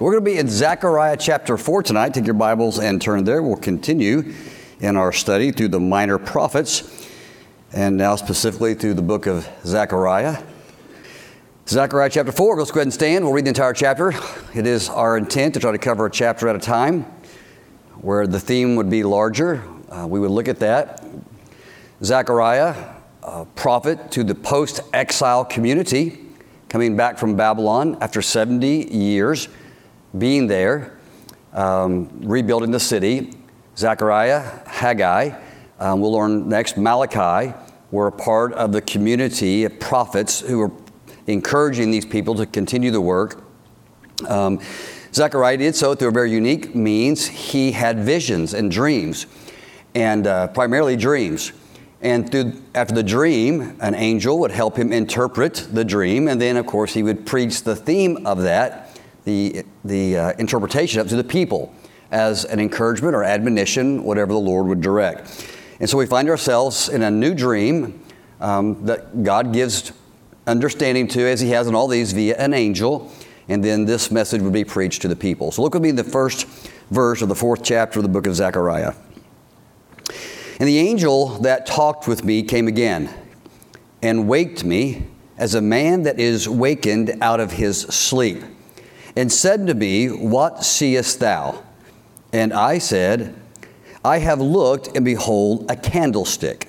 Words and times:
We're 0.00 0.10
going 0.10 0.24
to 0.24 0.30
be 0.32 0.38
in 0.38 0.48
Zechariah 0.48 1.16
chapter 1.16 1.56
4 1.56 1.84
tonight. 1.84 2.14
Take 2.14 2.26
your 2.26 2.34
Bibles 2.34 2.80
and 2.80 3.00
turn 3.00 3.22
there. 3.22 3.44
We'll 3.44 3.54
continue 3.54 4.34
in 4.80 4.96
our 4.96 5.12
study 5.12 5.52
through 5.52 5.68
the 5.68 5.78
minor 5.78 6.18
prophets, 6.18 7.08
and 7.72 7.96
now 7.96 8.16
specifically 8.16 8.74
through 8.74 8.94
the 8.94 9.02
book 9.02 9.26
of 9.26 9.48
Zechariah. 9.64 10.42
Zechariah 11.68 12.10
chapter 12.10 12.32
4, 12.32 12.56
let's 12.56 12.72
go 12.72 12.80
ahead 12.80 12.86
and 12.86 12.92
stand. 12.92 13.24
We'll 13.24 13.34
read 13.34 13.44
the 13.44 13.50
entire 13.50 13.72
chapter. 13.72 14.12
It 14.52 14.66
is 14.66 14.88
our 14.88 15.16
intent 15.16 15.54
to 15.54 15.60
try 15.60 15.70
to 15.70 15.78
cover 15.78 16.06
a 16.06 16.10
chapter 16.10 16.48
at 16.48 16.56
a 16.56 16.58
time 16.58 17.02
where 18.00 18.26
the 18.26 18.40
theme 18.40 18.74
would 18.74 18.90
be 18.90 19.04
larger. 19.04 19.62
Uh, 19.90 20.08
we 20.08 20.18
would 20.18 20.32
look 20.32 20.48
at 20.48 20.58
that. 20.58 21.04
Zechariah, 22.02 22.74
a 23.22 23.44
prophet 23.44 24.10
to 24.10 24.24
the 24.24 24.34
post 24.34 24.80
exile 24.92 25.44
community 25.44 26.18
coming 26.68 26.96
back 26.96 27.16
from 27.16 27.36
Babylon 27.36 27.96
after 28.00 28.20
70 28.20 28.92
years 28.92 29.46
being 30.18 30.46
there, 30.46 30.96
um, 31.52 32.08
rebuilding 32.22 32.70
the 32.70 32.80
city. 32.80 33.32
Zechariah, 33.76 34.60
Haggai, 34.66 35.36
um, 35.80 36.00
we'll 36.00 36.12
learn 36.12 36.48
next, 36.48 36.76
Malachi 36.76 37.52
were 37.90 38.06
a 38.06 38.12
part 38.12 38.52
of 38.54 38.72
the 38.72 38.80
community 38.80 39.64
of 39.64 39.78
prophets 39.80 40.40
who 40.40 40.58
were 40.58 40.70
encouraging 41.26 41.90
these 41.90 42.04
people 42.04 42.34
to 42.36 42.46
continue 42.46 42.90
the 42.90 43.00
work. 43.00 43.44
Um, 44.28 44.60
Zechariah 45.12 45.56
did 45.56 45.76
so 45.76 45.94
through 45.94 46.08
a 46.08 46.12
very 46.12 46.30
unique 46.30 46.74
means. 46.74 47.26
He 47.26 47.72
had 47.72 48.00
visions 48.00 48.54
and 48.54 48.70
dreams, 48.70 49.26
and 49.94 50.26
uh, 50.26 50.48
primarily 50.48 50.96
dreams. 50.96 51.52
And 52.00 52.30
through, 52.30 52.60
after 52.74 52.94
the 52.94 53.02
dream, 53.02 53.76
an 53.80 53.94
angel 53.94 54.38
would 54.40 54.50
help 54.50 54.76
him 54.76 54.92
interpret 54.92 55.66
the 55.72 55.84
dream, 55.84 56.28
and 56.28 56.40
then, 56.40 56.56
of 56.56 56.66
course, 56.66 56.92
he 56.94 57.02
would 57.02 57.26
preach 57.26 57.62
the 57.62 57.74
theme 57.74 58.26
of 58.26 58.42
that 58.42 58.83
the, 59.24 59.64
the 59.84 60.16
uh, 60.16 60.32
interpretation 60.38 61.00
up 61.00 61.08
to 61.08 61.16
the 61.16 61.24
people 61.24 61.74
as 62.10 62.44
an 62.44 62.60
encouragement 62.60 63.14
or 63.14 63.24
admonition, 63.24 64.04
whatever 64.04 64.32
the 64.32 64.38
Lord 64.38 64.66
would 64.66 64.80
direct. 64.80 65.50
And 65.80 65.88
so 65.88 65.98
we 65.98 66.06
find 66.06 66.28
ourselves 66.28 66.88
in 66.88 67.02
a 67.02 67.10
new 67.10 67.34
dream 67.34 68.02
um, 68.40 68.84
that 68.86 69.22
God 69.22 69.52
gives 69.52 69.92
understanding 70.46 71.08
to, 71.08 71.20
as 71.20 71.40
He 71.40 71.50
has 71.50 71.66
in 71.66 71.74
all 71.74 71.88
these, 71.88 72.12
via 72.12 72.36
an 72.36 72.54
angel. 72.54 73.10
And 73.48 73.62
then 73.62 73.84
this 73.84 74.10
message 74.10 74.40
would 74.42 74.52
be 74.52 74.64
preached 74.64 75.02
to 75.02 75.08
the 75.08 75.16
people. 75.16 75.50
So 75.50 75.62
look 75.62 75.74
with 75.74 75.82
me 75.82 75.88
in 75.88 75.96
the 75.96 76.04
first 76.04 76.46
verse 76.90 77.22
of 77.22 77.28
the 77.28 77.34
fourth 77.34 77.62
chapter 77.64 77.98
of 77.98 78.02
the 78.02 78.08
book 78.08 78.26
of 78.26 78.34
Zechariah. 78.34 78.94
And 80.60 80.68
the 80.68 80.78
angel 80.78 81.38
that 81.40 81.66
talked 81.66 82.06
with 82.06 82.24
me 82.24 82.42
came 82.42 82.68
again 82.68 83.12
and 84.02 84.28
waked 84.28 84.64
me 84.64 85.06
as 85.36 85.54
a 85.54 85.60
man 85.60 86.04
that 86.04 86.20
is 86.20 86.48
wakened 86.48 87.16
out 87.20 87.40
of 87.40 87.52
his 87.52 87.80
sleep 87.80 88.42
and 89.16 89.32
said 89.32 89.66
to 89.66 89.74
me, 89.74 90.08
What 90.08 90.64
seest 90.64 91.20
thou? 91.20 91.62
And 92.32 92.52
I 92.52 92.78
said, 92.78 93.34
I 94.04 94.18
have 94.18 94.40
looked, 94.40 94.88
and 94.94 95.04
behold, 95.04 95.70
a 95.70 95.76
candlestick, 95.76 96.68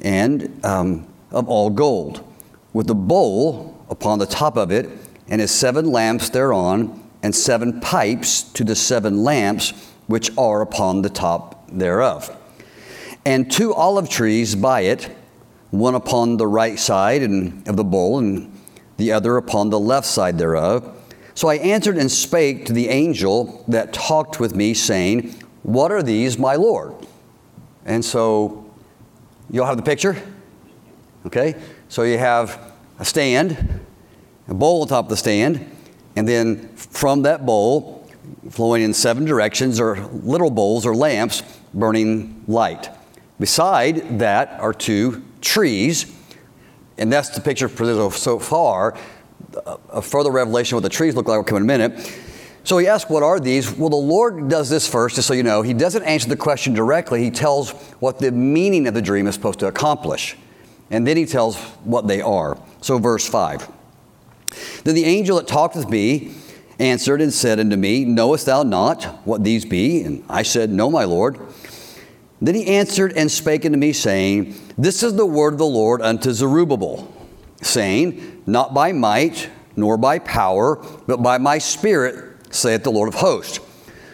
and 0.00 0.64
um, 0.64 1.06
of 1.30 1.48
all 1.48 1.70
gold, 1.70 2.24
with 2.72 2.88
a 2.88 2.94
bowl 2.94 3.84
upon 3.90 4.18
the 4.18 4.26
top 4.26 4.56
of 4.56 4.70
it, 4.70 4.88
and 5.28 5.40
his 5.40 5.50
seven 5.50 5.90
lamps 5.90 6.30
thereon, 6.30 7.02
and 7.22 7.34
seven 7.34 7.80
pipes 7.80 8.42
to 8.42 8.64
the 8.64 8.76
seven 8.76 9.24
lamps 9.24 9.72
which 10.06 10.30
are 10.38 10.62
upon 10.62 11.02
the 11.02 11.10
top 11.10 11.68
thereof. 11.70 12.34
And 13.26 13.50
two 13.50 13.74
olive 13.74 14.08
trees 14.08 14.54
by 14.54 14.82
it, 14.82 15.14
one 15.70 15.94
upon 15.94 16.38
the 16.38 16.46
right 16.46 16.78
side 16.78 17.22
of 17.22 17.76
the 17.76 17.84
bowl, 17.84 18.18
and 18.18 18.50
the 18.96 19.12
other 19.12 19.36
upon 19.36 19.70
the 19.70 19.78
left 19.78 20.06
side 20.06 20.38
thereof. 20.38 20.97
So 21.38 21.46
I 21.46 21.54
answered 21.58 21.98
and 21.98 22.10
spake 22.10 22.66
to 22.66 22.72
the 22.72 22.88
angel 22.88 23.64
that 23.68 23.92
talked 23.92 24.40
with 24.40 24.56
me, 24.56 24.74
saying, 24.74 25.36
What 25.62 25.92
are 25.92 26.02
these, 26.02 26.36
my 26.36 26.56
Lord? 26.56 26.96
And 27.84 28.04
so 28.04 28.68
you'll 29.48 29.66
have 29.66 29.76
the 29.76 29.84
picture. 29.84 30.20
Okay? 31.26 31.54
So 31.88 32.02
you 32.02 32.18
have 32.18 32.72
a 32.98 33.04
stand, 33.04 33.80
a 34.48 34.54
bowl 34.54 34.82
on 34.82 34.88
top 34.88 35.04
of 35.04 35.10
the 35.10 35.16
stand, 35.16 35.64
and 36.16 36.26
then 36.26 36.74
from 36.74 37.22
that 37.22 37.46
bowl, 37.46 38.10
flowing 38.50 38.82
in 38.82 38.92
seven 38.92 39.24
directions, 39.24 39.78
are 39.78 40.08
little 40.08 40.50
bowls 40.50 40.84
or 40.84 40.92
lamps 40.92 41.44
burning 41.72 42.42
light. 42.48 42.90
Beside 43.38 44.18
that 44.18 44.58
are 44.58 44.72
two 44.72 45.22
trees, 45.40 46.12
and 46.98 47.12
that's 47.12 47.28
the 47.28 47.40
picture 47.40 47.68
so 48.10 48.40
far 48.40 48.98
a 49.90 50.02
further 50.02 50.30
revelation 50.30 50.76
of 50.76 50.82
what 50.82 50.90
the 50.90 50.94
trees 50.94 51.14
look 51.14 51.28
like 51.28 51.36
will 51.36 51.44
come 51.44 51.56
in 51.56 51.62
a 51.62 51.66
minute. 51.66 52.20
So 52.64 52.76
he 52.78 52.86
asks, 52.86 53.10
What 53.10 53.22
are 53.22 53.40
these? 53.40 53.70
Well, 53.72 53.88
the 53.88 53.96
Lord 53.96 54.48
does 54.48 54.68
this 54.68 54.86
first, 54.86 55.16
just 55.16 55.28
so 55.28 55.34
you 55.34 55.42
know. 55.42 55.62
He 55.62 55.72
doesn't 55.72 56.02
answer 56.02 56.28
the 56.28 56.36
question 56.36 56.74
directly, 56.74 57.24
he 57.24 57.30
tells 57.30 57.70
what 58.00 58.18
the 58.18 58.30
meaning 58.30 58.86
of 58.86 58.94
the 58.94 59.02
dream 59.02 59.26
is 59.26 59.34
supposed 59.34 59.60
to 59.60 59.66
accomplish. 59.66 60.36
And 60.90 61.06
then 61.06 61.16
he 61.16 61.26
tells 61.26 61.56
what 61.84 62.08
they 62.08 62.20
are. 62.20 62.58
So, 62.80 62.98
verse 62.98 63.28
5. 63.28 63.70
Then 64.84 64.94
the 64.94 65.04
angel 65.04 65.36
that 65.36 65.46
talked 65.46 65.76
with 65.76 65.88
me 65.88 66.34
answered 66.78 67.20
and 67.20 67.32
said 67.32 67.58
unto 67.58 67.76
me, 67.76 68.04
Knowest 68.04 68.46
thou 68.46 68.62
not 68.62 69.04
what 69.26 69.44
these 69.44 69.64
be? 69.64 70.02
And 70.02 70.24
I 70.28 70.42
said, 70.42 70.70
No, 70.70 70.90
my 70.90 71.04
Lord. 71.04 71.38
Then 72.40 72.54
he 72.54 72.66
answered 72.66 73.14
and 73.16 73.30
spake 73.30 73.66
unto 73.66 73.78
me, 73.78 73.92
saying, 73.92 74.54
This 74.76 75.02
is 75.02 75.14
the 75.14 75.26
word 75.26 75.54
of 75.54 75.58
the 75.58 75.66
Lord 75.66 76.02
unto 76.02 76.32
Zerubbabel, 76.32 77.12
saying, 77.62 78.37
not 78.48 78.72
by 78.72 78.92
might 78.92 79.50
nor 79.76 79.98
by 79.98 80.18
power, 80.18 80.76
but 81.06 81.22
by 81.22 81.36
my 81.38 81.58
Spirit, 81.58 82.24
saith 82.50 82.82
the 82.82 82.90
Lord 82.90 83.08
of 83.08 83.14
hosts. 83.14 83.60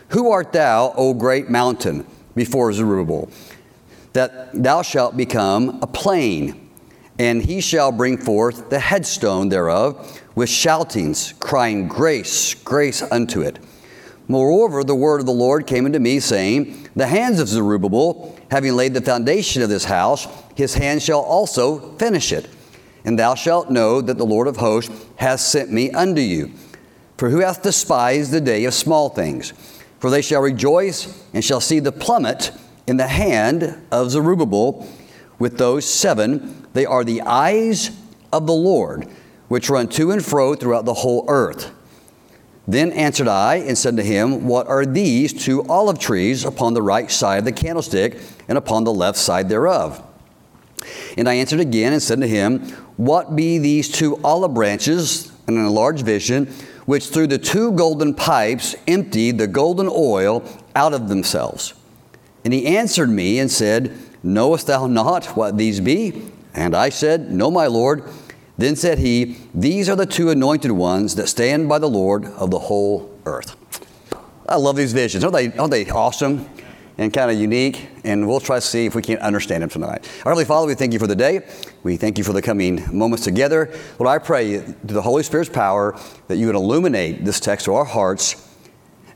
Who 0.09 0.31
art 0.31 0.53
thou, 0.53 0.93
O 0.97 1.15
great 1.15 1.49
mountain, 1.49 2.05
before 2.35 2.73
Zerubbabel? 2.73 3.31
That 4.13 4.51
thou 4.53 4.83
shalt 4.83 5.17
become 5.17 5.79
a 5.81 5.87
plain, 5.87 6.69
and 7.17 7.43
he 7.43 7.61
shall 7.61 7.93
bring 7.93 8.19
forth 8.19 8.71
the 8.71 8.81
headstone 8.81 9.51
thereof 9.51 10.21
with 10.35 10.49
shoutings, 10.49 11.33
crying, 11.39 11.87
Grace, 11.87 12.55
grace 12.55 13.03
unto 13.03 13.41
it. 13.41 13.61
Moreover, 14.27 14.83
the 14.83 14.97
word 14.97 15.21
of 15.21 15.27
the 15.27 15.33
Lord 15.33 15.67
came 15.67 15.87
unto 15.87 16.01
me, 16.01 16.19
saying, 16.19 16.89
The 16.97 17.07
hands 17.07 17.39
of 17.39 17.47
Zerubbabel, 17.47 18.37
having 18.51 18.75
laid 18.75 18.95
the 18.95 19.01
foundation 19.01 19.63
of 19.63 19.69
this 19.69 19.85
house, 19.85 20.27
his 20.57 20.75
hands 20.75 21.05
shall 21.05 21.21
also 21.21 21.97
finish 21.99 22.33
it 22.33 22.49
and 23.05 23.19
thou 23.19 23.35
shalt 23.35 23.71
know 23.71 24.01
that 24.01 24.19
the 24.19 24.27
Lord 24.27 24.49
of 24.49 24.57
hosts 24.57 24.93
hath 25.17 25.41
sent 25.41 25.71
me 25.71 25.91
unto 25.91 26.21
you. 26.21 26.53
For 27.17 27.31
who 27.31 27.41
hath 27.41 27.63
despised 27.63 28.33
the 28.33 28.41
day 28.41 28.65
of 28.65 28.75
small 28.75 29.09
things? 29.09 29.53
For 30.01 30.11
they 30.11 30.23
shall 30.23 30.43
rejoice 30.43 31.25
and 31.33 31.45
shall 31.45 31.61
see 31.61 31.81
the 31.81 31.93
plummet 31.93 32.51
in 32.87 32.97
the 32.97 33.07
hand 33.07 33.81
of 33.91 34.11
Zerubbabel 34.11 34.87
with 35.39 35.59
those 35.59 35.85
seven. 35.85 36.67
They 36.73 36.87
are 36.87 37.05
the 37.05 37.23
eyes 37.23 37.91
of 38.33 38.47
the 38.47 38.55
Lord, 38.55 39.07
which 39.49 39.71
run 39.71 39.89
to 39.89 40.11
and 40.11 40.25
fro 40.25 40.55
throughout 40.55 40.85
the 40.85 40.95
whole 40.95 41.25
earth. 41.29 41.71
Then 42.67 42.93
answered 42.93 43.29
I 43.29 43.57
and 43.57 43.77
said 43.77 43.97
to 43.99 44.03
him, 44.03 44.47
What 44.47 44.67
are 44.69 44.87
these 44.87 45.33
two 45.33 45.65
olive 45.69 45.99
trees 45.99 46.45
upon 46.45 46.75
the 46.75 46.83
right 46.83 47.11
side 47.11 47.39
of 47.39 47.45
the 47.45 47.53
candlestick 47.53 48.19
and 48.49 48.57
upon 48.57 48.85
the 48.85 48.93
left 48.93 49.19
side 49.19 49.49
thereof? 49.49 50.03
And 51.17 51.29
I 51.29 51.35
answered 51.35 51.61
again 51.61 51.93
and 51.93 52.03
said 52.03 52.21
to 52.21 52.27
him, 52.27 52.61
What 52.97 53.37
be 53.37 53.59
these 53.59 53.89
two 53.91 54.21
olive 54.25 54.55
branches 54.55 55.33
And 55.47 55.57
in 55.59 55.65
a 55.65 55.71
large 55.71 56.03
vision, 56.03 56.47
which 56.87 57.09
through 57.09 57.29
the 57.29 57.39
two 57.39 57.73
golden 57.73 58.15
pipes 58.15 58.75
emptied 58.87 59.39
the 59.39 59.47
golden 59.47 59.89
oil 59.91 60.43
out 60.75 60.93
of 60.93 61.09
themselves? 61.09 61.75
And 62.45 62.53
he 62.53 62.67
answered 62.67 63.09
me 63.09 63.39
and 63.39 63.51
said, 63.51 63.97
Knowest 64.23 64.67
thou 64.67 64.87
not 64.87 65.27
what 65.37 65.59
these 65.59 65.81
be? 65.81 66.31
And 66.55 66.75
I 66.75 66.89
said, 66.89 67.31
No, 67.31 67.51
my 67.51 67.67
Lord. 67.67 68.05
Then 68.57 68.77
said 68.77 68.99
he, 68.99 69.37
These 69.53 69.89
are 69.89 69.97
the 69.97 70.07
two 70.07 70.31
anointed 70.31 70.71
ones 70.71 71.17
that 71.17 71.29
stand 71.29 71.69
by 71.69 71.79
the 71.79 71.89
Lord 71.89 72.25
of 72.25 72.51
the 72.51 72.59
whole 72.59 73.19
earth. 73.27 73.57
I 74.49 74.57
love 74.57 74.77
these 74.77 74.93
visions. 74.93 75.25
Aren't 75.25 75.35
they, 75.35 75.53
aren't 75.57 75.71
they 75.71 75.89
awesome? 75.91 76.49
And 76.99 77.13
kind 77.13 77.31
of 77.31 77.39
unique, 77.39 77.89
and 78.05 78.27
we'll 78.27 78.41
try 78.41 78.57
to 78.57 78.61
see 78.61 78.87
if 78.87 78.95
we 78.95 79.03
can't 79.03 79.21
understand 79.21 79.63
Him 79.63 79.69
tonight. 79.69 80.09
Our 80.25 80.31
Heavenly 80.31 80.45
Father, 80.45 80.67
we 80.67 80.75
thank 80.75 80.93
you 80.93 80.99
for 80.99 81.07
the 81.07 81.17
day. 81.17 81.47
We 81.83 81.97
thank 81.97 82.19
you 82.19 82.25
for 82.25 82.33
the 82.33 82.43
coming 82.43 82.85
moments 82.97 83.25
together. 83.25 83.75
Lord, 83.99 84.09
I 84.09 84.19
pray 84.19 84.59
to 84.59 84.95
the 84.95 85.03
Holy 85.03 85.23
Spirit's 85.23 85.51
power 85.51 85.99
that 86.29 86.37
you 86.37 86.47
would 86.47 86.55
illuminate 86.55 87.25
this 87.25 87.41
text 87.41 87.67
to 87.67 87.75
our 87.75 87.85
hearts. 87.85 88.57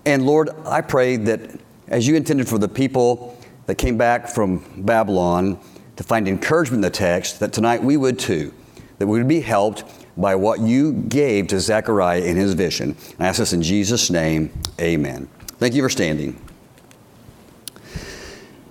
And 0.04 0.26
Lord, 0.26 0.50
I 0.64 0.80
pray 0.80 1.16
that 1.16 1.60
as 1.88 2.06
you 2.06 2.16
intended 2.16 2.48
for 2.48 2.58
the 2.58 2.68
people 2.68 3.38
that 3.66 3.76
came 3.76 3.96
back 3.96 4.28
from 4.28 4.82
Babylon 4.82 5.58
to 5.96 6.02
find 6.02 6.26
encouragement 6.28 6.78
in 6.78 6.80
the 6.82 6.90
text, 6.90 7.40
that 7.40 7.52
tonight 7.52 7.82
we 7.82 7.96
would 7.96 8.18
too, 8.18 8.52
that 8.98 9.06
we 9.06 9.18
would 9.18 9.28
be 9.28 9.40
helped 9.40 9.84
by 10.16 10.34
what 10.34 10.60
you 10.60 10.92
gave 10.92 11.46
to 11.48 11.60
Zechariah 11.60 12.22
in 12.22 12.36
his 12.36 12.54
vision. 12.54 12.96
I 13.18 13.28
ask 13.28 13.38
this 13.38 13.52
in 13.52 13.62
Jesus' 13.62 14.10
name, 14.10 14.50
amen. 14.80 15.28
Thank 15.58 15.74
you 15.74 15.82
for 15.82 15.88
standing. 15.88 16.47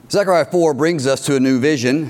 Zechariah 0.09 0.45
4 0.45 0.73
brings 0.73 1.05
us 1.05 1.25
to 1.25 1.35
a 1.35 1.39
new 1.39 1.59
vision. 1.59 2.09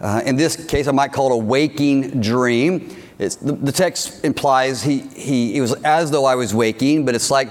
Uh, 0.00 0.20
in 0.26 0.34
this 0.34 0.66
case, 0.66 0.88
I 0.88 0.90
might 0.90 1.12
call 1.12 1.30
it 1.30 1.34
a 1.34 1.38
waking 1.38 2.20
dream. 2.20 2.96
the, 3.18 3.56
the 3.62 3.70
text 3.70 4.24
implies 4.24 4.82
he, 4.82 4.98
he, 4.98 5.56
it 5.56 5.60
was 5.60 5.74
as 5.84 6.10
though 6.10 6.24
I 6.24 6.34
was 6.34 6.52
waking, 6.52 7.04
but 7.04 7.14
it's 7.14 7.30
like 7.30 7.50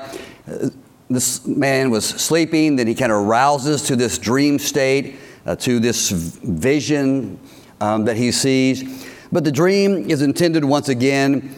uh, 0.52 0.70
this 1.10 1.48
man 1.48 1.92
was 1.92 2.06
sleeping, 2.06 2.76
then 2.76 2.88
he 2.88 2.94
kind 2.94 3.14
of 3.14 3.26
rouses 3.26 3.84
to 3.84 3.96
this 3.96 4.18
dream 4.18 4.60
state, 4.60 5.16
uh, 5.46 5.56
to 5.56 5.80
this 5.80 6.10
vision 6.10 7.40
um, 7.80 8.04
that 8.04 8.18
he 8.18 8.34
sees. 8.34 9.08
But 9.32 9.46
the 9.46 9.52
dream 9.52 10.10
is 10.10 10.24
intended 10.24 10.66
once 10.66 10.90
again 10.90 11.56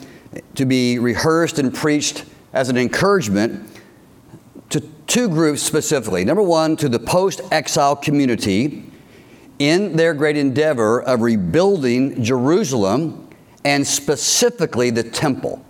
to 0.53 0.65
be 0.65 0.99
rehearsed 0.99 1.57
and 1.57 1.73
preached 1.73 2.23
as 2.53 2.69
an 2.69 2.77
encouragement 2.77 3.67
two 5.07 5.29
groups 5.29 5.63
specifically. 5.63 6.23
Number 6.25 6.43
one, 6.43 6.75
to 6.77 6.89
the 6.89 6.99
post 6.99 7.41
exile 7.51 7.95
community 7.95 8.83
in 9.59 9.95
their 9.95 10.13
great 10.13 10.37
endeavor 10.37 11.01
of 11.01 11.21
rebuilding 11.21 12.23
Jerusalem 12.23 13.27
and 13.65 13.85
specifically 13.85 14.89
the 14.89 15.03
temple. 15.03 15.65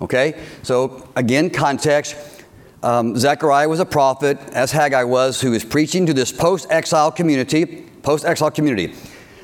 Okay? 0.00 0.40
So, 0.62 1.08
again, 1.16 1.50
context. 1.50 2.16
Um, 2.82 3.16
Zechariah 3.16 3.68
was 3.68 3.80
a 3.80 3.86
prophet, 3.86 4.38
as 4.52 4.70
Haggai 4.70 5.04
was, 5.04 5.40
who 5.40 5.52
was 5.52 5.64
preaching 5.64 6.06
to 6.06 6.12
this 6.12 6.30
post 6.30 6.66
exile 6.70 7.10
community. 7.10 7.86
Post 8.02 8.26
exile 8.26 8.50
community. 8.50 8.94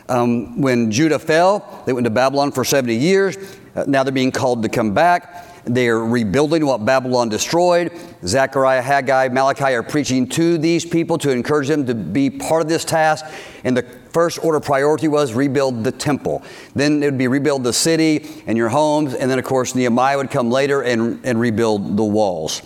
Um, 0.09 0.61
when 0.61 0.91
Judah 0.91 1.19
fell, 1.19 1.83
they 1.87 1.93
went 1.93 2.05
to 2.05 2.11
Babylon 2.11 2.53
for 2.53 2.65
70 2.65 2.95
years. 2.95 3.39
Uh, 3.75 3.85
now 3.87 4.03
they're 4.03 4.13
being 4.13 4.33
called 4.33 4.63
to 4.65 4.69
come 4.69 4.93
back. 4.93 5.50
They're 5.65 6.01
rebuilding 6.01 6.65
what 6.65 6.85
Babylon 6.85 7.29
destroyed. 7.29 7.93
Zechariah, 8.25 8.83
Haggai, 8.83 9.29
Malachi 9.29 9.75
are 9.75 9.83
preaching 9.83 10.29
to 10.31 10.59
these 10.59 10.85
people 10.85 11.19
to 11.19 11.31
encourage 11.31 11.69
them 11.69 11.87
to 11.87 11.95
be 11.95 12.31
part 12.31 12.62
of 12.62 12.69
this 12.69 12.85
task. 12.85 13.25
And 13.65 13.77
the 13.77 13.83
first 14.11 14.43
order 14.45 14.61
priority 14.61 15.09
was 15.09 15.35
rebuild 15.35 15.85
the 15.85 15.93
temple. 15.93 16.43
Then 16.75 17.03
it 17.03 17.07
would 17.07 17.19
be 17.19 17.29
rebuild 17.29 17.65
the 17.65 17.73
city 17.73 18.43
and 18.47 18.57
your 18.57 18.69
homes. 18.69 19.15
And 19.15 19.31
then, 19.31 19.39
of 19.39 19.45
course, 19.45 19.75
Nehemiah 19.75 20.17
would 20.17 20.31
come 20.31 20.51
later 20.51 20.83
and, 20.83 21.21
and 21.25 21.39
rebuild 21.39 21.97
the 21.97 22.05
walls. 22.05 22.63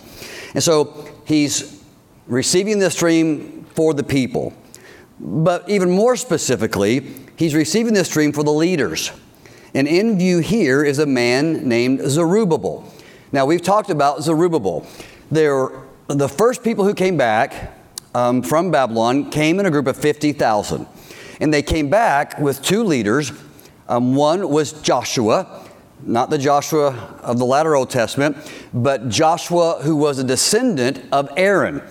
And 0.53 0.63
so 0.63 1.09
he's 1.25 1.83
receiving 2.27 2.79
this 2.79 2.95
dream 2.95 3.65
for 3.75 3.93
the 3.93 4.03
people. 4.03 4.53
But 5.19 5.67
even 5.69 5.91
more 5.91 6.15
specifically, 6.15 7.13
he's 7.35 7.55
receiving 7.55 7.93
this 7.93 8.09
dream 8.09 8.31
for 8.31 8.43
the 8.43 8.51
leaders. 8.51 9.11
And 9.75 9.89
in 9.89 10.17
view 10.17 10.39
here 10.39 10.85
is 10.85 10.99
a 10.99 11.05
man 11.05 11.67
named 11.67 11.99
Zerubbabel. 11.99 12.89
Now, 13.33 13.45
we've 13.45 13.61
talked 13.61 13.89
about 13.89 14.23
Zerubbabel. 14.23 14.87
The 15.29 16.29
first 16.29 16.63
people 16.63 16.85
who 16.85 16.93
came 16.93 17.17
back 17.17 17.77
um, 18.15 18.41
from 18.41 18.71
Babylon 18.71 19.29
came 19.29 19.59
in 19.59 19.65
a 19.65 19.69
group 19.69 19.87
of 19.87 19.97
50,000. 19.97 20.87
And 21.41 21.53
they 21.53 21.61
came 21.61 21.89
back 21.89 22.39
with 22.39 22.61
two 22.61 22.85
leaders. 22.85 23.33
Um, 23.89 24.15
one 24.15 24.47
was 24.47 24.71
Joshua, 24.81 25.67
not 26.01 26.29
the 26.29 26.37
Joshua 26.37 26.91
of 27.21 27.37
the 27.37 27.45
latter 27.45 27.75
Old 27.75 27.89
Testament, 27.89 28.37
but 28.73 29.09
Joshua 29.09 29.79
who 29.81 29.97
was 29.97 30.19
a 30.19 30.23
descendant 30.23 31.03
of 31.11 31.29
Aaron. 31.35 31.81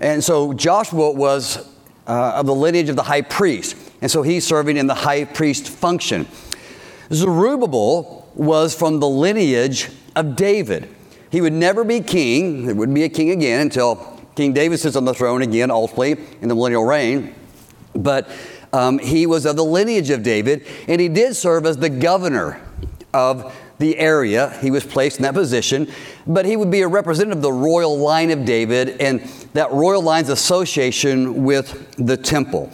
And 0.00 0.24
so 0.24 0.52
Joshua 0.52 1.12
was 1.12 1.70
uh, 2.08 2.32
of 2.34 2.46
the 2.46 2.54
lineage 2.54 2.88
of 2.88 2.96
the 2.96 3.04
high 3.04 3.22
priest. 3.22 3.76
And 4.02 4.10
so 4.10 4.22
he's 4.22 4.44
serving 4.44 4.76
in 4.76 4.88
the 4.88 4.94
high 4.94 5.24
priest 5.24 5.68
function. 5.68 6.26
Zerubbabel 7.12 8.28
was 8.34 8.74
from 8.74 9.00
the 9.00 9.08
lineage 9.08 9.90
of 10.16 10.36
David. 10.36 10.88
He 11.30 11.40
would 11.40 11.52
never 11.52 11.84
be 11.84 12.00
king, 12.00 12.66
there 12.66 12.74
wouldn't 12.74 12.94
be 12.94 13.04
a 13.04 13.08
king 13.08 13.30
again 13.30 13.60
until 13.60 14.14
King 14.36 14.52
David 14.52 14.78
sits 14.78 14.96
on 14.96 15.04
the 15.04 15.14
throne 15.14 15.42
again, 15.42 15.70
ultimately, 15.70 16.12
in 16.40 16.48
the 16.48 16.54
millennial 16.54 16.84
reign. 16.84 17.34
But 17.94 18.28
um, 18.72 18.98
he 18.98 19.26
was 19.26 19.46
of 19.46 19.56
the 19.56 19.64
lineage 19.64 20.10
of 20.10 20.22
David, 20.22 20.66
and 20.88 21.00
he 21.00 21.08
did 21.08 21.36
serve 21.36 21.66
as 21.66 21.76
the 21.76 21.90
governor 21.90 22.60
of 23.12 23.54
the 23.78 23.98
area. 23.98 24.56
He 24.60 24.70
was 24.70 24.84
placed 24.84 25.18
in 25.18 25.22
that 25.22 25.34
position, 25.34 25.90
but 26.26 26.44
he 26.46 26.56
would 26.56 26.70
be 26.70 26.82
a 26.82 26.88
representative 26.88 27.38
of 27.38 27.42
the 27.42 27.52
royal 27.52 27.98
line 27.98 28.30
of 28.30 28.44
David 28.44 29.00
and 29.00 29.20
that 29.52 29.70
royal 29.70 30.02
line's 30.02 30.28
association 30.28 31.44
with 31.44 31.94
the 31.96 32.16
temple. 32.16 32.72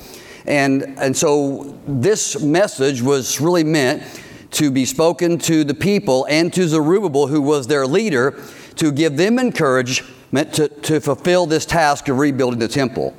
And, 0.50 0.98
and 0.98 1.16
so 1.16 1.78
this 1.86 2.42
message 2.42 3.02
was 3.02 3.40
really 3.40 3.62
meant 3.62 4.02
to 4.50 4.72
be 4.72 4.84
spoken 4.84 5.38
to 5.38 5.62
the 5.62 5.74
people 5.74 6.26
and 6.28 6.52
to 6.54 6.66
Zerubbabel, 6.66 7.28
who 7.28 7.40
was 7.40 7.68
their 7.68 7.86
leader, 7.86 8.36
to 8.74 8.90
give 8.90 9.16
them 9.16 9.38
encouragement 9.38 10.52
to, 10.54 10.66
to 10.66 11.00
fulfill 11.00 11.46
this 11.46 11.64
task 11.64 12.08
of 12.08 12.18
rebuilding 12.18 12.58
the 12.58 12.66
temple. 12.66 13.14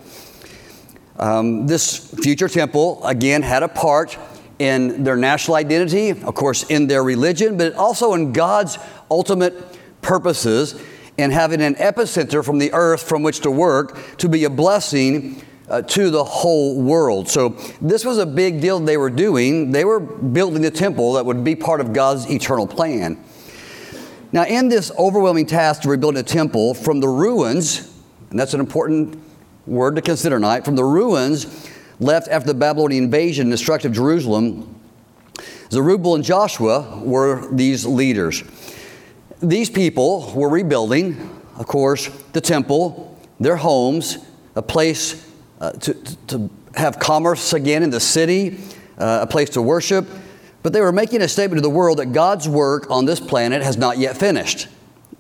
Um, 1.16 1.68
this 1.68 2.14
future 2.16 2.50
temple, 2.50 3.02
again, 3.06 3.44
had 3.44 3.64
a 3.64 3.70
part 3.70 4.18
in 4.60 5.06
their 5.06 5.16
national 5.16 5.56
identity, 5.56 6.10
of 6.10 6.36
course, 6.36 6.64
in 6.64 6.88
their 6.88 7.02
religion, 7.02 7.58
but 7.58 7.76
also 7.76 8.14
in 8.14 8.34
God's 8.34 8.78
ultimate 9.10 9.78
purposes 10.02 10.82
in 11.18 11.32
having 11.32 11.62
an 11.62 11.76
epicenter 11.76 12.44
from 12.44 12.60
the 12.60 12.74
earth 12.74 13.04
from 13.08 13.24
which 13.24 13.40
to 13.40 13.52
work 13.52 13.98
to 14.18 14.28
be 14.28 14.44
a 14.44 14.50
blessing 14.50 15.42
uh, 15.72 15.82
to 15.84 16.10
the 16.10 16.24
whole 16.24 16.82
world. 16.82 17.30
So 17.30 17.50
this 17.80 18.04
was 18.04 18.18
a 18.18 18.26
big 18.26 18.60
deal 18.60 18.78
they 18.80 18.98
were 18.98 19.10
doing. 19.10 19.72
They 19.72 19.86
were 19.86 20.02
building 20.02 20.62
the 20.62 20.70
temple 20.70 21.14
that 21.14 21.26
would 21.26 21.46
be 21.46 21.56
part 21.56 21.80
of 21.80 21.94
God's 21.94 22.30
eternal 22.30 22.68
plan. 22.68 23.24
Now, 24.34 24.44
in 24.44 24.68
this 24.68 24.92
overwhelming 25.00 25.46
task 25.46 25.84
to 25.84 25.90
rebuild 25.90 26.18
a 26.18 26.24
temple 26.24 26.74
from 26.74 27.00
the 27.00 27.08
ruins, 27.08 27.90
and 28.30 28.38
that's 28.38 28.54
an 28.54 28.60
important 28.60 29.18
word 29.66 29.96
to 29.96 30.02
consider 30.02 30.36
tonight, 30.36 30.66
from 30.66 30.76
the 30.76 30.84
ruins 30.84 31.70
left 32.02 32.28
after 32.28 32.48
the 32.48 32.54
Babylonian 32.54 33.06
invasion 33.06 33.44
and 33.44 33.52
destruction 33.52 33.92
of 33.92 33.96
Jerusalem, 33.96 34.76
Zerubbabel 35.70 36.16
and 36.16 36.24
Joshua 36.24 37.02
were 37.02 37.48
these 37.54 37.86
leaders. 37.86 38.44
These 39.42 39.70
people 39.70 40.34
were 40.36 40.50
rebuilding, 40.50 41.18
of 41.56 41.66
course, 41.66 42.08
the 42.34 42.42
temple, 42.42 43.18
their 43.40 43.56
homes, 43.56 44.18
a 44.56 44.62
place 44.62 45.31
uh, 45.62 45.72
to, 45.74 45.94
to 46.26 46.50
have 46.74 46.98
commerce 46.98 47.54
again 47.54 47.84
in 47.84 47.92
the 47.92 48.00
city, 48.00 48.58
uh, 48.98 49.20
a 49.22 49.28
place 49.28 49.52
to 49.52 49.62
worship. 49.62 50.08
But 50.64 50.74
they 50.74 50.82
were 50.82 50.92
making 50.92 51.22
a 51.22 51.28
statement 51.28 51.60
to 51.60 51.62
the 51.62 51.70
world 51.70 52.00
that 52.00 52.08
God's 52.08 52.50
work 52.50 52.90
on 52.90 53.06
this 53.06 53.20
planet 53.20 53.62
has 53.62 53.78
not 53.78 54.00
yet 54.00 54.18
finished. 54.18 54.68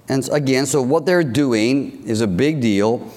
And 0.09 0.27
again, 0.31 0.65
so 0.65 0.81
what 0.81 1.05
they're 1.05 1.23
doing 1.23 2.03
is 2.05 2.21
a 2.21 2.27
big 2.27 2.59
deal. 2.59 3.07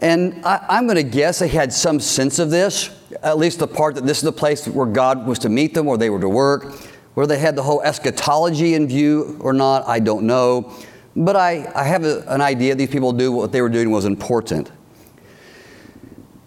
And 0.00 0.44
I, 0.44 0.78
am 0.78 0.86
going 0.86 0.96
to 0.96 1.02
guess 1.02 1.40
they 1.40 1.48
had 1.48 1.72
some 1.72 1.98
sense 1.98 2.38
of 2.38 2.50
this, 2.50 2.90
at 3.22 3.36
least 3.36 3.58
the 3.58 3.66
part 3.66 3.96
that 3.96 4.06
this 4.06 4.18
is 4.18 4.22
the 4.22 4.32
place 4.32 4.66
where 4.66 4.86
God 4.86 5.26
was 5.26 5.40
to 5.40 5.48
meet 5.48 5.74
them 5.74 5.88
or 5.88 5.98
they 5.98 6.08
were 6.08 6.20
to 6.20 6.28
work. 6.28 6.72
Where 7.14 7.26
they 7.26 7.38
had 7.38 7.56
the 7.56 7.64
whole 7.64 7.82
eschatology 7.82 8.74
in 8.74 8.86
view 8.86 9.38
or 9.40 9.52
not, 9.52 9.88
I 9.88 9.98
don't 9.98 10.24
know. 10.24 10.72
But 11.16 11.34
I, 11.34 11.68
I 11.74 11.82
have 11.82 12.04
a, 12.04 12.22
an 12.28 12.40
idea 12.40 12.76
these 12.76 12.90
people 12.90 13.12
knew 13.12 13.32
what 13.32 13.50
they 13.50 13.60
were 13.60 13.68
doing 13.68 13.90
was 13.90 14.04
important. 14.04 14.70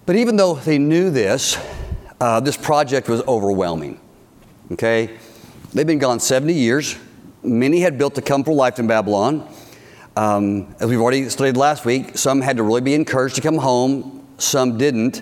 But 0.06 0.16
even 0.16 0.36
though 0.36 0.56
they 0.56 0.80
knew 0.80 1.12
this, 1.12 1.58
uh, 2.20 2.40
this 2.40 2.58
project 2.58 3.08
was 3.08 3.22
overwhelming. 3.28 4.00
Okay? 4.72 5.18
They've 5.74 5.86
been 5.86 6.00
gone 6.00 6.20
70 6.20 6.54
years. 6.54 6.98
Many 7.44 7.82
had 7.82 7.98
built 7.98 8.18
a 8.18 8.22
comfortable 8.22 8.56
life 8.56 8.80
in 8.80 8.88
Babylon. 8.88 9.48
Um, 10.18 10.76
as 10.80 10.90
we've 10.90 11.00
already 11.00 11.30
studied 11.30 11.56
last 11.56 11.86
week, 11.86 12.18
some 12.18 12.42
had 12.42 12.58
to 12.58 12.64
really 12.64 12.82
be 12.82 12.96
encouraged 12.96 13.36
to 13.36 13.42
come 13.42 13.58
home, 13.58 14.26
some 14.38 14.78
didn't. 14.78 15.22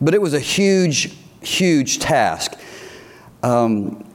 But 0.00 0.14
it 0.14 0.22
was 0.22 0.32
a 0.34 0.40
huge, 0.40 1.14
huge 1.42 1.98
task. 1.98 2.58
Um, 3.42 4.10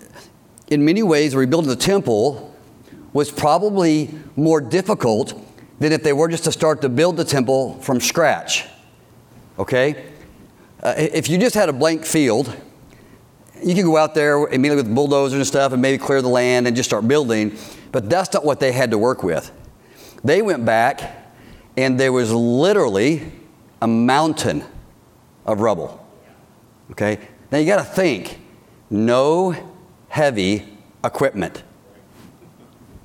in 0.70 0.84
many 0.84 1.04
ways, 1.04 1.36
rebuilding 1.36 1.70
the 1.70 1.76
temple 1.76 2.54
was 3.14 3.32
probably 3.32 4.10
more 4.36 4.60
difficult 4.60 5.40
than 5.80 5.92
if 5.92 6.04
they 6.04 6.14
were 6.14 6.28
just 6.28 6.44
to 6.46 6.52
start 6.52 6.82
to 6.82 6.90
build 6.90 7.16
the 7.16 7.24
temple 7.24 7.80
from 7.82 8.02
scratch 8.02 8.66
okay? 9.60 10.12
Uh, 10.82 10.94
if 10.98 11.30
you 11.30 11.38
just 11.38 11.56
had 11.56 11.70
a 11.70 11.74
blank 11.74 12.06
field, 12.06 12.56
you 13.64 13.76
could 13.76 13.84
go 13.84 13.98
out 13.98 14.16
there 14.16 14.48
immediately 14.48 14.84
with 14.84 14.96
bulldozers 14.96 15.38
and 15.38 15.46
stuff 15.46 15.74
and 15.74 15.82
maybe 15.82 15.98
clear 15.98 16.22
the 16.22 16.30
land 16.30 16.66
and 16.66 16.76
just 16.76 16.90
start 16.90 17.08
building, 17.08 17.56
but 17.92 18.10
that's 18.10 18.34
not 18.34 18.46
what 18.46 18.60
they 18.60 18.72
had 18.72 18.92
to 18.92 18.98
work 18.98 19.22
with. 19.22 19.52
They 20.24 20.42
went 20.42 20.66
back 20.66 21.34
and 21.78 22.00
there 22.00 22.12
was 22.12 22.32
literally 22.32 23.32
a 23.82 23.88
mountain 23.88 24.64
of 25.46 25.60
rubble. 25.60 26.06
Okay? 26.92 27.20
Now 27.52 27.58
you 27.58 27.66
got 27.66 27.78
to 27.78 27.84
think 27.84 28.40
no 28.90 29.56
heavy 30.08 30.66
equipment. 31.04 31.64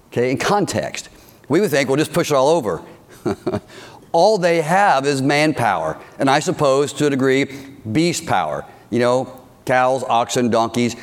Okay, 0.08 0.30
in 0.30 0.38
context. 0.38 1.08
We 1.48 1.60
would 1.60 1.70
think 1.70 1.88
we'll 1.88 1.98
just 1.98 2.12
push 2.12 2.30
it 2.30 2.34
all 2.34 2.48
over. 2.48 2.82
all 4.14 4.38
they 4.38 4.62
have 4.62 5.06
is 5.06 5.20
manpower, 5.20 6.00
and 6.18 6.30
I 6.30 6.38
suppose 6.38 6.92
to 6.94 7.06
a 7.08 7.10
degree, 7.10 7.44
beast 7.90 8.26
power. 8.26 8.64
You 8.88 9.00
know, 9.00 9.40
cows, 9.66 10.04
oxen, 10.04 10.50
donkeys. 10.50 10.96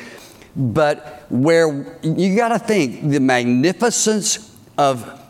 But 0.56 1.26
where 1.28 1.98
you 2.02 2.36
got 2.36 2.48
to 2.48 2.58
think 2.58 3.10
the 3.10 3.20
magnificence 3.20 4.56
of 4.78 5.20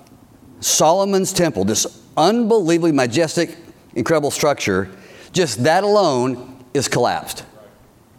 Solomon's 0.61 1.33
temple, 1.33 1.65
this 1.65 2.03
unbelievably 2.17 2.93
majestic, 2.93 3.57
incredible 3.95 4.31
structure, 4.31 4.89
just 5.33 5.65
that 5.65 5.83
alone 5.83 6.65
is 6.75 6.87
collapsed. 6.87 7.45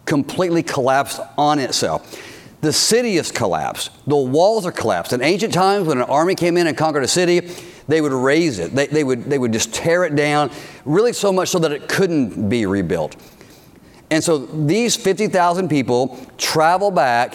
Completely 0.05 0.61
collapsed 0.61 1.21
on 1.37 1.59
itself. 1.59 2.32
The 2.63 2.71
city 2.71 3.17
is 3.17 3.29
collapsed. 3.29 3.91
The 4.07 4.15
walls 4.15 4.65
are 4.65 4.71
collapsed. 4.71 5.11
In 5.11 5.21
ancient 5.21 5.53
times, 5.53 5.85
when 5.85 5.97
an 5.97 6.05
army 6.05 6.33
came 6.33 6.55
in 6.55 6.65
and 6.65 6.77
conquered 6.77 7.03
a 7.03 7.09
city, 7.09 7.41
they 7.89 7.99
would 7.99 8.13
raze 8.13 8.57
it. 8.57 8.73
They, 8.73 8.87
they, 8.87 9.03
would, 9.03 9.25
they 9.25 9.37
would 9.37 9.51
just 9.51 9.73
tear 9.73 10.05
it 10.05 10.15
down, 10.15 10.49
really 10.85 11.11
so 11.11 11.33
much 11.33 11.49
so 11.49 11.59
that 11.59 11.73
it 11.73 11.89
couldn't 11.89 12.47
be 12.47 12.65
rebuilt. 12.65 13.17
And 14.09 14.23
so 14.23 14.37
these 14.37 14.95
50,000 14.95 15.67
people 15.67 16.17
travel 16.37 16.89
back 16.89 17.33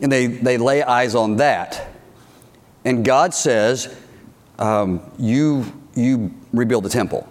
and 0.00 0.10
they, 0.10 0.26
they 0.26 0.56
lay 0.56 0.82
eyes 0.82 1.14
on 1.14 1.36
that. 1.36 1.90
And 2.86 3.04
God 3.04 3.34
says, 3.34 3.94
um, 4.58 5.02
you, 5.18 5.66
you 5.94 6.32
rebuild 6.54 6.86
the 6.86 6.88
temple. 6.88 7.28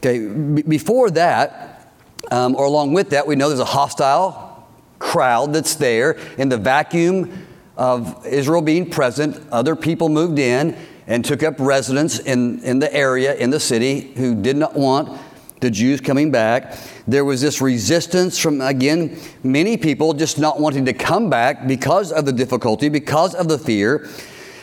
Okay, 0.00 0.18
b- 0.18 0.62
before 0.68 1.10
that, 1.12 1.94
um, 2.30 2.54
or 2.56 2.66
along 2.66 2.92
with 2.92 3.08
that, 3.08 3.26
we 3.26 3.36
know 3.36 3.48
there's 3.48 3.58
a 3.58 3.64
hostile 3.64 4.49
crowd 5.00 5.52
that's 5.52 5.74
there. 5.74 6.16
In 6.38 6.48
the 6.48 6.58
vacuum 6.58 7.46
of 7.76 8.24
Israel 8.24 8.62
being 8.62 8.88
present, 8.88 9.42
other 9.50 9.74
people 9.74 10.08
moved 10.08 10.38
in 10.38 10.76
and 11.08 11.24
took 11.24 11.42
up 11.42 11.56
residence 11.58 12.20
in, 12.20 12.62
in 12.62 12.78
the 12.78 12.94
area, 12.94 13.34
in 13.34 13.50
the 13.50 13.58
city, 13.58 14.12
who 14.14 14.40
did 14.40 14.56
not 14.56 14.76
want 14.76 15.20
the 15.60 15.70
Jews 15.70 16.00
coming 16.00 16.30
back. 16.30 16.76
There 17.08 17.24
was 17.24 17.40
this 17.40 17.60
resistance 17.60 18.38
from, 18.38 18.60
again, 18.60 19.18
many 19.42 19.76
people 19.76 20.14
just 20.14 20.38
not 20.38 20.60
wanting 20.60 20.84
to 20.84 20.92
come 20.92 21.28
back 21.28 21.66
because 21.66 22.12
of 22.12 22.24
the 22.26 22.32
difficulty, 22.32 22.88
because 22.88 23.34
of 23.34 23.48
the 23.48 23.58
fear. 23.58 24.08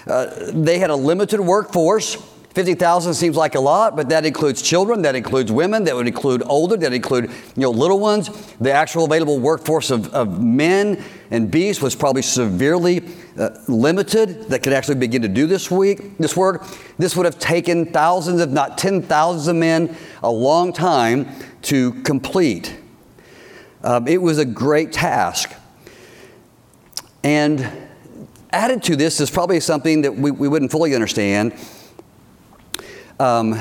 Uh, 0.07 0.51
they 0.53 0.79
had 0.79 0.89
a 0.89 0.95
limited 0.95 1.41
workforce. 1.41 2.15
50,000 2.57 3.13
seems 3.13 3.37
like 3.37 3.53
a 3.53 3.59
lot, 3.59 3.95
but 3.95 4.09
that 4.09 4.25
includes 4.25 4.63
children, 4.63 5.03
that 5.03 5.13
includes 5.13 5.51
women, 5.51 5.83
that 5.83 5.95
would 5.95 6.07
include 6.07 6.41
older, 6.47 6.75
that 6.75 6.91
include 6.91 7.25
you 7.25 7.61
know, 7.61 7.69
little 7.69 7.99
ones. 7.99 8.31
The 8.55 8.71
actual 8.71 9.05
available 9.05 9.37
workforce 9.37 9.91
of, 9.91 10.11
of 10.11 10.41
men 10.41 11.03
and 11.29 11.51
beasts 11.51 11.83
was 11.83 11.95
probably 11.95 12.23
severely 12.23 13.07
uh, 13.37 13.49
limited 13.67 14.49
that 14.49 14.63
could 14.63 14.73
actually 14.73 14.95
begin 14.95 15.21
to 15.21 15.27
do 15.27 15.45
this 15.45 15.69
week, 15.69 16.17
this 16.17 16.35
work. 16.35 16.65
This 16.97 17.15
would 17.15 17.27
have 17.27 17.37
taken 17.37 17.85
thousands, 17.85 18.41
if 18.41 18.49
not 18.49 18.79
10,000 18.79 19.55
of 19.55 19.59
men, 19.59 19.95
a 20.23 20.31
long 20.31 20.73
time 20.73 21.29
to 21.61 21.93
complete. 22.01 22.75
Um, 23.83 24.07
it 24.07 24.19
was 24.19 24.39
a 24.39 24.45
great 24.45 24.91
task. 24.91 25.53
And 27.23 27.71
added 28.51 28.81
to 28.81 28.95
this 28.95 29.21
is 29.21 29.29
probably 29.29 29.59
something 29.59 30.01
that 30.01 30.15
we, 30.15 30.31
we 30.31 30.47
wouldn't 30.47 30.71
fully 30.71 30.95
understand 30.95 31.53
um, 33.19 33.59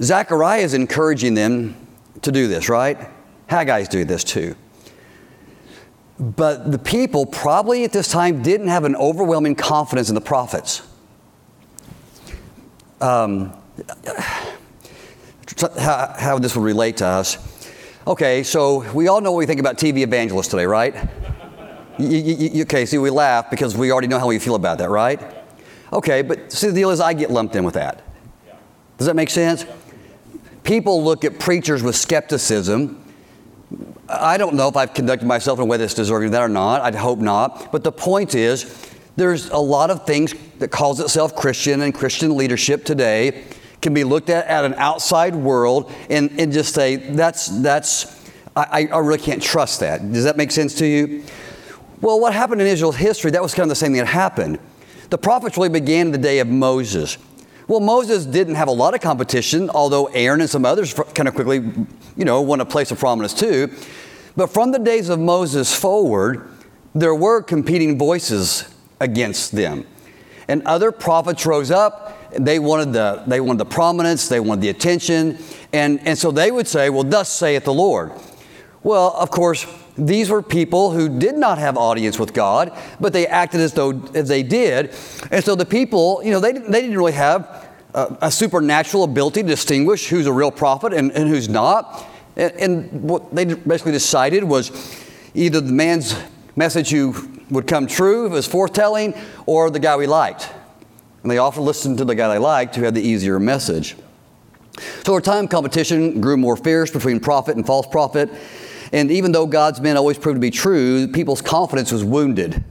Zechariah 0.00 0.60
is 0.60 0.74
encouraging 0.74 1.34
them 1.34 1.76
to 2.22 2.32
do 2.32 2.48
this, 2.48 2.68
right? 2.68 2.98
Haggai's 3.48 3.88
doing 3.88 4.06
this 4.06 4.24
too. 4.24 4.54
But 6.18 6.72
the 6.72 6.78
people 6.78 7.26
probably 7.26 7.84
at 7.84 7.92
this 7.92 8.08
time 8.08 8.42
didn't 8.42 8.68
have 8.68 8.84
an 8.84 8.96
overwhelming 8.96 9.54
confidence 9.54 10.08
in 10.08 10.14
the 10.14 10.20
prophets. 10.20 10.82
Um, 13.00 13.52
how, 15.78 16.14
how 16.18 16.38
this 16.38 16.56
would 16.56 16.64
relate 16.64 16.98
to 16.98 17.06
us. 17.06 17.38
Okay, 18.06 18.42
so 18.42 18.90
we 18.92 19.08
all 19.08 19.20
know 19.20 19.32
what 19.32 19.38
we 19.38 19.46
think 19.46 19.60
about 19.60 19.76
TV 19.76 19.98
evangelists 19.98 20.48
today, 20.48 20.64
right? 20.64 20.94
you, 21.98 22.08
you, 22.08 22.48
you, 22.48 22.62
okay, 22.62 22.86
see, 22.86 22.98
we 22.98 23.10
laugh 23.10 23.50
because 23.50 23.76
we 23.76 23.90
already 23.90 24.06
know 24.06 24.18
how 24.18 24.26
we 24.26 24.38
feel 24.38 24.54
about 24.54 24.78
that, 24.78 24.90
right? 24.90 25.20
Okay, 25.92 26.22
but 26.22 26.52
see, 26.52 26.68
the 26.68 26.74
deal 26.74 26.90
is 26.90 27.00
I 27.00 27.12
get 27.12 27.30
lumped 27.30 27.54
in 27.56 27.64
with 27.64 27.74
that. 27.74 28.02
Does 28.98 29.06
that 29.06 29.16
make 29.16 29.30
sense? 29.30 29.64
People 30.62 31.04
look 31.04 31.24
at 31.24 31.38
preachers 31.38 31.82
with 31.82 31.94
skepticism. 31.94 33.02
I 34.08 34.36
don't 34.36 34.54
know 34.54 34.68
if 34.68 34.76
I've 34.76 34.94
conducted 34.94 35.26
myself 35.26 35.58
in 35.58 35.64
a 35.64 35.66
way 35.66 35.76
that's 35.76 35.94
deserving 35.94 36.26
of 36.26 36.32
that 36.32 36.42
or 36.42 36.48
not. 36.48 36.82
I'd 36.82 36.94
hope 36.94 37.18
not. 37.18 37.70
But 37.72 37.84
the 37.84 37.92
point 37.92 38.34
is, 38.34 38.90
there's 39.16 39.48
a 39.50 39.58
lot 39.58 39.90
of 39.90 40.06
things 40.06 40.34
that 40.58 40.68
calls 40.68 41.00
itself 41.00 41.34
Christian 41.34 41.82
and 41.82 41.94
Christian 41.94 42.36
leadership 42.36 42.84
today 42.84 43.44
can 43.82 43.94
be 43.94 44.04
looked 44.04 44.30
at 44.30 44.46
at 44.46 44.64
an 44.64 44.74
outside 44.74 45.34
world 45.34 45.92
and, 46.10 46.30
and 46.40 46.52
just 46.52 46.74
say, 46.74 46.96
that's, 46.96 47.48
that's, 47.62 48.28
I, 48.54 48.88
I 48.92 48.98
really 48.98 49.18
can't 49.18 49.42
trust 49.42 49.80
that. 49.80 50.12
Does 50.12 50.24
that 50.24 50.36
make 50.36 50.50
sense 50.50 50.74
to 50.76 50.86
you? 50.86 51.24
Well, 52.00 52.20
what 52.20 52.32
happened 52.32 52.60
in 52.60 52.66
Israel's 52.66 52.96
history, 52.96 53.30
that 53.32 53.42
was 53.42 53.54
kind 53.54 53.64
of 53.64 53.68
the 53.70 53.76
same 53.76 53.92
thing 53.92 53.98
that 53.98 54.06
happened. 54.06 54.58
The 55.10 55.18
prophets 55.18 55.56
really 55.56 55.68
began 55.68 56.06
in 56.06 56.12
the 56.12 56.18
day 56.18 56.40
of 56.40 56.48
Moses. 56.48 57.18
Well, 57.68 57.80
Moses 57.80 58.26
didn't 58.26 58.54
have 58.54 58.68
a 58.68 58.72
lot 58.72 58.94
of 58.94 59.00
competition, 59.00 59.70
although 59.70 60.06
Aaron 60.06 60.40
and 60.40 60.48
some 60.48 60.64
others 60.64 60.94
kind 60.94 61.28
of 61.28 61.34
quickly, 61.34 61.56
you 62.16 62.24
know, 62.24 62.40
won 62.40 62.60
a 62.60 62.64
place 62.64 62.90
of 62.90 62.98
prominence 62.98 63.34
too. 63.34 63.72
But 64.36 64.48
from 64.48 64.70
the 64.70 64.78
days 64.78 65.08
of 65.08 65.18
Moses 65.18 65.74
forward, 65.74 66.48
there 66.94 67.14
were 67.14 67.42
competing 67.42 67.98
voices 67.98 68.72
against 69.00 69.52
them. 69.52 69.86
And 70.48 70.62
other 70.62 70.92
prophets 70.92 71.44
rose 71.44 71.70
up. 71.70 72.32
They 72.32 72.58
wanted 72.58 72.92
the, 72.92 73.24
they 73.26 73.40
wanted 73.40 73.58
the 73.58 73.66
prominence, 73.66 74.28
they 74.28 74.40
wanted 74.40 74.60
the 74.62 74.68
attention. 74.68 75.38
And, 75.72 76.00
and 76.06 76.16
so 76.16 76.30
they 76.30 76.50
would 76.50 76.68
say, 76.68 76.90
Well, 76.90 77.02
thus 77.02 77.30
saith 77.30 77.64
the 77.64 77.74
Lord. 77.74 78.12
Well, 78.82 79.12
of 79.16 79.30
course, 79.30 79.66
these 79.96 80.28
were 80.28 80.42
people 80.42 80.90
who 80.90 81.18
did 81.18 81.36
not 81.36 81.58
have 81.58 81.76
audience 81.76 82.18
with 82.18 82.34
God, 82.34 82.76
but 83.00 83.12
they 83.12 83.26
acted 83.26 83.60
as 83.60 83.72
though 83.72 84.02
as 84.14 84.28
they 84.28 84.42
did. 84.42 84.94
And 85.30 85.42
so 85.44 85.54
the 85.54 85.64
people, 85.64 86.20
you 86.22 86.30
know, 86.30 86.40
they, 86.40 86.52
they 86.52 86.82
didn't 86.82 86.96
really 86.96 87.12
have 87.12 87.68
a, 87.94 88.18
a 88.22 88.30
supernatural 88.30 89.04
ability 89.04 89.42
to 89.42 89.48
distinguish 89.48 90.08
who's 90.08 90.26
a 90.26 90.32
real 90.32 90.50
prophet 90.50 90.92
and, 90.92 91.10
and 91.12 91.28
who's 91.28 91.48
not. 91.48 92.06
And, 92.36 92.52
and 92.52 93.02
what 93.02 93.34
they 93.34 93.46
basically 93.46 93.92
decided 93.92 94.44
was 94.44 94.70
either 95.34 95.60
the 95.60 95.72
man's 95.72 96.14
message 96.56 96.90
who 96.90 97.14
would 97.50 97.66
come 97.66 97.86
true, 97.86 98.26
if 98.26 98.32
it 98.32 98.34
was 98.34 98.46
foretelling, 98.46 99.14
or 99.46 99.70
the 99.70 99.78
guy 99.78 99.96
we 99.96 100.06
liked. 100.06 100.50
And 101.22 101.30
they 101.30 101.38
often 101.38 101.64
listened 101.64 101.98
to 101.98 102.04
the 102.04 102.14
guy 102.14 102.28
they 102.28 102.38
liked 102.38 102.76
who 102.76 102.82
had 102.82 102.94
the 102.94 103.02
easier 103.02 103.40
message. 103.40 103.96
So 105.04 105.12
over 105.12 105.20
time, 105.20 105.48
competition 105.48 106.20
grew 106.20 106.36
more 106.36 106.56
fierce 106.56 106.90
between 106.90 107.18
prophet 107.18 107.56
and 107.56 107.66
false 107.66 107.86
prophet. 107.86 108.30
And 108.92 109.10
even 109.10 109.32
though 109.32 109.46
God's 109.46 109.80
men 109.80 109.96
always 109.96 110.18
proved 110.18 110.36
to 110.36 110.40
be 110.40 110.50
true, 110.50 111.08
people's 111.08 111.42
confidence 111.42 111.92
was 111.92 112.04
wounded. 112.04 112.64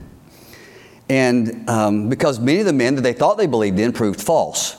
And 1.10 1.70
um, 1.70 2.10
because 2.10 2.40
many 2.40 2.60
of 2.60 2.66
the 2.66 2.74
men 2.74 2.96
that 2.96 3.02
they 3.02 3.14
thought 3.14 3.38
they 3.38 3.48
believed 3.48 3.80
in 3.80 3.92
proved 3.92 4.22
false. 4.22 4.78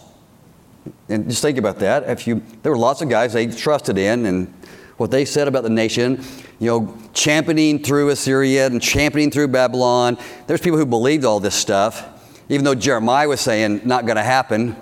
And 1.09 1.29
just 1.29 1.43
think 1.43 1.59
about 1.59 1.79
that. 1.81 2.09
If 2.09 2.27
you, 2.27 2.43
there 2.63 2.73
were 2.73 2.79
lots 2.79 3.03
of 3.03 3.09
guys 3.09 3.33
they 3.33 3.47
trusted 3.47 3.99
in, 3.99 4.27
and 4.27 4.53
what 4.97 5.11
they 5.11 5.25
said 5.25 5.47
about 5.47 5.63
the 5.63 5.71
nation, 5.71 6.23
you 6.59 6.67
know, 6.67 6.97
championing 7.13 7.83
through 7.83 8.09
Assyria 8.09 8.67
and 8.67 8.81
championing 8.81 9.31
through 9.31 9.49
Babylon. 9.49 10.17
There's 10.47 10.61
people 10.61 10.79
who 10.79 10.87
believed 10.87 11.25
all 11.25 11.39
this 11.39 11.55
stuff, 11.55 12.05
even 12.49 12.65
though 12.65 12.75
Jeremiah 12.75 13.29
was 13.29 13.41
saying, 13.41 13.83
not 13.85 14.07
going 14.07 14.17
to 14.17 14.23
happen, 14.23 14.77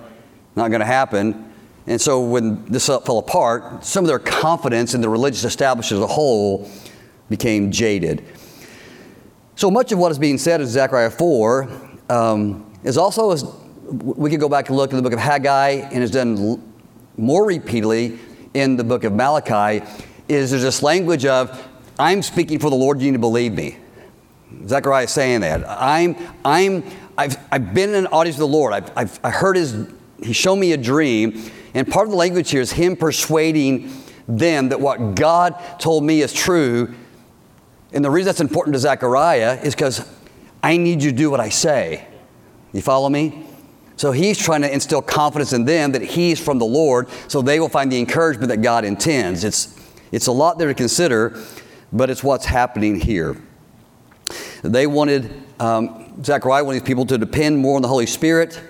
not 0.55 0.69
going 0.69 0.79
to 0.79 0.85
happen. 0.85 1.53
And 1.87 2.01
so 2.01 2.19
when 2.21 2.65
this 2.65 2.87
fell 2.87 3.19
apart, 3.19 3.85
some 3.85 4.03
of 4.03 4.07
their 4.07 4.19
confidence 4.19 4.93
in 4.93 5.01
the 5.01 5.09
religious 5.09 5.43
establishment 5.43 6.03
as 6.03 6.09
a 6.09 6.13
whole 6.13 6.69
became 7.29 7.71
jaded. 7.71 8.25
So 9.55 9.69
much 9.71 9.91
of 9.91 9.99
what 9.99 10.11
is 10.11 10.19
being 10.19 10.37
said 10.37 10.61
in 10.61 10.67
Zechariah 10.67 11.11
4 11.11 11.69
um, 12.09 12.71
is 12.83 12.97
also, 12.97 13.31
as 13.31 13.45
we 13.83 14.29
could 14.29 14.39
go 14.39 14.49
back 14.49 14.69
and 14.69 14.77
look 14.77 14.91
in 14.91 14.97
the 14.97 15.03
book 15.03 15.13
of 15.13 15.19
Haggai 15.19 15.69
and 15.69 16.03
is 16.03 16.11
done 16.11 16.61
more 17.17 17.45
repeatedly 17.45 18.19
in 18.53 18.77
the 18.77 18.83
book 18.83 19.03
of 19.03 19.13
Malachi, 19.13 19.85
is 20.27 20.51
there's 20.51 20.63
this 20.63 20.81
language 20.81 21.25
of, 21.25 21.67
I'm 21.99 22.21
speaking 22.21 22.59
for 22.59 22.69
the 22.69 22.75
Lord, 22.75 22.99
you 22.99 23.11
need 23.11 23.13
to 23.13 23.19
believe 23.19 23.53
me. 23.53 23.77
Zechariah 24.67 25.05
is 25.05 25.11
saying 25.11 25.41
that. 25.41 25.63
I'm, 25.67 26.15
I'm, 26.43 26.83
I've, 27.17 27.37
I've 27.51 27.73
been 27.73 27.89
in 27.89 27.95
an 27.95 28.07
audience 28.07 28.37
with 28.37 28.49
the 28.49 28.53
Lord. 28.57 28.73
I've, 28.73 28.91
I've 28.97 29.19
I 29.23 29.29
heard 29.29 29.55
his, 29.55 29.87
he 30.21 30.33
showed 30.33 30.57
me 30.57 30.73
a 30.73 30.77
dream, 30.77 31.49
and 31.75 31.85
part 31.85 32.07
of 32.07 32.11
the 32.11 32.17
language 32.17 32.49
here 32.49 32.61
is 32.61 32.71
him 32.71 32.95
persuading 32.95 33.91
them 34.27 34.69
that 34.69 34.79
what 34.79 35.13
God 35.13 35.61
told 35.77 36.05
me 36.05 36.21
is 36.21 36.31
true. 36.31 36.95
And 37.91 38.03
the 38.03 38.09
reason 38.09 38.27
that's 38.27 38.39
important 38.39 38.73
to 38.73 38.79
Zechariah 38.79 39.59
is 39.61 39.75
because 39.75 40.09
I 40.63 40.77
need 40.77 41.03
you 41.03 41.11
to 41.11 41.15
do 41.15 41.29
what 41.29 41.41
I 41.41 41.49
say. 41.49 42.07
You 42.71 42.81
follow 42.81 43.09
me? 43.09 43.45
So 43.97 44.13
he's 44.13 44.37
trying 44.37 44.61
to 44.61 44.73
instill 44.73 45.01
confidence 45.01 45.51
in 45.51 45.65
them 45.65 45.91
that 45.91 46.01
he's 46.01 46.39
from 46.39 46.59
the 46.59 46.65
Lord 46.65 47.09
so 47.27 47.41
they 47.41 47.59
will 47.59 47.69
find 47.69 47.91
the 47.91 47.99
encouragement 47.99 48.49
that 48.49 48.61
God 48.61 48.85
intends. 48.85 49.43
It's, 49.43 49.77
it's 50.13 50.27
a 50.27 50.31
lot 50.31 50.57
there 50.57 50.69
to 50.69 50.73
consider, 50.73 51.41
but 51.91 52.09
it's 52.09 52.23
what's 52.23 52.45
happening 52.45 53.01
here. 53.01 53.35
They 54.63 54.87
wanted, 54.87 55.43
um, 55.59 56.23
Zechariah 56.23 56.63
wanted 56.63 56.81
these 56.81 56.87
people 56.87 57.05
to 57.07 57.17
depend 57.17 57.57
more 57.57 57.75
on 57.75 57.81
the 57.81 57.89
Holy 57.89 58.05
Spirit 58.05 58.61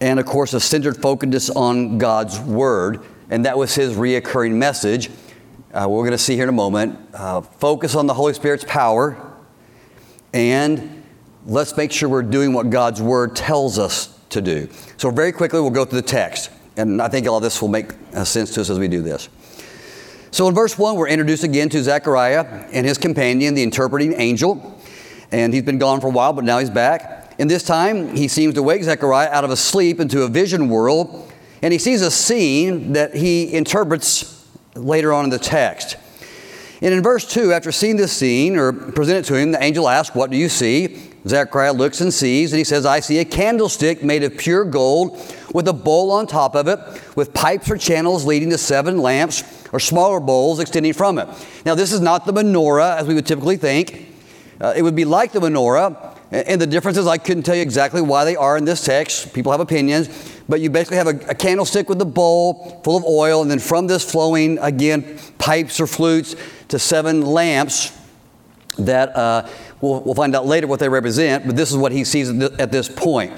and 0.00 0.20
of 0.20 0.26
course 0.26 0.54
a 0.54 0.60
centered 0.60 0.96
focus 0.96 1.50
on 1.50 1.98
God's 1.98 2.38
Word, 2.40 3.04
and 3.30 3.44
that 3.44 3.56
was 3.56 3.74
his 3.74 3.94
reoccurring 3.94 4.52
message. 4.52 5.10
Uh, 5.72 5.86
we're 5.88 6.02
going 6.02 6.12
to 6.12 6.18
see 6.18 6.34
here 6.34 6.44
in 6.44 6.48
a 6.48 6.52
moment. 6.52 6.98
Uh, 7.12 7.40
focus 7.40 7.94
on 7.94 8.06
the 8.06 8.14
Holy 8.14 8.34
Spirit's 8.34 8.64
power, 8.64 9.16
and 10.32 11.02
let's 11.46 11.76
make 11.76 11.92
sure 11.92 12.08
we're 12.08 12.22
doing 12.22 12.52
what 12.52 12.70
God's 12.70 13.02
Word 13.02 13.36
tells 13.36 13.78
us 13.78 14.18
to 14.30 14.40
do. 14.40 14.68
So, 14.96 15.10
very 15.10 15.32
quickly, 15.32 15.60
we'll 15.60 15.70
go 15.70 15.84
through 15.84 16.00
the 16.00 16.06
text, 16.06 16.50
and 16.76 17.00
I 17.00 17.08
think 17.08 17.26
all 17.26 17.40
this 17.40 17.60
will 17.60 17.68
make 17.68 17.92
uh, 18.14 18.24
sense 18.24 18.52
to 18.54 18.60
us 18.60 18.70
as 18.70 18.78
we 18.78 18.88
do 18.88 19.02
this. 19.02 19.28
So 20.36 20.46
in 20.48 20.54
verse 20.54 20.76
1, 20.76 20.96
we're 20.96 21.08
introduced 21.08 21.44
again 21.44 21.70
to 21.70 21.82
Zechariah 21.82 22.68
and 22.70 22.84
his 22.84 22.98
companion, 22.98 23.54
the 23.54 23.62
interpreting 23.62 24.12
angel. 24.20 24.78
And 25.32 25.54
he's 25.54 25.62
been 25.62 25.78
gone 25.78 26.02
for 26.02 26.08
a 26.08 26.10
while, 26.10 26.34
but 26.34 26.44
now 26.44 26.58
he's 26.58 26.68
back. 26.68 27.25
And 27.38 27.50
this 27.50 27.62
time, 27.62 28.16
he 28.16 28.28
seems 28.28 28.54
to 28.54 28.62
wake 28.62 28.82
Zechariah 28.82 29.30
out 29.30 29.44
of 29.44 29.50
a 29.50 29.56
sleep 29.56 30.00
into 30.00 30.22
a 30.22 30.28
vision 30.28 30.68
world. 30.68 31.30
And 31.62 31.72
he 31.72 31.78
sees 31.78 32.02
a 32.02 32.10
scene 32.10 32.92
that 32.92 33.14
he 33.14 33.52
interprets 33.52 34.46
later 34.74 35.12
on 35.12 35.24
in 35.24 35.30
the 35.30 35.38
text. 35.38 35.96
And 36.82 36.92
in 36.92 37.02
verse 37.02 37.26
2, 37.30 37.52
after 37.52 37.72
seeing 37.72 37.96
this 37.96 38.12
scene 38.12 38.56
or 38.56 38.72
presented 38.72 39.24
to 39.26 39.34
him, 39.34 39.52
the 39.52 39.62
angel 39.62 39.88
asks, 39.88 40.14
What 40.14 40.30
do 40.30 40.36
you 40.36 40.48
see? 40.48 41.10
Zechariah 41.26 41.72
looks 41.72 42.00
and 42.00 42.12
sees, 42.14 42.52
and 42.52 42.58
he 42.58 42.64
says, 42.64 42.86
I 42.86 43.00
see 43.00 43.18
a 43.18 43.24
candlestick 43.24 44.04
made 44.04 44.22
of 44.22 44.36
pure 44.36 44.64
gold 44.64 45.18
with 45.52 45.66
a 45.66 45.72
bowl 45.72 46.12
on 46.12 46.26
top 46.26 46.54
of 46.54 46.68
it, 46.68 46.78
with 47.16 47.34
pipes 47.34 47.70
or 47.70 47.76
channels 47.76 48.24
leading 48.24 48.50
to 48.50 48.58
seven 48.58 48.98
lamps 48.98 49.42
or 49.72 49.80
smaller 49.80 50.20
bowls 50.20 50.60
extending 50.60 50.92
from 50.92 51.18
it. 51.18 51.28
Now, 51.64 51.74
this 51.74 51.92
is 51.92 52.00
not 52.00 52.26
the 52.26 52.32
menorah 52.32 52.98
as 52.98 53.06
we 53.06 53.14
would 53.14 53.26
typically 53.26 53.56
think. 53.56 54.14
Uh, 54.60 54.74
it 54.76 54.82
would 54.82 54.94
be 54.94 55.04
like 55.04 55.32
the 55.32 55.40
menorah, 55.40 56.15
and 56.30 56.60
the 56.60 56.66
differences 56.66 57.06
I 57.06 57.18
couldn't 57.18 57.44
tell 57.44 57.54
you 57.54 57.62
exactly 57.62 58.02
why 58.02 58.24
they 58.24 58.34
are 58.34 58.56
in 58.56 58.64
this 58.64 58.84
text. 58.84 59.32
People 59.32 59.52
have 59.52 59.60
opinions, 59.60 60.08
but 60.48 60.60
you 60.60 60.70
basically 60.70 60.96
have 60.96 61.06
a, 61.06 61.30
a 61.30 61.34
candlestick 61.34 61.88
with 61.88 62.00
a 62.02 62.06
bowl 62.06 62.80
full 62.82 62.96
of 62.96 63.04
oil, 63.04 63.42
and 63.42 63.50
then 63.50 63.60
from 63.60 63.86
this 63.86 64.10
flowing, 64.10 64.58
again, 64.58 65.18
pipes 65.38 65.80
or 65.80 65.86
flutes 65.86 66.34
to 66.68 66.78
seven 66.78 67.22
lamps 67.22 67.96
that 68.78 69.14
uh, 69.16 69.48
we'll, 69.80 70.00
we'll, 70.00 70.14
find 70.14 70.34
out 70.34 70.46
later 70.46 70.66
what 70.66 70.80
they 70.80 70.88
represent, 70.88 71.46
but 71.46 71.56
this 71.56 71.70
is 71.70 71.76
what 71.76 71.92
he 71.92 72.04
sees 72.04 72.28
at 72.28 72.72
this 72.72 72.88
point. 72.88 73.32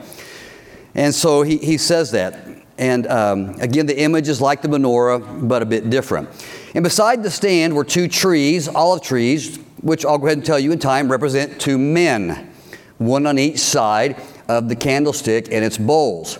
And 0.94 1.14
so 1.14 1.42
he, 1.42 1.58
he 1.58 1.78
says 1.78 2.10
that. 2.12 2.48
And 2.78 3.06
um, 3.08 3.50
again, 3.60 3.86
the 3.86 4.00
image 4.00 4.28
is 4.28 4.40
like 4.40 4.62
the 4.62 4.68
menorah, 4.68 5.48
but 5.48 5.62
a 5.62 5.66
bit 5.66 5.90
different. 5.90 6.28
And 6.74 6.84
beside 6.84 7.22
the 7.22 7.30
stand 7.30 7.74
were 7.74 7.84
two 7.84 8.08
trees, 8.08 8.68
olive 8.68 9.02
trees, 9.02 9.58
which 9.80 10.04
I'll 10.04 10.18
go 10.18 10.26
ahead 10.26 10.38
and 10.38 10.46
tell 10.46 10.58
you 10.58 10.72
in 10.72 10.78
time 10.78 11.10
represent 11.10 11.60
two 11.60 11.78
men, 11.78 12.52
one 12.98 13.26
on 13.26 13.38
each 13.38 13.58
side 13.58 14.20
of 14.48 14.68
the 14.68 14.76
candlestick 14.76 15.50
and 15.50 15.64
its 15.64 15.78
bowls. 15.78 16.38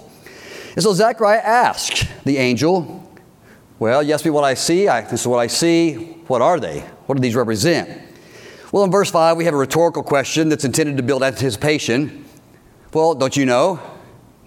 And 0.74 0.82
so 0.82 0.92
Zechariah 0.92 1.40
asked 1.40 2.06
the 2.24 2.36
angel, 2.36 3.10
Well, 3.78 4.02
you 4.02 4.16
me 4.24 4.30
what 4.30 4.44
I 4.44 4.54
see. 4.54 4.88
I, 4.88 5.00
this 5.02 5.22
is 5.22 5.26
what 5.26 5.38
I 5.38 5.46
see. 5.46 5.96
What 6.26 6.42
are 6.42 6.60
they? 6.60 6.80
What 7.06 7.16
do 7.16 7.22
these 7.22 7.34
represent? 7.34 8.02
Well, 8.70 8.84
in 8.84 8.90
verse 8.90 9.10
5, 9.10 9.36
we 9.36 9.46
have 9.46 9.54
a 9.54 9.58
rhetorical 9.58 10.02
question 10.02 10.50
that's 10.50 10.64
intended 10.64 10.98
to 10.98 11.02
build 11.02 11.22
anticipation. 11.22 12.26
Well, 12.92 13.14
don't 13.14 13.36
you 13.36 13.46
know? 13.46 13.80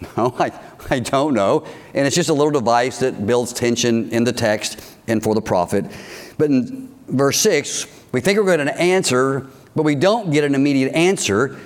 No, 0.17 0.33
I, 0.39 0.51
I 0.89 0.99
don't 0.99 1.35
know. 1.35 1.63
And 1.93 2.07
it's 2.07 2.15
just 2.15 2.29
a 2.29 2.33
little 2.33 2.49
device 2.49 2.97
that 3.01 3.27
builds 3.27 3.53
tension 3.53 4.09
in 4.09 4.23
the 4.23 4.33
text 4.33 4.81
and 5.07 5.21
for 5.21 5.35
the 5.35 5.41
prophet. 5.41 5.85
But 6.39 6.49
in 6.49 6.91
verse 7.07 7.39
6, 7.41 7.85
we 8.11 8.19
think 8.19 8.39
we're 8.39 8.45
going 8.45 8.65
to 8.65 8.81
answer, 8.81 9.47
but 9.75 9.83
we 9.83 9.93
don't 9.93 10.31
get 10.31 10.43
an 10.43 10.55
immediate 10.55 10.93
answer. 10.93 11.59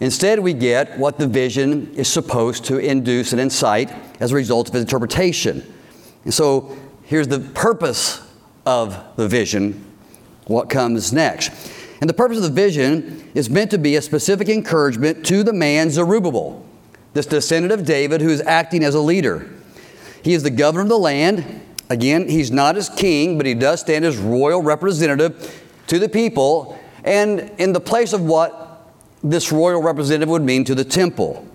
Instead, 0.00 0.40
we 0.40 0.52
get 0.52 0.98
what 0.98 1.18
the 1.18 1.26
vision 1.26 1.92
is 1.94 2.08
supposed 2.08 2.64
to 2.66 2.78
induce 2.78 3.32
and 3.32 3.40
incite 3.40 3.90
as 4.20 4.32
a 4.32 4.34
result 4.34 4.68
of 4.68 4.74
its 4.74 4.82
interpretation. 4.82 5.74
And 6.24 6.34
so 6.34 6.76
here's 7.04 7.28
the 7.28 7.40
purpose 7.40 8.20
of 8.66 9.02
the 9.16 9.26
vision, 9.26 9.84
what 10.46 10.68
comes 10.68 11.12
next. 11.12 11.50
And 12.00 12.10
the 12.10 12.14
purpose 12.14 12.36
of 12.38 12.42
the 12.42 12.50
vision 12.50 13.30
is 13.34 13.48
meant 13.48 13.70
to 13.70 13.78
be 13.78 13.96
a 13.96 14.02
specific 14.02 14.50
encouragement 14.50 15.24
to 15.26 15.42
the 15.42 15.52
man 15.52 15.88
Zerubbabel, 15.88 16.64
this 17.14 17.24
descendant 17.24 17.72
of 17.72 17.86
David 17.86 18.20
who 18.20 18.28
is 18.28 18.42
acting 18.42 18.84
as 18.84 18.94
a 18.94 19.00
leader. 19.00 19.50
He 20.22 20.34
is 20.34 20.42
the 20.42 20.50
governor 20.50 20.82
of 20.82 20.88
the 20.88 20.98
land. 20.98 21.62
Again, 21.88 22.28
he's 22.28 22.50
not 22.50 22.76
as 22.76 22.90
king, 22.90 23.38
but 23.38 23.46
he 23.46 23.54
does 23.54 23.80
stand 23.80 24.04
as 24.04 24.18
royal 24.18 24.60
representative 24.60 25.64
to 25.86 25.98
the 25.98 26.08
people 26.08 26.78
and 27.04 27.52
in 27.58 27.72
the 27.72 27.80
place 27.80 28.12
of 28.12 28.20
what 28.22 28.65
this 29.30 29.52
royal 29.52 29.82
representative 29.82 30.28
would 30.28 30.42
mean 30.42 30.64
to 30.64 30.74
the 30.74 30.84
temple. 30.84 31.46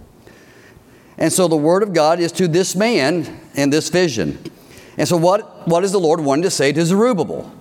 And 1.18 1.32
so 1.32 1.48
the 1.48 1.56
word 1.56 1.84
of 1.84 1.94
God 1.94 2.20
is 2.20 2.32
to 2.34 2.48
this 2.48 2.76
man 2.76 3.40
in 3.54 3.70
this 3.70 3.90
vision. 3.90 4.40
And 4.98 5.08
so, 5.08 5.18
what, 5.18 5.68
what 5.68 5.84
is 5.84 5.92
the 5.92 6.00
Lord 6.00 6.20
wanting 6.20 6.44
to 6.44 6.52
say 6.52 6.72
to 6.72 6.86
Zerubbabel? 6.86 7.52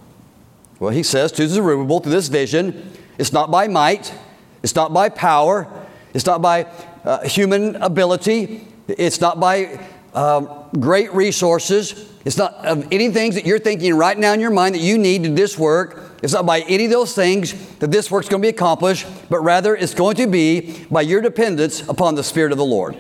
Well, 0.79 0.91
he 0.91 1.03
says 1.03 1.31
to 1.33 1.47
Zerubbabel 1.47 2.01
through 2.01 2.13
this 2.13 2.29
vision, 2.29 2.93
it's 3.19 3.33
not 3.33 3.51
by 3.51 3.69
might, 3.69 4.15
it's 4.63 4.75
not 4.75 4.93
by 4.93 5.11
power, 5.11 5.69
it's 6.15 6.27
not 6.27 6.43
by 6.43 6.67
uh, 7.05 7.23
human 7.23 7.77
ability, 7.77 8.67
it's 8.89 9.21
not 9.21 9.39
by 9.39 9.79
uh, 10.15 10.65
great 10.79 11.13
resources, 11.13 12.11
it's 12.25 12.37
not 12.37 12.55
of 12.65 12.89
any 12.91 13.11
things 13.11 13.35
that 13.35 13.47
you're 13.47 13.59
thinking 13.59 13.95
right 13.95 14.19
now 14.19 14.33
in 14.33 14.41
your 14.41 14.51
mind 14.51 14.75
that 14.75 14.81
you 14.81 14.99
need 14.99 15.23
to 15.23 15.29
do 15.29 15.35
this 15.35 15.59
work. 15.59 16.10
It's 16.23 16.33
not 16.33 16.45
by 16.45 16.61
any 16.61 16.85
of 16.85 16.91
those 16.91 17.15
things 17.15 17.55
that 17.79 17.91
this 17.91 18.11
work's 18.11 18.29
going 18.29 18.43
to 18.43 18.47
be 18.47 18.51
accomplished, 18.51 19.07
but 19.31 19.41
rather 19.41 19.75
it's 19.75 19.95
going 19.95 20.17
to 20.17 20.27
be 20.27 20.85
by 20.91 21.01
your 21.01 21.21
dependence 21.21 21.87
upon 21.89 22.15
the 22.15 22.25
Spirit 22.25 22.53
of 22.53 22.59
the 22.59 22.65
Lord. 22.65 22.97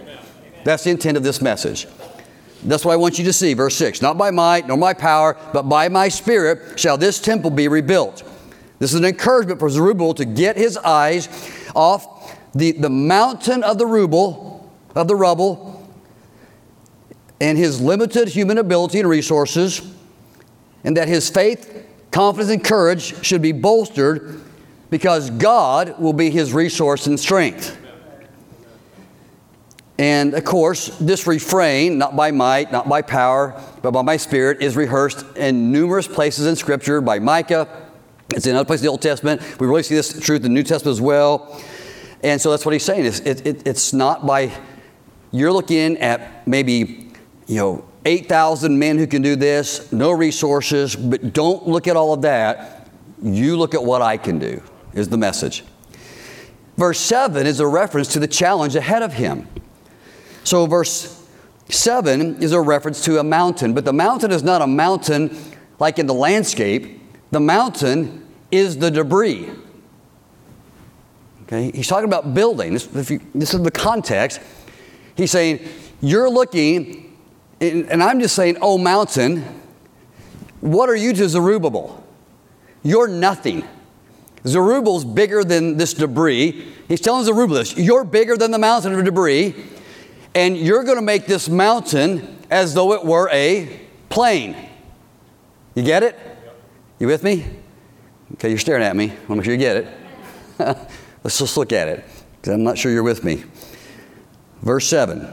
That's 0.65 0.85
the 0.85 0.91
intent 0.91 1.17
of 1.17 1.23
this 1.23 1.41
message. 1.41 1.87
That's 2.63 2.85
what 2.85 2.93
I 2.93 2.97
want 2.97 3.19
you 3.19 3.25
to 3.25 3.33
see. 3.33 3.55
Verse 3.55 3.77
6 3.77 4.03
Not 4.03 4.19
by 4.19 4.31
might 4.31 4.67
nor 4.67 4.77
my 4.77 4.95
power, 4.95 5.37
but 5.53 5.63
by 5.63 5.89
my 5.89 6.09
Spirit 6.09 6.79
shall 6.79 6.97
this 6.97 7.21
temple 7.21 7.51
be 7.51 7.69
rebuilt. 7.69 8.23
This 8.79 8.95
is 8.95 8.99
an 8.99 9.05
encouragement 9.05 9.61
for 9.61 9.69
Zerubbabel 9.69 10.15
to 10.15 10.25
get 10.25 10.57
his 10.57 10.77
eyes 10.79 11.29
off 11.75 12.39
the, 12.55 12.73
the 12.73 12.91
mountain 12.91 13.63
of 13.63 13.79
the 13.79 13.87
rubble, 13.87 14.73
of 14.95 15.07
the 15.07 15.15
rubble, 15.15 15.89
and 17.41 17.57
his 17.57 17.81
limited 17.81 18.29
human 18.29 18.59
ability 18.59 19.01
and 19.01 19.09
resources, 19.09 19.83
and 20.85 20.97
that 20.97 21.09
his 21.09 21.29
faith, 21.29 21.87
confidence, 22.11 22.51
and 22.51 22.64
courage 22.64 23.25
should 23.25 23.42
be 23.42 23.53
bolstered 23.53 24.40
because 24.90 25.31
God 25.31 26.01
will 26.01 26.12
be 26.12 26.31
his 26.31 26.53
resource 26.53 27.07
and 27.07 27.18
strength. 27.18 27.77
And 29.99 30.33
of 30.33 30.44
course, 30.44 30.96
this 30.99 31.27
refrain, 31.27 31.99
not 31.99 32.16
by 32.16 32.31
might, 32.31 32.73
not 32.73 32.88
by 32.88 33.03
power, 33.03 33.62
but 33.83 33.90
by 33.90 34.01
my 34.01 34.16
spirit, 34.16 34.62
is 34.62 34.75
rehearsed 34.75 35.27
in 35.37 35.70
numerous 35.70 36.09
places 36.09 36.46
in 36.46 36.57
Scripture 36.57 37.03
by 37.03 37.18
Micah. 37.18 37.68
It's 38.31 38.46
in 38.46 38.57
other 38.57 38.64
places 38.64 38.83
in 38.83 38.87
the 38.87 38.90
Old 38.92 39.03
Testament. 39.03 39.42
We 39.61 39.66
really 39.66 39.83
see 39.83 39.94
this 39.94 40.18
truth 40.18 40.38
in 40.38 40.42
the 40.44 40.49
New 40.49 40.62
Testament 40.62 40.96
as 40.96 41.03
well. 41.03 41.61
And 42.23 42.40
so 42.40 42.51
that's 42.51 42.64
what 42.64 42.73
he's 42.73 42.83
saying. 42.83 43.05
It's, 43.05 43.20
it, 43.20 43.46
it, 43.46 43.66
it's 43.66 43.92
not 43.92 44.27
by, 44.27 44.53
you're 45.33 45.53
looking 45.53 45.99
at 45.99 46.46
maybe, 46.46 47.12
you 47.46 47.57
know, 47.57 47.85
8,000 48.05 48.79
men 48.79 48.99
who 48.99 49.07
can 49.07 49.23
do 49.23 49.37
this, 49.37 49.93
no 49.93 50.11
resources, 50.11 50.97
but 50.97 51.33
don't 51.33 51.67
look 51.69 51.87
at 51.87 51.97
all 51.97 52.13
of 52.13 52.23
that. 52.23 52.89
You 53.23 53.57
look 53.57 53.75
at 53.75 53.85
what 53.85 54.01
I 54.01 54.17
can 54.17 54.39
do, 54.39 54.63
is 54.95 55.09
the 55.09 55.19
message. 55.19 55.65
Verse 56.77 56.99
7 56.99 57.47
is 57.47 57.61
a 57.61 57.67
reference 57.67 58.09
to 58.15 58.19
the 58.19 58.27
challenge 58.27 58.75
ahead 58.75 59.03
of 59.03 59.13
him. 59.13 59.47
So, 60.45 60.67
verse 60.67 61.29
7 61.69 62.43
is 62.43 62.53
a 62.53 62.61
reference 62.61 63.05
to 63.05 63.19
a 63.19 63.25
mountain, 63.25 63.75
but 63.75 63.85
the 63.85 63.93
mountain 63.93 64.31
is 64.31 64.43
not 64.43 64.63
a 64.63 64.67
mountain 64.67 65.37
like 65.79 65.99
in 65.99 66.07
the 66.07 66.15
landscape. 66.15 67.01
The 67.31 67.41
mountain 67.41 68.27
is 68.51 68.79
the 68.79 68.91
debris. 68.91 69.51
Okay, 71.43 71.71
he's 71.73 71.89
talking 71.89 72.05
about 72.05 72.33
building. 72.33 72.75
This, 72.75 73.11
you, 73.11 73.21
this 73.35 73.55
is 73.55 73.63
the 73.63 73.71
context. 73.71 74.41
He's 75.17 75.31
saying, 75.31 75.61
You're 76.01 76.31
looking, 76.31 77.10
and 77.61 78.03
I'm 78.03 78.20
just 78.20 78.35
saying, 78.35 78.59
Oh, 78.61 78.79
mountain, 78.79 79.44
what 80.61 80.88
are 80.88 80.96
you 80.96 81.12
to 81.12 81.29
Zerubbabel? 81.29 82.05
You're 82.83 83.09
nothing. 83.09 83.64
Zerubbabel's 84.46 85.05
bigger 85.05 85.44
than 85.44 85.77
this 85.77 85.92
debris. 85.92 86.66
He's 86.88 87.01
telling 87.01 87.25
Zerubbabel 87.25 87.57
this 87.57 87.77
You're 87.77 88.05
bigger 88.05 88.37
than 88.37 88.51
the 88.51 88.59
mountain 88.59 88.94
of 88.94 89.05
debris 89.05 89.55
and 90.35 90.57
you're 90.57 90.85
going 90.85 90.96
to 90.96 91.03
make 91.03 91.27
this 91.27 91.49
mountain 91.49 92.38
as 92.51 92.75
though 92.75 92.92
it 92.92 93.05
were 93.05 93.29
a 93.33 93.81
plain. 94.09 94.57
You 95.75 95.83
get 95.83 96.03
it? 96.03 96.18
You 96.99 97.07
with 97.07 97.23
me? 97.23 97.46
Okay, 98.35 98.49
you're 98.49 98.59
staring 98.59 98.83
at 98.83 98.94
me. 98.94 99.07
I 99.07 99.14
want 99.14 99.29
to 99.29 99.35
make 99.37 99.44
sure 99.44 99.55
you 99.55 99.59
get 99.59 99.77
it. 99.77 99.88
Let's 101.25 101.38
just 101.38 101.57
look 101.57 101.73
at 101.73 101.88
it, 101.88 102.05
because 102.37 102.55
I'm 102.55 102.62
not 102.62 102.79
sure 102.79 102.92
you're 102.92 103.03
with 103.03 103.25
me. 103.25 103.44
Verse 104.62 104.87
7. 104.87 105.33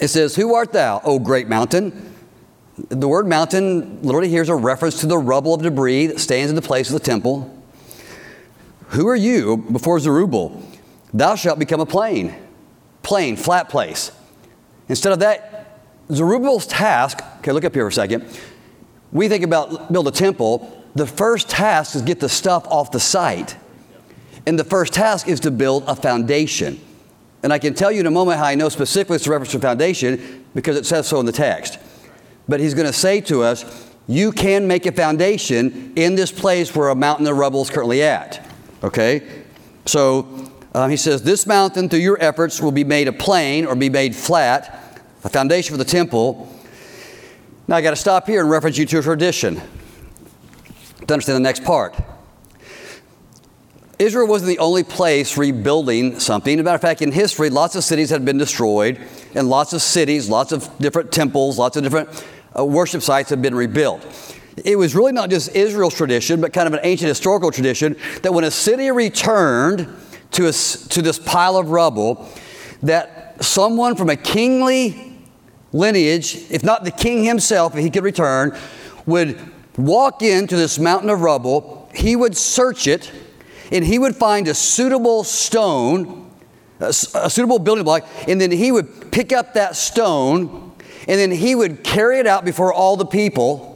It 0.00 0.08
says, 0.08 0.34
Who 0.36 0.54
art 0.54 0.72
thou, 0.72 1.00
O 1.04 1.18
great 1.18 1.48
mountain? 1.48 2.14
The 2.88 3.06
word 3.06 3.26
mountain 3.26 4.02
literally 4.02 4.28
here 4.28 4.42
is 4.42 4.48
a 4.48 4.54
reference 4.54 5.00
to 5.00 5.06
the 5.06 5.18
rubble 5.18 5.54
of 5.54 5.62
debris 5.62 6.06
that 6.08 6.20
stands 6.20 6.50
in 6.50 6.56
the 6.56 6.62
place 6.62 6.88
of 6.88 6.94
the 6.94 7.04
temple. 7.04 7.56
Who 8.88 9.06
are 9.08 9.16
you 9.16 9.58
before 9.58 9.98
Zerubbabel? 10.00 10.62
Thou 11.12 11.34
shalt 11.34 11.58
become 11.58 11.80
a 11.80 11.86
plain 11.86 12.34
plain, 13.02 13.36
flat 13.36 13.68
place. 13.68 14.12
Instead 14.88 15.12
of 15.12 15.20
that, 15.20 15.80
Zerubbabel's 16.10 16.66
task, 16.66 17.20
okay, 17.38 17.52
look 17.52 17.64
up 17.64 17.74
here 17.74 17.84
for 17.84 17.88
a 17.88 17.92
second. 17.92 18.24
We 19.12 19.28
think 19.28 19.44
about 19.44 19.92
build 19.92 20.08
a 20.08 20.12
temple. 20.12 20.84
The 20.94 21.06
first 21.06 21.48
task 21.48 21.94
is 21.94 22.02
get 22.02 22.20
the 22.20 22.28
stuff 22.28 22.66
off 22.66 22.90
the 22.90 23.00
site. 23.00 23.56
And 24.46 24.58
the 24.58 24.64
first 24.64 24.92
task 24.92 25.28
is 25.28 25.40
to 25.40 25.50
build 25.50 25.84
a 25.86 25.94
foundation. 25.94 26.80
And 27.42 27.52
I 27.52 27.58
can 27.58 27.74
tell 27.74 27.90
you 27.90 28.00
in 28.00 28.06
a 28.06 28.10
moment 28.10 28.38
how 28.38 28.44
I 28.44 28.54
know 28.54 28.68
specifically 28.68 29.16
it's 29.16 29.26
a 29.26 29.30
reference 29.30 29.52
to 29.52 29.58
foundation 29.58 30.44
because 30.54 30.76
it 30.76 30.86
says 30.86 31.08
so 31.08 31.18
in 31.18 31.26
the 31.26 31.32
text. 31.32 31.78
But 32.48 32.60
he's 32.60 32.74
going 32.74 32.86
to 32.86 32.92
say 32.92 33.20
to 33.22 33.42
us, 33.42 33.88
you 34.06 34.32
can 34.32 34.66
make 34.66 34.86
a 34.86 34.92
foundation 34.92 35.92
in 35.96 36.14
this 36.14 36.32
place 36.32 36.74
where 36.74 36.88
a 36.88 36.94
mountain 36.94 37.26
of 37.26 37.36
rubble 37.36 37.62
is 37.62 37.70
currently 37.70 38.02
at. 38.02 38.48
Okay? 38.82 39.44
So 39.86 40.50
um, 40.74 40.90
he 40.90 40.96
says, 40.96 41.22
This 41.22 41.46
mountain, 41.46 41.88
through 41.88 42.00
your 42.00 42.20
efforts, 42.20 42.60
will 42.60 42.72
be 42.72 42.84
made 42.84 43.08
a 43.08 43.12
plain 43.12 43.66
or 43.66 43.74
be 43.74 43.90
made 43.90 44.14
flat, 44.14 45.00
a 45.24 45.28
foundation 45.28 45.72
for 45.72 45.78
the 45.78 45.88
temple. 45.88 46.48
Now 47.68 47.76
I 47.76 47.82
got 47.82 47.90
to 47.90 47.96
stop 47.96 48.26
here 48.26 48.40
and 48.40 48.50
reference 48.50 48.76
you 48.76 48.86
to 48.86 48.98
a 48.98 49.02
tradition 49.02 49.60
to 51.06 51.14
understand 51.14 51.36
the 51.36 51.40
next 51.40 51.64
part. 51.64 51.94
Israel 53.98 54.26
wasn't 54.26 54.48
the 54.48 54.58
only 54.58 54.82
place 54.82 55.36
rebuilding 55.36 56.18
something. 56.18 56.54
As 56.54 56.60
a 56.60 56.64
matter 56.64 56.74
of 56.74 56.80
fact, 56.80 57.02
in 57.02 57.12
history, 57.12 57.50
lots 57.50 57.76
of 57.76 57.84
cities 57.84 58.10
had 58.10 58.24
been 58.24 58.38
destroyed, 58.38 58.98
and 59.34 59.48
lots 59.48 59.72
of 59.72 59.82
cities, 59.82 60.28
lots 60.28 60.52
of 60.52 60.68
different 60.78 61.12
temples, 61.12 61.58
lots 61.58 61.76
of 61.76 61.82
different 61.82 62.26
uh, 62.58 62.64
worship 62.64 63.02
sites 63.02 63.30
had 63.30 63.42
been 63.42 63.54
rebuilt. 63.54 64.04
It 64.64 64.76
was 64.76 64.94
really 64.94 65.12
not 65.12 65.30
just 65.30 65.54
Israel's 65.54 65.94
tradition, 65.94 66.40
but 66.40 66.52
kind 66.52 66.66
of 66.66 66.74
an 66.74 66.80
ancient 66.82 67.08
historical 67.08 67.50
tradition 67.50 67.96
that 68.22 68.34
when 68.34 68.44
a 68.44 68.50
city 68.50 68.90
returned 68.90 69.88
to, 70.32 70.48
a, 70.48 70.52
to 70.52 71.02
this 71.02 71.18
pile 71.18 71.56
of 71.56 71.70
rubble, 71.70 72.28
that 72.82 73.42
someone 73.42 73.96
from 73.96 74.10
a 74.10 74.16
kingly 74.16 75.18
lineage, 75.72 76.36
if 76.50 76.62
not 76.62 76.84
the 76.84 76.90
king 76.90 77.24
himself, 77.24 77.74
if 77.74 77.82
he 77.82 77.90
could 77.90 78.04
return, 78.04 78.56
would 79.06 79.38
walk 79.76 80.22
into 80.22 80.56
this 80.56 80.78
mountain 80.78 81.08
of 81.08 81.22
rubble, 81.22 81.88
he 81.94 82.14
would 82.14 82.36
search 82.36 82.86
it, 82.86 83.10
and 83.72 83.84
he 83.84 83.98
would 83.98 84.14
find 84.14 84.46
a 84.46 84.54
suitable 84.54 85.24
stone, 85.24 86.30
a, 86.78 86.88
a 86.88 87.30
suitable 87.30 87.58
building 87.58 87.84
block, 87.84 88.06
and 88.28 88.40
then 88.40 88.52
he 88.52 88.70
would 88.70 89.10
pick 89.10 89.32
up 89.32 89.54
that 89.54 89.74
stone, 89.74 90.72
and 91.08 91.18
then 91.18 91.32
he 91.32 91.56
would 91.56 91.82
carry 91.82 92.20
it 92.20 92.26
out 92.28 92.44
before 92.44 92.72
all 92.72 92.96
the 92.96 93.06
people 93.06 93.72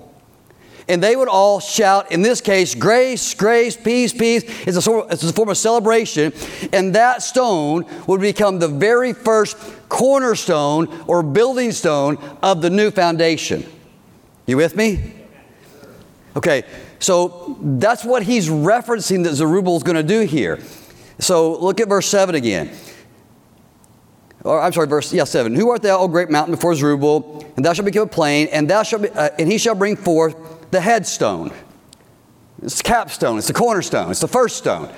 and 0.88 1.02
they 1.02 1.16
would 1.16 1.28
all 1.28 1.59
shout, 1.59 2.12
in 2.12 2.22
this 2.22 2.40
case, 2.40 2.74
grace, 2.74 3.35
grace, 3.35 3.76
peace, 3.76 4.12
peace. 4.12 4.44
It's 4.66 4.76
a, 4.76 4.82
sort 4.82 5.06
of, 5.06 5.12
it's 5.12 5.22
a 5.24 5.32
form 5.32 5.48
of 5.48 5.59
celebration. 5.59 6.32
And 6.72 6.94
that 6.94 7.22
stone 7.22 7.87
would 8.06 8.20
become 8.20 8.61
the 8.61 8.68
very 8.68 9.12
first 9.12 9.56
cornerstone 9.88 10.87
or 11.09 11.22
building 11.22 11.72
stone 11.72 12.18
of 12.40 12.62
the 12.62 12.70
new 12.70 12.92
foundation. 12.92 13.66
You 14.46 14.56
with 14.59 14.76
me? 14.76 15.12
Okay, 16.37 16.64
so 16.99 17.57
that's 17.62 18.05
what 18.05 18.22
he's 18.22 18.51
referencing 18.51 19.25
that 19.25 19.35
Zerubbabel 19.35 19.79
is 19.79 19.83
going 19.83 19.96
to 19.96 20.03
do 20.03 20.20
here. 20.20 20.61
So 21.18 21.59
look 21.59 21.81
at 21.81 21.88
verse 21.88 22.07
7 22.09 22.35
again. 22.35 22.70
Or 24.44 24.61
I'm 24.61 24.72
sorry, 24.72 24.87
verse 24.87 25.12
yeah, 25.14 25.25
7. 25.25 25.55
Who 25.55 25.70
art 25.70 25.81
thou, 25.81 25.99
O 25.99 26.09
great 26.09 26.29
mountain, 26.29 26.55
before 26.55 26.75
Zerubbabel? 26.75 27.44
And 27.57 27.64
thou 27.64 27.72
shalt 27.72 27.87
become 27.87 28.03
a 28.03 28.07
plain, 28.07 28.49
and 28.53 28.68
thou 28.68 28.83
shalt 28.83 29.03
be, 29.03 29.09
uh, 29.09 29.31
and 29.38 29.51
he 29.51 29.57
shall 29.57 29.75
bring 29.75 29.96
forth 29.96 30.37
the 30.70 30.81
headstone. 30.81 31.53
It's 32.62 32.79
the 32.79 32.85
capstone, 32.85 33.38
it's 33.38 33.46
the 33.46 33.55
cornerstone, 33.55 34.11
it's 34.11 34.20
the 34.20 34.29
first 34.29 34.59
stone. 34.59 34.92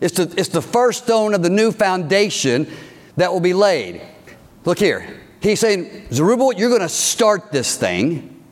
It's 0.00 0.16
the, 0.16 0.34
it's 0.36 0.48
the 0.48 0.62
first 0.62 1.04
stone 1.04 1.34
of 1.34 1.42
the 1.42 1.50
new 1.50 1.72
foundation 1.72 2.66
that 3.16 3.32
will 3.32 3.40
be 3.40 3.52
laid. 3.52 4.00
Look 4.64 4.78
here. 4.78 5.20
He's 5.40 5.60
saying, 5.60 6.08
Zerubbabel, 6.12 6.54
you're 6.54 6.68
going 6.68 6.80
to 6.80 6.88
start 6.88 7.52
this 7.52 7.76
thing, 7.76 8.42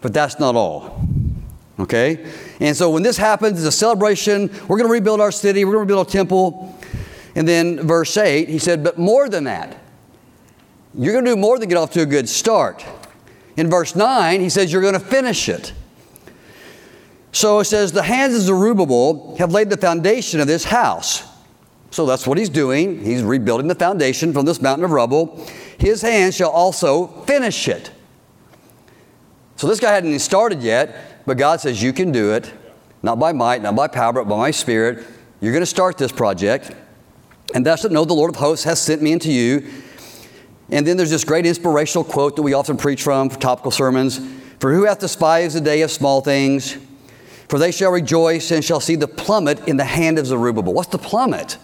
but 0.00 0.12
that's 0.12 0.38
not 0.38 0.54
all. 0.54 1.00
Okay? 1.78 2.26
And 2.60 2.76
so 2.76 2.90
when 2.90 3.02
this 3.02 3.16
happens, 3.16 3.58
it's 3.58 3.68
a 3.68 3.78
celebration. 3.78 4.48
We're 4.66 4.78
going 4.78 4.88
to 4.88 4.92
rebuild 4.92 5.20
our 5.20 5.32
city, 5.32 5.64
we're 5.64 5.72
going 5.72 5.86
to 5.86 5.94
rebuild 5.94 6.06
our 6.06 6.12
temple. 6.12 6.78
And 7.34 7.46
then 7.46 7.86
verse 7.86 8.16
8, 8.16 8.48
he 8.48 8.58
said, 8.58 8.82
But 8.82 8.98
more 8.98 9.28
than 9.28 9.44
that, 9.44 9.76
you're 10.94 11.12
going 11.12 11.24
to 11.24 11.32
do 11.32 11.36
more 11.36 11.58
than 11.58 11.68
get 11.68 11.78
off 11.78 11.92
to 11.92 12.02
a 12.02 12.06
good 12.06 12.28
start. 12.28 12.84
In 13.56 13.70
verse 13.70 13.94
9, 13.94 14.40
he 14.40 14.48
says, 14.48 14.72
You're 14.72 14.82
going 14.82 14.94
to 14.94 15.00
finish 15.00 15.48
it. 15.48 15.72
So 17.32 17.60
it 17.60 17.66
says, 17.66 17.92
The 17.92 18.02
hands 18.02 18.34
of 18.34 18.40
Zerubbabel 18.40 19.36
have 19.36 19.52
laid 19.52 19.70
the 19.70 19.76
foundation 19.76 20.40
of 20.40 20.46
this 20.46 20.64
house. 20.64 21.24
So 21.90 22.06
that's 22.06 22.26
what 22.26 22.38
he's 22.38 22.50
doing. 22.50 23.02
He's 23.02 23.22
rebuilding 23.22 23.68
the 23.68 23.74
foundation 23.74 24.32
from 24.32 24.44
this 24.44 24.60
mountain 24.60 24.84
of 24.84 24.90
rubble. 24.90 25.46
His 25.78 26.02
hands 26.02 26.34
shall 26.36 26.50
also 26.50 27.06
finish 27.22 27.68
it. 27.68 27.90
So 29.56 29.66
this 29.66 29.80
guy 29.80 29.92
hadn't 29.92 30.10
even 30.10 30.20
started 30.20 30.62
yet, 30.62 31.07
but 31.28 31.36
God 31.36 31.60
says, 31.60 31.82
You 31.82 31.92
can 31.92 32.10
do 32.10 32.32
it. 32.32 32.52
Not 33.02 33.18
by 33.20 33.32
might, 33.32 33.62
not 33.62 33.76
by 33.76 33.86
power, 33.86 34.12
but 34.14 34.24
by 34.24 34.36
my 34.36 34.50
spirit. 34.50 35.06
You're 35.40 35.52
going 35.52 35.62
to 35.62 35.66
start 35.66 35.98
this 35.98 36.10
project. 36.10 36.72
And 37.54 37.64
thou 37.64 37.76
shalt 37.76 37.92
know 37.92 38.04
the 38.04 38.14
Lord 38.14 38.30
of 38.30 38.36
hosts 38.36 38.64
has 38.64 38.80
sent 38.80 39.02
me 39.02 39.12
into 39.12 39.30
you. 39.30 39.70
And 40.70 40.86
then 40.86 40.96
there's 40.96 41.10
this 41.10 41.24
great 41.24 41.46
inspirational 41.46 42.02
quote 42.02 42.34
that 42.36 42.42
we 42.42 42.54
often 42.54 42.76
preach 42.76 43.02
from 43.02 43.30
for 43.30 43.38
topical 43.38 43.70
sermons 43.70 44.20
For 44.58 44.74
who 44.74 44.84
hath 44.84 44.98
despised 44.98 45.54
the 45.54 45.60
day 45.60 45.82
of 45.82 45.90
small 45.90 46.22
things? 46.22 46.76
For 47.48 47.58
they 47.58 47.72
shall 47.72 47.92
rejoice 47.92 48.50
and 48.50 48.64
shall 48.64 48.80
see 48.80 48.96
the 48.96 49.08
plummet 49.08 49.68
in 49.68 49.76
the 49.76 49.84
hand 49.84 50.18
of 50.18 50.26
Zerubbabel. 50.26 50.74
What's 50.74 50.90
the 50.90 50.98
plummet? 50.98 51.58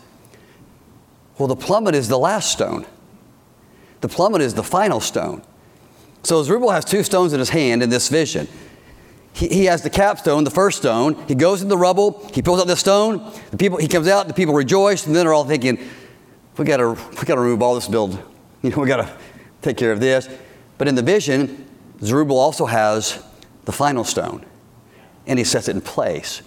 Well, 1.39 1.49
the 1.49 1.57
plummet 1.57 1.95
is 1.95 2.09
the 2.09 2.19
last 2.19 2.53
stone. 2.53 2.87
The 4.03 4.09
plummet 4.09 4.41
is 4.41 4.55
the 4.55 4.63
final 4.63 5.01
stone. 5.01 5.43
So 6.23 6.43
Zerubbabel 6.43 6.73
has 6.73 6.85
two 6.85 7.03
stones 7.03 7.33
in 7.33 7.39
his 7.39 7.51
hand 7.51 7.83
in 7.83 7.91
this 7.91 8.09
vision. 8.09 8.47
He, 9.35 9.49
he 9.49 9.65
has 9.67 9.83
the 9.83 9.91
capstone, 9.91 10.45
the 10.45 10.51
first 10.51 10.79
stone. 10.79 11.15
He 11.29 11.35
goes 11.35 11.61
in 11.61 11.69
the 11.69 11.77
rubble. 11.77 12.27
He 12.33 12.41
pulls 12.41 12.61
out 12.61 12.67
the 12.67 12.77
stone. 12.77 13.33
The 13.51 13.57
people, 13.57 13.79
he 13.79 13.89
comes 13.89 14.09
out. 14.09 14.29
The 14.29 14.35
people 14.35 14.55
rejoice, 14.55 15.07
and 15.07 15.15
then 15.15 15.27
they're 15.27 15.35
all 15.35 15.45
thinking, 15.45 15.79
"We 16.57 16.65
got 16.65 16.79
to, 16.79 16.93
we 16.93 17.25
got 17.25 17.35
to 17.35 17.41
remove 17.41 17.61
all 17.61 17.75
this 17.75 17.89
build 17.89 18.19
you 18.65 18.71
know, 18.71 18.79
we 18.79 18.89
got 18.89 18.97
to 18.97 19.13
take 19.61 19.77
care 19.77 19.93
of 19.93 20.01
this. 20.01 20.27
But 20.79 20.89
in 20.89 20.95
the 20.95 21.03
vision, 21.03 21.69
Zerubbabel 22.03 22.39
also 22.39 22.65
has 22.65 23.23
the 23.67 23.73
final 23.73 24.05
stone, 24.05 24.45
and 25.27 25.39
he 25.39 25.45
sets 25.45 25.69
it 25.69 25.77
in 25.77 25.83
place, 25.83 26.41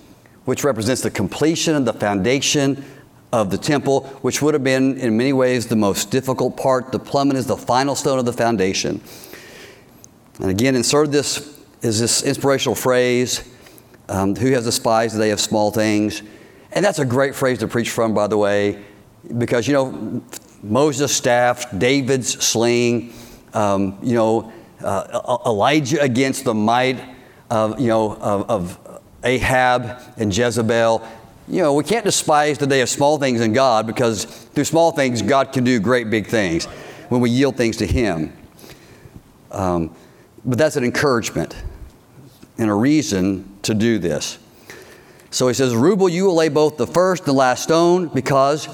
which 0.45 0.63
represents 0.63 1.03
the 1.03 1.11
completion 1.11 1.75
of 1.75 1.85
the 1.85 1.93
foundation 1.93 2.83
of 3.31 3.51
the 3.51 3.57
temple, 3.57 4.05
which 4.21 4.41
would 4.41 4.55
have 4.55 4.63
been, 4.63 4.97
in 4.97 5.15
many 5.15 5.31
ways, 5.31 5.67
the 5.67 5.75
most 5.75 6.09
difficult 6.09 6.57
part. 6.57 6.91
The 6.91 6.99
plummet 6.99 7.37
is 7.37 7.45
the 7.45 7.57
final 7.57 7.93
stone 7.93 8.17
of 8.17 8.25
the 8.25 8.33
foundation. 8.33 8.99
And 10.39 10.49
again, 10.49 10.75
insert 10.75 11.11
this 11.11 11.56
is 11.81 11.99
this 11.99 12.23
inspirational 12.23 12.75
phrase 12.75 13.47
um, 14.09 14.35
Who 14.35 14.51
has 14.51 14.65
despised 14.65 15.15
the 15.15 15.19
day 15.19 15.31
of 15.31 15.39
small 15.39 15.71
things? 15.71 16.23
And 16.71 16.83
that's 16.83 16.99
a 16.99 17.05
great 17.05 17.35
phrase 17.35 17.59
to 17.59 17.67
preach 17.67 17.89
from, 17.89 18.13
by 18.13 18.27
the 18.27 18.37
way, 18.37 18.83
because, 19.37 19.67
you 19.67 19.73
know, 19.73 20.21
Moses' 20.63 21.15
staff, 21.15 21.65
David's 21.77 22.43
sling, 22.45 23.13
um, 23.53 23.97
you 24.01 24.15
know, 24.15 24.51
uh, 24.83 25.39
Elijah 25.45 26.01
against 26.01 26.43
the 26.43 26.53
might 26.53 27.03
of, 27.49 27.79
you 27.79 27.87
know, 27.87 28.15
of, 28.15 28.49
of 28.49 29.01
Ahab 29.23 30.01
and 30.17 30.35
Jezebel. 30.35 31.07
You 31.47 31.61
know, 31.61 31.73
we 31.73 31.83
can't 31.83 32.03
despise 32.03 32.57
the 32.57 32.67
day 32.67 32.81
of 32.81 32.89
small 32.89 33.17
things 33.17 33.39
in 33.41 33.53
God 33.53 33.87
because 33.87 34.25
through 34.25 34.65
small 34.65 34.91
things, 34.91 35.21
God 35.21 35.53
can 35.53 35.63
do 35.63 35.79
great 35.79 36.09
big 36.09 36.27
things 36.27 36.65
when 37.09 37.21
we 37.21 37.29
yield 37.29 37.55
things 37.55 37.77
to 37.77 37.87
Him. 37.87 38.33
Um, 39.51 39.95
but 40.47 40.57
that's 40.57 40.77
an 40.77 40.85
encouragement 40.85 41.55
and 42.57 42.69
a 42.69 42.73
reason 42.73 43.59
to 43.63 43.73
do 43.73 43.99
this. 43.99 44.39
So 45.29 45.49
he 45.49 45.53
says, 45.53 45.73
Rubel, 45.73 46.09
you 46.09 46.25
will 46.25 46.35
lay 46.35 46.47
both 46.47 46.77
the 46.77 46.87
first 46.87 47.23
and 47.23 47.27
the 47.27 47.37
last 47.37 47.63
stone 47.63 48.07
because 48.07 48.69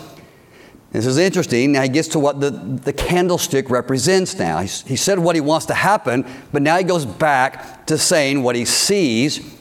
this 0.92 1.08
is 1.08 1.18
interesting. 1.18 1.72
Now 1.72 1.82
he 1.82 1.90
gets 1.90 2.10
to 2.10 2.20
what 2.20 2.40
the, 2.40 2.52
the 2.52 2.94
candlestick 2.94 3.72
represents 3.72 4.38
now. 4.38 4.60
He's, 4.60 4.84
he 4.84 4.96
said 4.96 5.18
what 5.18 5.36
he 5.36 5.42
wants 5.42 5.66
to 5.66 5.74
happen, 5.74 6.26
but 6.52 6.62
now 6.62 6.78
he 6.78 6.84
goes 6.84 7.06
back 7.06 7.88
to 7.88 7.98
saying 7.98 8.44
what 8.44 8.56
he 8.56 8.66
sees 8.66 9.58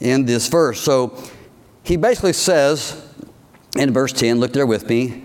in 0.00 0.26
this 0.26 0.48
verse. 0.48 0.80
So 0.80 1.16
he 1.84 1.96
basically 1.96 2.32
says 2.32 3.00
in 3.76 3.92
verse 3.92 4.12
10, 4.12 4.40
look 4.40 4.52
there 4.52 4.66
with 4.66 4.88
me. 4.88 5.22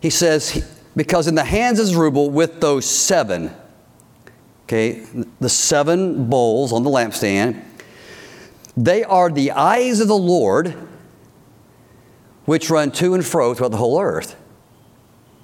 He 0.00 0.10
says, 0.10 0.68
Because 0.96 1.28
in 1.28 1.36
the 1.36 1.44
hands 1.44 1.78
of 1.78 1.86
Zerubbabel 1.86 2.30
with 2.30 2.60
those 2.60 2.84
seven, 2.84 3.54
okay, 4.72 5.04
the 5.38 5.50
seven 5.50 6.30
bowls 6.30 6.72
on 6.72 6.82
the 6.82 6.88
lampstand, 6.88 7.62
they 8.74 9.04
are 9.04 9.30
the 9.30 9.50
eyes 9.50 10.00
of 10.00 10.08
the 10.08 10.16
Lord 10.16 10.74
which 12.46 12.70
run 12.70 12.90
to 12.92 13.12
and 13.12 13.24
fro 13.24 13.52
throughout 13.52 13.70
the 13.70 13.76
whole 13.76 14.00
earth. 14.00 14.34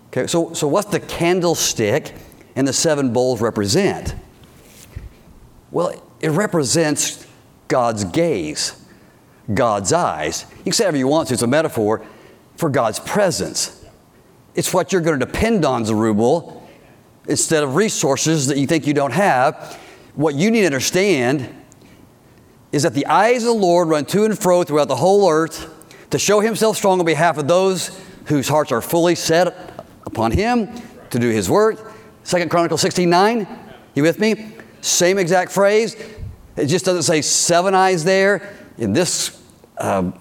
Okay, 0.08 0.26
so, 0.26 0.54
so 0.54 0.66
what's 0.66 0.88
the 0.88 1.00
candlestick 1.00 2.14
and 2.56 2.66
the 2.66 2.72
seven 2.72 3.12
bowls 3.12 3.42
represent? 3.42 4.14
Well, 5.70 6.02
it 6.20 6.30
represents 6.30 7.26
God's 7.68 8.04
gaze, 8.04 8.82
God's 9.52 9.92
eyes. 9.92 10.46
You 10.56 10.64
can 10.64 10.72
say 10.72 10.84
whatever 10.84 10.96
you 10.96 11.06
want 11.08 11.28
to, 11.28 11.34
it's 11.34 11.42
a 11.42 11.46
metaphor 11.46 12.02
for 12.56 12.70
God's 12.70 12.98
presence. 12.98 13.84
It's 14.54 14.72
what 14.72 14.90
you're 14.90 15.02
going 15.02 15.20
to 15.20 15.26
depend 15.26 15.66
on, 15.66 15.84
Zerubbabel, 15.84 16.57
instead 17.28 17.62
of 17.62 17.76
resources 17.76 18.46
that 18.46 18.58
you 18.58 18.66
think 18.66 18.86
you 18.86 18.94
don't 18.94 19.12
have. 19.12 19.78
What 20.14 20.34
you 20.34 20.50
need 20.50 20.60
to 20.60 20.66
understand 20.66 21.54
is 22.72 22.82
that 22.82 22.94
the 22.94 23.06
eyes 23.06 23.42
of 23.44 23.48
the 23.48 23.52
Lord 23.52 23.88
run 23.88 24.04
to 24.06 24.24
and 24.24 24.36
fro 24.38 24.64
throughout 24.64 24.88
the 24.88 24.96
whole 24.96 25.30
earth 25.30 25.72
to 26.10 26.18
show 26.18 26.40
himself 26.40 26.76
strong 26.76 26.98
on 26.98 27.06
behalf 27.06 27.38
of 27.38 27.46
those 27.46 27.98
whose 28.26 28.48
hearts 28.48 28.72
are 28.72 28.80
fully 28.80 29.14
set 29.14 29.84
upon 30.06 30.32
him 30.32 30.68
to 31.10 31.18
do 31.18 31.28
his 31.28 31.48
work. 31.48 31.92
Second 32.24 32.50
Chronicles 32.50 32.80
16 32.80 33.08
9. 33.08 33.46
You 33.94 34.02
with 34.02 34.18
me? 34.18 34.52
Same 34.80 35.18
exact 35.18 35.52
phrase. 35.52 35.96
It 36.56 36.66
just 36.66 36.84
doesn't 36.84 37.02
say 37.02 37.22
seven 37.22 37.74
eyes 37.74 38.04
there. 38.04 38.54
In 38.78 38.92
this 38.92 39.42
um, 39.78 40.18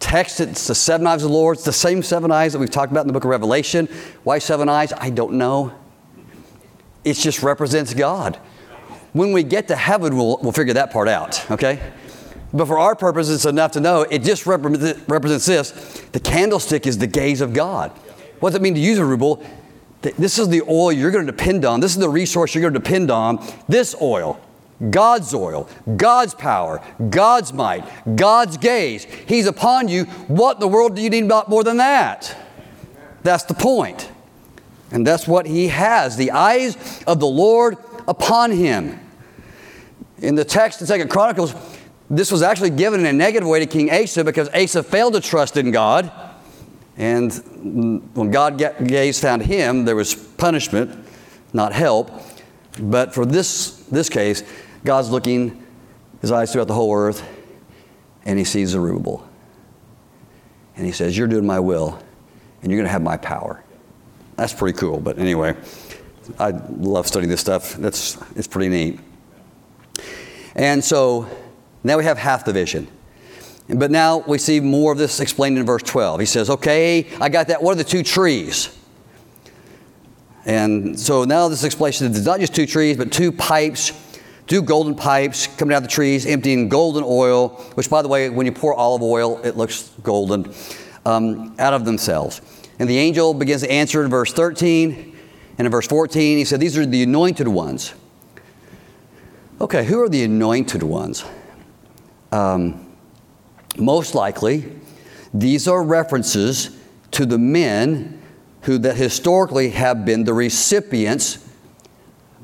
text, 0.00 0.40
it's 0.40 0.66
the 0.66 0.74
seven 0.74 1.06
eyes 1.06 1.22
of 1.22 1.30
the 1.30 1.36
Lord. 1.36 1.56
It's 1.56 1.64
the 1.64 1.72
same 1.72 2.02
seven 2.02 2.30
eyes 2.30 2.52
that 2.52 2.58
we've 2.58 2.70
talked 2.70 2.90
about 2.90 3.02
in 3.02 3.06
the 3.06 3.12
book 3.12 3.24
of 3.24 3.30
Revelation. 3.30 3.88
Why 4.22 4.38
seven 4.38 4.68
eyes? 4.68 4.92
I 4.92 5.10
don't 5.10 5.34
know. 5.34 5.72
It 7.04 7.14
just 7.14 7.42
represents 7.42 7.94
God. 7.94 8.36
When 9.12 9.32
we 9.32 9.42
get 9.42 9.68
to 9.68 9.76
heaven, 9.76 10.16
we'll, 10.16 10.38
we'll 10.42 10.52
figure 10.52 10.74
that 10.74 10.92
part 10.92 11.08
out, 11.08 11.50
okay? 11.50 11.92
But 12.54 12.66
for 12.66 12.78
our 12.78 12.94
purposes, 12.94 13.36
it's 13.36 13.44
enough 13.44 13.72
to 13.72 13.80
know 13.80 14.02
it 14.02 14.22
just 14.22 14.46
represents 14.46 15.46
this. 15.46 15.70
The 16.12 16.20
candlestick 16.20 16.86
is 16.86 16.98
the 16.98 17.06
gaze 17.06 17.40
of 17.40 17.52
God. 17.52 17.90
What 18.40 18.50
does 18.50 18.56
it 18.56 18.62
mean 18.62 18.74
to 18.74 18.94
Zerubbabel? 18.94 19.44
This 20.02 20.38
is 20.38 20.48
the 20.48 20.62
oil 20.62 20.92
you're 20.92 21.10
going 21.10 21.26
to 21.26 21.32
depend 21.32 21.64
on. 21.64 21.80
This 21.80 21.92
is 21.92 21.98
the 21.98 22.08
resource 22.08 22.54
you're 22.54 22.62
going 22.62 22.74
to 22.74 22.80
depend 22.80 23.10
on. 23.10 23.44
This 23.68 23.94
oil, 24.02 24.40
God's 24.90 25.32
oil, 25.32 25.68
God's 25.96 26.34
power, 26.34 26.82
God's 27.08 27.52
might, 27.52 27.84
God's 28.16 28.56
gaze. 28.56 29.04
He's 29.04 29.46
upon 29.46 29.88
you. 29.88 30.04
What 30.26 30.54
in 30.54 30.60
the 30.60 30.68
world 30.68 30.96
do 30.96 31.02
you 31.02 31.10
need 31.10 31.24
about 31.24 31.48
more 31.48 31.62
than 31.62 31.76
that? 31.76 32.36
That's 33.22 33.44
the 33.44 33.54
point. 33.54 34.10
And 34.92 35.06
that's 35.06 35.26
what 35.26 35.46
he 35.46 35.68
has 35.68 36.16
the 36.16 36.30
eyes 36.30 37.02
of 37.06 37.18
the 37.18 37.26
Lord 37.26 37.78
upon 38.06 38.50
him. 38.52 39.00
In 40.18 40.34
the 40.36 40.44
text 40.44 40.80
in 40.80 40.86
Second 40.86 41.08
Chronicles, 41.08 41.54
this 42.08 42.30
was 42.30 42.42
actually 42.42 42.70
given 42.70 43.00
in 43.00 43.06
a 43.06 43.12
negative 43.12 43.48
way 43.48 43.58
to 43.60 43.66
King 43.66 43.90
Asa 43.90 44.22
because 44.22 44.48
Asa 44.50 44.82
failed 44.82 45.14
to 45.14 45.20
trust 45.20 45.56
in 45.56 45.70
God. 45.70 46.12
And 46.98 47.32
when 48.14 48.30
God 48.30 48.58
gaze 48.86 49.18
found 49.18 49.42
him, 49.42 49.86
there 49.86 49.96
was 49.96 50.14
punishment, 50.14 51.06
not 51.54 51.72
help. 51.72 52.10
But 52.78 53.14
for 53.14 53.24
this, 53.24 53.84
this 53.90 54.10
case, 54.10 54.42
God's 54.84 55.10
looking 55.10 55.66
his 56.20 56.30
eyes 56.30 56.52
throughout 56.52 56.68
the 56.68 56.74
whole 56.74 56.94
earth, 56.94 57.26
and 58.26 58.38
he 58.38 58.44
sees 58.44 58.70
Zerubbabel. 58.70 59.26
And 60.76 60.84
he 60.84 60.92
says, 60.92 61.16
You're 61.16 61.28
doing 61.28 61.46
my 61.46 61.60
will, 61.60 61.98
and 62.60 62.70
you're 62.70 62.78
going 62.78 62.86
to 62.86 62.92
have 62.92 63.02
my 63.02 63.16
power. 63.16 63.64
That's 64.36 64.52
pretty 64.52 64.78
cool. 64.78 64.98
But 64.98 65.18
anyway, 65.18 65.56
I 66.38 66.50
love 66.50 67.06
studying 67.06 67.30
this 67.30 67.40
stuff. 67.40 67.74
That's, 67.74 68.16
it's 68.36 68.46
pretty 68.46 68.68
neat. 68.68 69.00
And 70.54 70.82
so 70.82 71.28
now 71.84 71.98
we 71.98 72.04
have 72.04 72.18
half 72.18 72.44
the 72.44 72.52
vision. 72.52 72.88
But 73.68 73.90
now 73.90 74.18
we 74.18 74.38
see 74.38 74.60
more 74.60 74.92
of 74.92 74.98
this 74.98 75.20
explained 75.20 75.58
in 75.58 75.64
verse 75.64 75.82
12. 75.82 76.20
He 76.20 76.26
says, 76.26 76.50
Okay, 76.50 77.06
I 77.20 77.28
got 77.28 77.48
that. 77.48 77.62
What 77.62 77.72
are 77.72 77.76
the 77.76 77.84
two 77.84 78.02
trees? 78.02 78.76
And 80.44 80.98
so 80.98 81.24
now 81.24 81.48
this 81.48 81.64
explanation 81.64 82.08
is 82.08 82.26
not 82.26 82.40
just 82.40 82.54
two 82.54 82.66
trees, 82.66 82.96
but 82.96 83.12
two 83.12 83.30
pipes, 83.30 83.92
two 84.48 84.62
golden 84.62 84.94
pipes 84.96 85.46
coming 85.46 85.72
out 85.72 85.78
of 85.78 85.82
the 85.84 85.88
trees, 85.88 86.26
emptying 86.26 86.68
golden 86.68 87.04
oil, 87.06 87.50
which, 87.74 87.88
by 87.88 88.02
the 88.02 88.08
way, 88.08 88.28
when 88.28 88.46
you 88.46 88.52
pour 88.52 88.74
olive 88.74 89.02
oil, 89.02 89.40
it 89.44 89.56
looks 89.56 89.90
golden, 90.02 90.52
um, 91.06 91.54
out 91.60 91.72
of 91.72 91.84
themselves. 91.84 92.40
And 92.78 92.88
the 92.88 92.98
angel 92.98 93.34
begins 93.34 93.62
to 93.62 93.70
answer 93.70 94.02
in 94.02 94.10
verse 94.10 94.32
13. 94.32 95.16
And 95.58 95.66
in 95.66 95.70
verse 95.70 95.86
14, 95.86 96.38
he 96.38 96.44
said, 96.44 96.60
These 96.60 96.78
are 96.78 96.86
the 96.86 97.02
anointed 97.02 97.48
ones. 97.48 97.94
Okay, 99.60 99.84
who 99.84 100.00
are 100.02 100.08
the 100.08 100.24
anointed 100.24 100.82
ones? 100.82 101.24
Um, 102.32 102.96
most 103.78 104.14
likely, 104.14 104.72
these 105.32 105.68
are 105.68 105.82
references 105.82 106.76
to 107.12 107.26
the 107.26 107.38
men 107.38 108.20
who 108.62 108.78
that 108.78 108.96
historically 108.96 109.70
have 109.70 110.04
been 110.04 110.24
the 110.24 110.34
recipients 110.34 111.46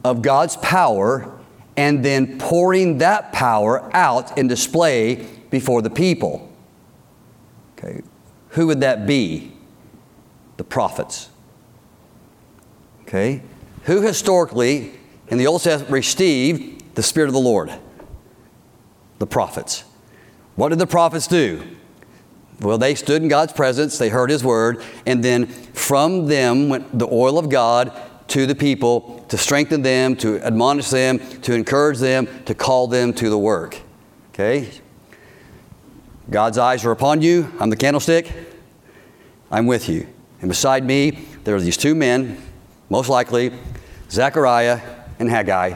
of 0.05 0.23
God's 0.23 0.57
power 0.59 1.39
and 1.77 2.05
then 2.05 2.39
pouring 2.39 2.99
that 2.99 3.33
power 3.33 3.89
out 3.95 4.37
in 4.37 4.49
display 4.49 5.27
before 5.51 5.81
the 5.81 5.91
people. 5.91 6.53
Okay, 7.79 8.03
who 8.51 8.67
would 8.67 8.81
that 8.81 9.07
be? 9.07 9.53
The 10.59 10.65
prophets. 10.65 11.31
Okay, 13.03 13.41
who 13.85 14.03
historically 14.03 14.93
in 15.29 15.39
the 15.39 15.47
Old 15.47 15.63
Testament 15.63 15.91
received 15.91 16.95
the 16.95 17.03
Spirit 17.03 17.29
of 17.29 17.33
the 17.33 17.41
Lord? 17.41 17.73
The 19.19 19.27
prophets. 19.27 19.85
What 20.57 20.69
did 20.69 20.79
the 20.79 20.87
prophets 20.87 21.27
do? 21.27 21.63
Well, 22.61 22.77
they 22.77 22.95
stood 22.95 23.23
in 23.23 23.29
God's 23.29 23.53
presence, 23.53 23.97
they 23.97 24.09
heard 24.09 24.29
His 24.29 24.45
word, 24.45 24.83
and 25.07 25.25
then 25.25 25.47
from 25.47 26.27
them 26.27 26.69
went 26.69 26.99
the 26.99 27.07
oil 27.07 27.39
of 27.39 27.49
God 27.49 27.93
to 28.29 28.45
the 28.45 28.55
people 28.55 29.25
to 29.29 29.39
strengthen 29.39 29.83
them, 29.83 30.17
to 30.17 30.39
admonish 30.41 30.91
them, 30.91 31.19
to 31.43 31.55
encourage 31.55 31.99
them, 31.99 32.29
to 32.45 32.55
call 32.55 32.89
them 32.89 33.13
to 33.15 33.31
the 33.31 33.39
work. 33.39 33.81
Okay? 34.35 34.71
God's 36.29 36.59
eyes 36.59 36.85
are 36.85 36.91
upon 36.91 37.23
you. 37.23 37.51
I'm 37.59 37.71
the 37.71 37.77
candlestick. 37.77 38.31
I'm 39.51 39.67
with 39.67 39.89
you. 39.89 40.07
And 40.41 40.49
beside 40.49 40.85
me, 40.85 41.27
there 41.45 41.55
are 41.57 41.61
these 41.61 41.77
two 41.77 41.95
men, 41.95 42.41
most 42.91 43.09
likely 43.09 43.53
Zechariah 44.11 44.81
and 45.19 45.29
Haggai. 45.29 45.75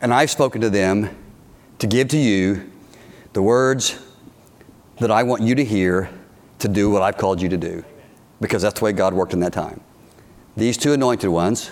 And 0.00 0.12
I've 0.12 0.30
spoken 0.30 0.60
to 0.62 0.70
them 0.70 1.16
to 1.78 1.86
give 1.86 2.08
to 2.08 2.18
you 2.18 2.70
the 3.32 3.42
words 3.42 4.00
that 4.98 5.10
I 5.10 5.22
want 5.22 5.42
you 5.42 5.54
to 5.54 5.64
hear 5.64 6.10
to 6.60 6.68
do 6.68 6.90
what 6.90 7.02
I've 7.02 7.18
called 7.18 7.40
you 7.40 7.48
to 7.50 7.56
do. 7.56 7.84
Because 8.40 8.62
that's 8.62 8.78
the 8.80 8.84
way 8.84 8.92
God 8.92 9.14
worked 9.14 9.32
in 9.32 9.40
that 9.40 9.52
time. 9.52 9.80
These 10.56 10.78
two 10.78 10.92
anointed 10.92 11.28
ones, 11.28 11.70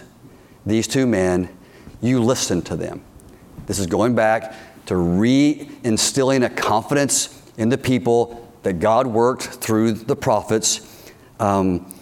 these 0.66 0.87
two 0.87 1.07
men, 1.07 1.48
you 2.00 2.20
listen 2.20 2.61
to 2.62 2.77
them. 2.77 3.03
This 3.66 3.79
is 3.79 3.87
going 3.87 4.14
back 4.14 4.55
to 4.87 4.96
re 4.96 5.68
instilling 5.83 6.42
a 6.42 6.50
confidence 6.50 7.42
in 7.57 7.70
the 7.70 7.79
people 7.79 8.50
that 8.62 8.74
God 8.74 9.07
worked 9.07 9.44
through 9.44 9.92
the 9.92 10.16
prophets. 10.16 10.93
Um, 11.40 11.92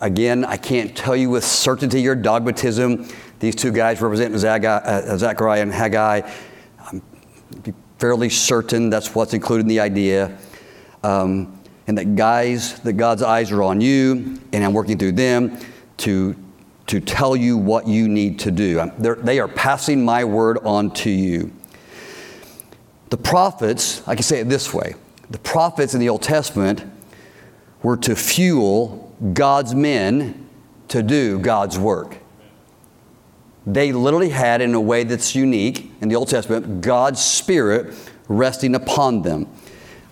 again, 0.00 0.44
I 0.44 0.56
can't 0.56 0.96
tell 0.96 1.16
you 1.16 1.30
with 1.30 1.44
certainty 1.44 2.06
or 2.06 2.14
dogmatism. 2.14 3.08
These 3.40 3.56
two 3.56 3.72
guys 3.72 4.00
represent 4.00 4.34
uh, 4.34 5.18
Zechariah 5.18 5.62
and 5.62 5.72
Haggai. 5.72 6.22
I'm 6.78 7.02
fairly 7.98 8.28
certain 8.28 8.90
that's 8.90 9.14
what's 9.14 9.34
included 9.34 9.62
in 9.62 9.68
the 9.68 9.80
idea. 9.80 10.38
Um, 11.02 11.58
and 11.86 11.98
that 11.98 12.16
guys, 12.16 12.80
that 12.80 12.94
God's 12.94 13.22
eyes 13.22 13.52
are 13.52 13.62
on 13.62 13.80
you, 13.80 14.40
and 14.52 14.64
I'm 14.64 14.72
working 14.72 14.98
through 14.98 15.12
them 15.12 15.58
to, 15.98 16.36
to 16.88 17.00
tell 17.00 17.36
you 17.36 17.56
what 17.56 17.86
you 17.86 18.08
need 18.08 18.40
to 18.40 18.50
do. 18.50 18.90
They 18.98 19.38
are 19.38 19.48
passing 19.48 20.04
my 20.04 20.24
word 20.24 20.58
on 20.64 20.90
to 20.92 21.10
you. 21.10 21.52
The 23.10 23.16
prophets, 23.16 24.06
I 24.08 24.14
can 24.14 24.24
say 24.24 24.40
it 24.40 24.48
this 24.48 24.74
way 24.74 24.94
the 25.28 25.38
prophets 25.38 25.94
in 25.94 26.00
the 26.00 26.08
Old 26.08 26.22
Testament 26.22 26.84
were 27.86 27.96
to 27.96 28.16
fuel 28.16 29.14
God's 29.32 29.74
men 29.74 30.48
to 30.88 31.02
do 31.02 31.38
God's 31.38 31.78
work 31.78 32.18
they 33.66 33.90
literally 33.92 34.28
had, 34.28 34.60
in 34.60 34.74
a 34.74 34.80
way 34.80 35.02
that's 35.02 35.34
unique 35.34 35.90
in 36.00 36.08
the 36.08 36.14
Old 36.14 36.28
Testament, 36.28 36.80
God's 36.80 37.22
Spirit 37.22 37.92
resting 38.28 38.76
upon 38.76 39.22
them. 39.22 39.48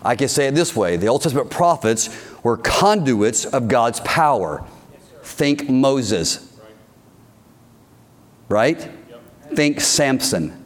I 0.02 0.16
can 0.16 0.28
say 0.28 0.48
it 0.48 0.54
this 0.54 0.74
way 0.74 0.96
the 0.96 1.06
Old 1.06 1.22
Testament 1.22 1.50
prophets 1.50 2.10
were 2.42 2.56
conduits 2.56 3.44
of 3.44 3.68
God's 3.68 4.00
power. 4.00 4.66
Think 5.22 5.70
Moses. 5.70 6.50
Right? 8.48 8.90
Think 9.54 9.80
Samson. 9.80 10.64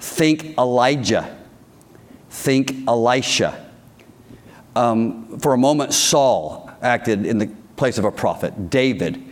Think 0.00 0.58
Elijah. 0.58 1.38
Think 2.28 2.86
Elisha. 2.86 3.69
Um, 4.76 5.38
for 5.38 5.52
a 5.52 5.58
moment, 5.58 5.92
Saul 5.92 6.70
acted 6.80 7.26
in 7.26 7.38
the 7.38 7.46
place 7.76 7.98
of 7.98 8.04
a 8.04 8.12
prophet. 8.12 8.70
David 8.70 9.30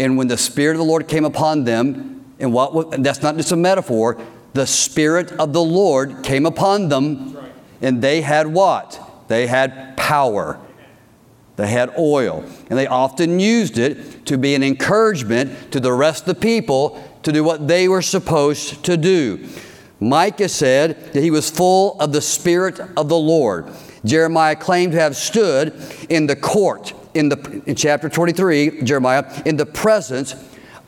and 0.00 0.16
when 0.16 0.28
the 0.28 0.38
Spirit 0.38 0.72
of 0.72 0.78
the 0.78 0.84
Lord 0.84 1.08
came 1.08 1.26
upon 1.26 1.64
them, 1.64 2.24
and 2.38 2.54
what 2.54 2.94
and 2.94 3.04
that's 3.04 3.20
not 3.20 3.36
just 3.36 3.52
a 3.52 3.56
metaphor, 3.56 4.18
the 4.54 4.66
Spirit 4.66 5.30
of 5.32 5.52
the 5.52 5.62
Lord 5.62 6.22
came 6.24 6.46
upon 6.46 6.88
them, 6.88 7.36
and 7.82 8.00
they 8.00 8.22
had 8.22 8.46
what? 8.46 8.98
They 9.28 9.46
had 9.46 9.98
power. 9.98 10.58
They 11.56 11.68
had 11.68 11.92
oil. 11.98 12.42
And 12.70 12.78
they 12.78 12.86
often 12.86 13.38
used 13.38 13.76
it 13.76 14.24
to 14.24 14.38
be 14.38 14.54
an 14.54 14.62
encouragement 14.62 15.70
to 15.72 15.80
the 15.80 15.92
rest 15.92 16.26
of 16.26 16.34
the 16.34 16.40
people 16.40 17.06
to 17.22 17.30
do 17.30 17.44
what 17.44 17.68
they 17.68 17.86
were 17.86 18.00
supposed 18.00 18.82
to 18.86 18.96
do. 18.96 19.46
Micah 20.00 20.48
said 20.48 21.12
that 21.12 21.22
he 21.22 21.30
was 21.30 21.50
full 21.50 22.00
of 22.00 22.12
the 22.12 22.22
Spirit 22.22 22.80
of 22.96 23.10
the 23.10 23.18
Lord. 23.18 23.68
Jeremiah 24.04 24.56
claimed 24.56 24.92
to 24.92 25.00
have 25.00 25.16
stood 25.16 25.74
in 26.08 26.26
the 26.26 26.36
court 26.36 26.94
in, 27.14 27.28
the, 27.28 27.62
in 27.66 27.74
chapter 27.74 28.08
23, 28.08 28.82
Jeremiah, 28.82 29.24
in 29.44 29.56
the 29.56 29.66
presence 29.66 30.34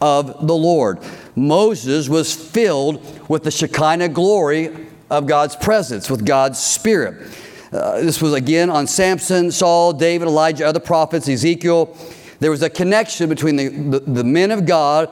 of 0.01 0.46
the 0.46 0.55
Lord. 0.55 0.98
Moses 1.37 2.09
was 2.09 2.35
filled 2.35 3.29
with 3.29 3.44
the 3.44 3.51
Shekinah 3.51 4.09
glory 4.11 4.88
of 5.11 5.27
God's 5.27 5.57
presence, 5.57 6.11
with 6.11 6.25
God's 6.25 6.59
Spirit. 6.59 7.31
Uh, 7.72 8.01
this 8.01 8.20
was 8.20 8.35
again 8.35 8.68
on 8.70 8.87
Samson, 8.87 9.51
Saul, 9.51 9.92
David, 9.92 10.29
Elijah, 10.29 10.66
other 10.66 10.81
prophets, 10.81 11.29
Ezekiel. 11.29 11.96
There 12.40 12.51
was 12.51 12.62
a 12.62 12.70
connection 12.70 13.29
between 13.29 13.57
the, 13.57 13.68
the, 13.68 14.01
the 14.01 14.25
men 14.25 14.51
of 14.51 14.66
God 14.66 15.11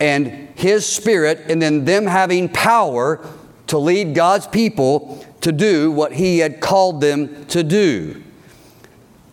and 0.00 0.26
His 0.56 0.86
Spirit, 0.86 1.44
and 1.48 1.60
then 1.60 1.84
them 1.84 2.06
having 2.06 2.48
power 2.48 3.24
to 3.68 3.78
lead 3.78 4.14
God's 4.14 4.46
people 4.46 5.24
to 5.40 5.52
do 5.52 5.90
what 5.90 6.12
he 6.12 6.38
had 6.38 6.60
called 6.60 7.00
them 7.00 7.44
to 7.46 7.62
do. 7.62 8.22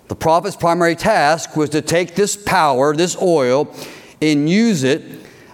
The 0.07 0.15
prophet's 0.15 0.55
primary 0.55 0.95
task 0.95 1.55
was 1.57 1.69
to 1.71 1.81
take 1.81 2.15
this 2.15 2.35
power, 2.35 2.95
this 2.95 3.21
oil, 3.21 3.73
and 4.21 4.49
use 4.49 4.83
it 4.83 5.03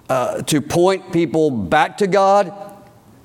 uh, 0.09 0.41
to 0.43 0.61
point 0.61 1.11
people 1.11 1.49
back 1.49 1.97
to 1.97 2.07
God, 2.07 2.53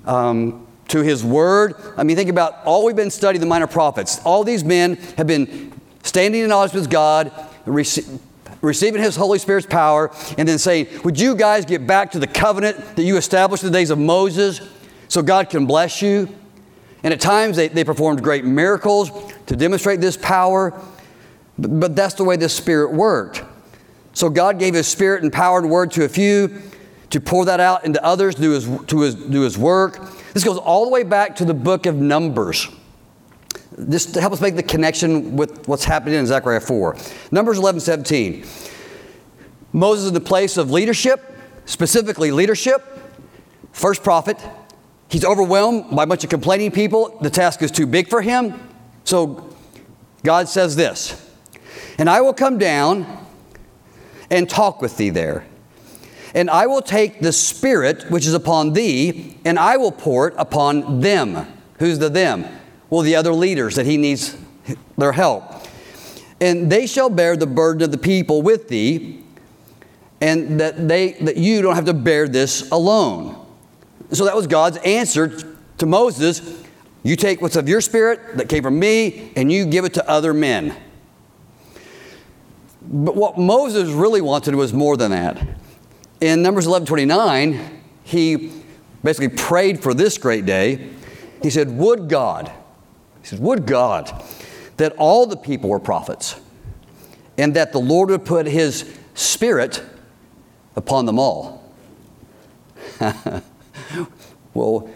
um, 0.06 0.66
to 0.88 1.02
His 1.02 1.22
Word. 1.22 1.74
I 1.96 2.02
mean, 2.02 2.16
think 2.16 2.30
about 2.30 2.64
all 2.64 2.84
we've 2.84 2.96
been 2.96 3.10
studying 3.10 3.40
the 3.40 3.46
minor 3.46 3.66
prophets. 3.66 4.20
All 4.24 4.42
these 4.42 4.64
men 4.64 4.96
have 5.16 5.26
been 5.26 5.72
standing 6.02 6.42
in 6.42 6.48
knowledge 6.48 6.72
with 6.72 6.88
God, 6.88 7.30
rece- 7.66 8.18
receiving 8.62 9.02
His 9.02 9.14
Holy 9.14 9.38
Spirit's 9.38 9.66
power, 9.66 10.10
and 10.38 10.48
then 10.48 10.58
saying, 10.58 10.86
Would 11.04 11.20
you 11.20 11.34
guys 11.34 11.66
get 11.66 11.86
back 11.86 12.12
to 12.12 12.18
the 12.18 12.26
covenant 12.26 12.96
that 12.96 13.02
you 13.02 13.18
established 13.18 13.64
in 13.64 13.70
the 13.70 13.78
days 13.78 13.90
of 13.90 13.98
Moses 13.98 14.62
so 15.08 15.20
God 15.20 15.50
can 15.50 15.66
bless 15.66 16.00
you? 16.00 16.34
And 17.02 17.14
at 17.14 17.20
times 17.20 17.56
they, 17.56 17.68
they 17.68 17.84
performed 17.84 18.22
great 18.22 18.44
miracles 18.44 19.10
to 19.46 19.56
demonstrate 19.56 20.00
this 20.00 20.16
power, 20.16 20.80
but, 21.58 21.80
but 21.80 21.96
that's 21.96 22.14
the 22.14 22.24
way 22.24 22.36
the 22.36 22.48
Spirit 22.48 22.92
worked. 22.92 23.42
So 24.14 24.28
God 24.28 24.58
gave 24.58 24.74
His 24.74 24.88
Spirit 24.88 25.22
and 25.22 25.32
power 25.32 25.58
and 25.58 25.70
word 25.70 25.92
to 25.92 26.04
a 26.04 26.08
few 26.08 26.62
to 27.10 27.20
pour 27.20 27.44
that 27.46 27.60
out 27.60 27.84
into 27.84 28.04
others, 28.04 28.34
do 28.34 28.50
his, 28.50 28.68
to 28.86 29.00
his, 29.00 29.14
do 29.14 29.42
his 29.42 29.56
work. 29.56 30.00
This 30.34 30.44
goes 30.44 30.58
all 30.58 30.84
the 30.84 30.90
way 30.90 31.04
back 31.04 31.36
to 31.36 31.44
the 31.44 31.54
book 31.54 31.86
of 31.86 31.96
Numbers. 31.96 32.68
This 33.72 34.06
to 34.06 34.20
help 34.20 34.32
us 34.32 34.40
make 34.40 34.56
the 34.56 34.62
connection 34.62 35.36
with 35.36 35.66
what's 35.68 35.84
happening 35.84 36.14
in 36.14 36.26
Zechariah 36.26 36.60
4. 36.60 36.96
Numbers 37.30 37.58
11, 37.58 37.80
17. 37.80 38.44
Moses 39.72 40.08
in 40.08 40.14
the 40.14 40.20
place 40.20 40.56
of 40.56 40.70
leadership, 40.70 41.34
specifically 41.64 42.30
leadership. 42.30 42.84
First 43.72 44.02
prophet. 44.02 44.38
He's 45.08 45.24
overwhelmed 45.24 45.94
by 45.94 46.02
a 46.04 46.06
bunch 46.06 46.24
of 46.24 46.30
complaining 46.30 46.70
people. 46.70 47.18
The 47.20 47.30
task 47.30 47.62
is 47.62 47.70
too 47.70 47.86
big 47.86 48.08
for 48.08 48.20
him. 48.20 48.60
So 49.04 49.54
God 50.22 50.48
says 50.48 50.76
this 50.76 51.30
And 51.98 52.10
I 52.10 52.20
will 52.20 52.34
come 52.34 52.58
down 52.58 53.06
and 54.30 54.48
talk 54.48 54.82
with 54.82 54.96
thee 54.96 55.10
there 55.10 55.44
and 56.34 56.50
I 56.50 56.66
will 56.66 56.82
take 56.82 57.20
the 57.20 57.32
Spirit 57.32 58.10
which 58.10 58.26
is 58.26 58.34
upon 58.34 58.72
thee, 58.72 59.36
and 59.44 59.58
I 59.58 59.76
will 59.76 59.92
pour 59.92 60.28
it 60.28 60.34
upon 60.36 61.00
them. 61.00 61.46
Who's 61.78 61.98
the 61.98 62.08
them? 62.08 62.46
Well, 62.90 63.02
the 63.02 63.16
other 63.16 63.32
leaders 63.32 63.76
that 63.76 63.86
he 63.86 63.96
needs 63.96 64.36
their 64.98 65.12
help. 65.12 65.44
And 66.40 66.70
they 66.70 66.86
shall 66.86 67.10
bear 67.10 67.36
the 67.36 67.46
burden 67.46 67.82
of 67.82 67.90
the 67.90 67.98
people 67.98 68.42
with 68.42 68.68
thee, 68.68 69.24
and 70.20 70.60
that 70.60 70.88
they 70.88 71.12
that 71.12 71.36
you 71.36 71.62
don't 71.62 71.74
have 71.74 71.86
to 71.86 71.94
bear 71.94 72.28
this 72.28 72.70
alone. 72.70 73.44
So 74.10 74.24
that 74.24 74.34
was 74.34 74.46
God's 74.46 74.78
answer 74.78 75.56
to 75.78 75.86
Moses. 75.86 76.62
You 77.02 77.16
take 77.16 77.40
what's 77.40 77.56
of 77.56 77.68
your 77.68 77.80
spirit 77.80 78.36
that 78.36 78.48
came 78.48 78.62
from 78.62 78.78
me, 78.78 79.32
and 79.36 79.52
you 79.52 79.66
give 79.66 79.84
it 79.84 79.94
to 79.94 80.08
other 80.08 80.32
men. 80.32 80.76
But 82.80 83.16
what 83.16 83.38
Moses 83.38 83.90
really 83.90 84.20
wanted 84.20 84.54
was 84.54 84.72
more 84.72 84.96
than 84.96 85.10
that 85.10 85.46
in 86.20 86.42
Numbers 86.42 86.66
11 86.66 86.86
29, 86.86 87.82
he 88.02 88.52
basically 89.02 89.28
prayed 89.28 89.82
for 89.82 89.94
this 89.94 90.18
great 90.18 90.46
day. 90.46 90.90
He 91.42 91.50
said, 91.50 91.70
Would 91.70 92.08
God, 92.08 92.50
he 93.20 93.26
said, 93.26 93.38
Would 93.40 93.66
God 93.66 94.24
that 94.76 94.94
all 94.96 95.26
the 95.26 95.36
people 95.36 95.70
were 95.70 95.80
prophets 95.80 96.40
and 97.36 97.54
that 97.54 97.72
the 97.72 97.80
Lord 97.80 98.10
would 98.10 98.24
put 98.24 98.46
his 98.46 98.96
spirit 99.14 99.82
upon 100.76 101.06
them 101.06 101.18
all. 101.18 101.72
well, 104.58 104.90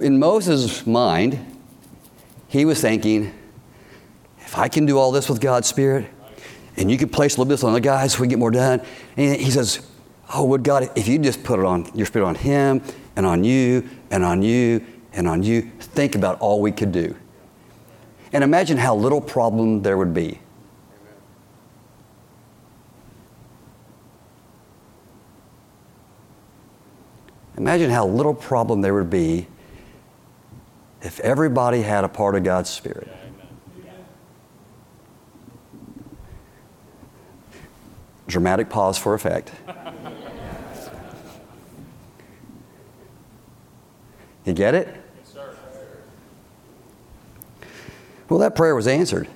in 0.00 0.18
Moses' 0.18 0.86
mind, 0.86 1.38
he 2.48 2.64
was 2.64 2.80
thinking, 2.80 3.34
if 4.38 4.56
I 4.56 4.68
can 4.68 4.86
do 4.86 4.98
all 4.98 5.10
this 5.10 5.28
with 5.28 5.40
God's 5.40 5.66
Spirit, 5.66 6.06
and 6.76 6.90
you 6.90 6.98
can 6.98 7.08
place 7.08 7.36
a 7.36 7.40
little 7.40 7.56
bit 7.56 7.64
on 7.64 7.72
the 7.72 7.80
guys 7.80 8.12
so 8.12 8.20
we 8.20 8.28
get 8.28 8.38
more 8.38 8.50
done. 8.50 8.82
And 9.16 9.40
he 9.40 9.50
says, 9.50 9.86
Oh, 10.32 10.44
would 10.44 10.62
God, 10.62 10.90
if 10.96 11.08
you 11.08 11.18
just 11.18 11.42
put 11.44 11.58
it 11.58 11.64
on 11.64 11.90
your 11.94 12.06
spirit 12.06 12.26
on 12.26 12.34
Him 12.34 12.82
and 13.14 13.24
on 13.24 13.44
you 13.44 13.88
and 14.10 14.24
on 14.24 14.42
you 14.42 14.84
and 15.12 15.28
on 15.28 15.42
you, 15.42 15.62
think 15.78 16.14
about 16.14 16.40
all 16.40 16.60
we 16.60 16.72
could 16.72 16.92
do. 16.92 17.14
And 18.32 18.42
imagine 18.44 18.76
how 18.76 18.94
little 18.96 19.20
problem 19.20 19.82
there 19.82 19.96
would 19.96 20.12
be. 20.12 20.40
Imagine 27.56 27.90
how 27.90 28.06
little 28.06 28.34
problem 28.34 28.82
there 28.82 28.94
would 28.94 29.10
be 29.10 29.46
if 31.02 31.20
everybody 31.20 31.82
had 31.82 32.04
a 32.04 32.08
part 32.08 32.34
of 32.34 32.44
God's 32.44 32.68
Spirit. 32.68 33.08
Dramatic 38.26 38.68
pause 38.68 38.98
for 38.98 39.14
effect. 39.14 39.52
You 44.44 44.52
get 44.52 44.74
it? 44.74 44.88
Well, 48.28 48.40
that 48.40 48.56
prayer 48.56 48.74
was 48.74 48.86
answered 48.86 49.28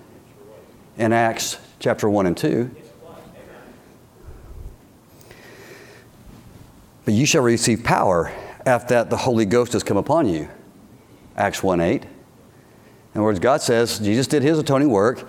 in 0.98 1.12
Acts 1.12 1.58
chapter 1.78 2.08
1 2.10 2.26
and 2.26 2.36
2. 2.36 2.70
But 7.10 7.16
you 7.16 7.26
shall 7.26 7.42
receive 7.42 7.82
power 7.82 8.32
after 8.64 8.94
that 8.94 9.10
the 9.10 9.16
Holy 9.16 9.44
Ghost 9.44 9.72
has 9.72 9.82
come 9.82 9.96
upon 9.96 10.28
you. 10.28 10.48
Acts 11.36 11.60
1 11.60 11.80
8. 11.80 12.04
In 12.04 12.08
other 13.16 13.24
words, 13.24 13.40
God 13.40 13.60
says 13.60 13.98
Jesus 13.98 14.28
did 14.28 14.44
his 14.44 14.60
atoning 14.60 14.90
work, 14.90 15.28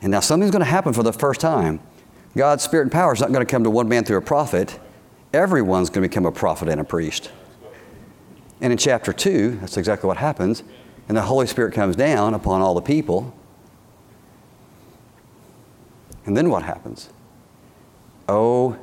and 0.00 0.10
now 0.10 0.20
something's 0.20 0.50
going 0.50 0.64
to 0.64 0.70
happen 0.70 0.94
for 0.94 1.02
the 1.02 1.12
first 1.12 1.38
time. 1.38 1.80
God's 2.34 2.64
spirit 2.64 2.84
and 2.84 2.92
power 2.92 3.12
is 3.12 3.20
not 3.20 3.30
going 3.30 3.44
to 3.44 3.50
come 3.50 3.62
to 3.64 3.68
one 3.68 3.90
man 3.90 4.04
through 4.04 4.16
a 4.16 4.22
prophet. 4.22 4.80
Everyone's 5.34 5.90
going 5.90 6.02
to 6.02 6.08
become 6.08 6.24
a 6.24 6.32
prophet 6.32 6.66
and 6.66 6.80
a 6.80 6.84
priest. 6.84 7.30
And 8.62 8.72
in 8.72 8.78
chapter 8.78 9.12
2, 9.12 9.58
that's 9.60 9.76
exactly 9.76 10.08
what 10.08 10.16
happens. 10.16 10.62
And 11.08 11.16
the 11.18 11.20
Holy 11.20 11.46
Spirit 11.46 11.74
comes 11.74 11.94
down 11.94 12.32
upon 12.32 12.62
all 12.62 12.74
the 12.74 12.80
people. 12.80 13.34
And 16.24 16.34
then 16.34 16.48
what 16.48 16.62
happens? 16.62 17.10
Oh, 18.30 18.78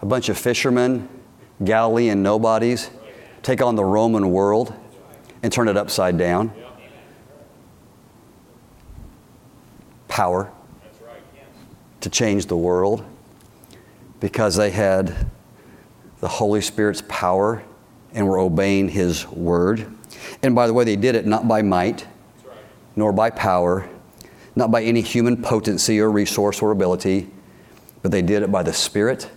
a 0.00 0.06
bunch 0.06 0.28
of 0.28 0.38
fishermen, 0.38 1.08
Galilean 1.62 2.22
nobodies, 2.22 2.90
take 3.42 3.62
on 3.62 3.76
the 3.76 3.84
Roman 3.84 4.32
world 4.32 4.74
and 5.42 5.52
turn 5.52 5.68
it 5.68 5.76
upside 5.76 6.18
down. 6.18 6.52
Power 10.08 10.50
to 12.00 12.10
change 12.10 12.46
the 12.46 12.56
world 12.56 13.04
because 14.20 14.56
they 14.56 14.70
had 14.70 15.28
the 16.20 16.28
Holy 16.28 16.60
Spirit's 16.60 17.02
power 17.08 17.62
and 18.14 18.26
were 18.28 18.38
obeying 18.38 18.88
His 18.88 19.26
word. 19.28 19.86
And 20.42 20.54
by 20.54 20.66
the 20.66 20.72
way, 20.72 20.84
they 20.84 20.96
did 20.96 21.14
it 21.14 21.26
not 21.26 21.46
by 21.46 21.62
might, 21.62 22.06
nor 22.96 23.12
by 23.12 23.30
power, 23.30 23.88
not 24.56 24.70
by 24.70 24.82
any 24.82 25.00
human 25.00 25.42
potency 25.42 26.00
or 26.00 26.10
resource 26.10 26.62
or 26.62 26.70
ability, 26.70 27.28
but 28.02 28.10
they 28.10 28.22
did 28.22 28.42
it 28.42 28.52
by 28.52 28.62
the 28.62 28.72
Spirit 28.72 29.30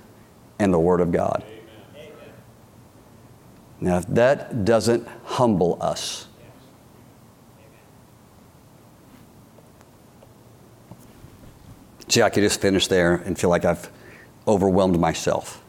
and 0.60 0.74
the 0.74 0.80
Word 0.80 1.02
of 1.02 1.12
God. 1.12 1.44
Now, 3.80 3.98
if 3.98 4.08
that 4.08 4.66
doesn't 4.66 5.08
humble 5.24 5.78
us, 5.82 6.28
see, 12.08 12.22
I 12.22 12.30
could 12.30 12.42
just 12.42 12.60
finish 12.60 12.88
there 12.88 13.16
and 13.16 13.38
feel 13.38 13.50
like 13.50 13.66
I've 13.66 13.90
overwhelmed 14.48 15.00
myself. 15.00 15.62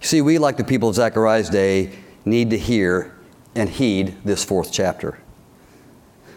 See, 0.00 0.22
we, 0.22 0.38
like 0.38 0.56
the 0.56 0.64
people 0.64 0.88
of 0.88 0.94
Zechariah's 0.94 1.50
day, 1.50 1.92
need 2.24 2.50
to 2.50 2.58
hear 2.58 3.14
and 3.54 3.68
heed 3.68 4.16
this 4.24 4.44
fourth 4.44 4.72
chapter. 4.72 5.18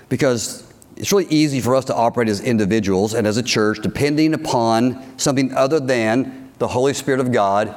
Because 0.10 0.68
it's 0.98 1.12
really 1.12 1.28
easy 1.30 1.62
for 1.62 1.76
us 1.76 1.86
to 1.86 1.96
operate 1.96 2.28
as 2.28 2.42
individuals 2.42 3.14
and 3.14 3.26
as 3.26 3.38
a 3.38 3.44
church 3.44 3.80
depending 3.82 4.34
upon 4.34 5.18
something 5.18 5.54
other 5.54 5.80
than 5.80 6.52
the 6.58 6.68
Holy 6.68 6.94
Spirit 6.94 7.22
of 7.22 7.32
God 7.32 7.74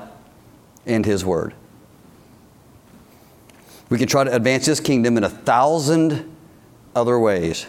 and 0.87 1.05
His 1.05 1.25
Word. 1.25 1.55
We 3.89 3.99
can 3.99 4.09
try 4.09 4.25
to 4.25 4.35
advance 4.35 4.67
His 4.67 4.81
kingdom 4.81 5.17
in 5.17 5.25
a 5.25 5.29
thousand 5.29 6.35
other 6.95 7.19
ways. 7.19 7.67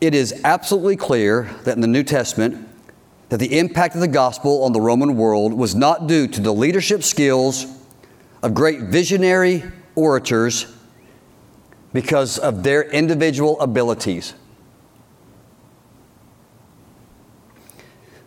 It 0.00 0.14
is 0.14 0.40
absolutely 0.44 0.96
clear 0.96 1.48
that 1.64 1.76
in 1.76 1.80
the 1.80 1.86
New 1.86 2.02
Testament, 2.02 2.68
that 3.28 3.38
the 3.38 3.58
impact 3.58 3.94
of 3.94 4.00
the 4.00 4.08
gospel 4.08 4.64
on 4.64 4.72
the 4.72 4.80
Roman 4.80 5.16
world 5.16 5.54
was 5.54 5.74
not 5.74 6.06
due 6.06 6.26
to 6.26 6.40
the 6.40 6.52
leadership 6.52 7.02
skills 7.02 7.66
of 8.42 8.52
great 8.52 8.80
visionary 8.80 9.62
orators 9.94 10.66
because 11.92 12.38
of 12.38 12.62
their 12.62 12.82
individual 12.90 13.60
abilities, 13.60 14.34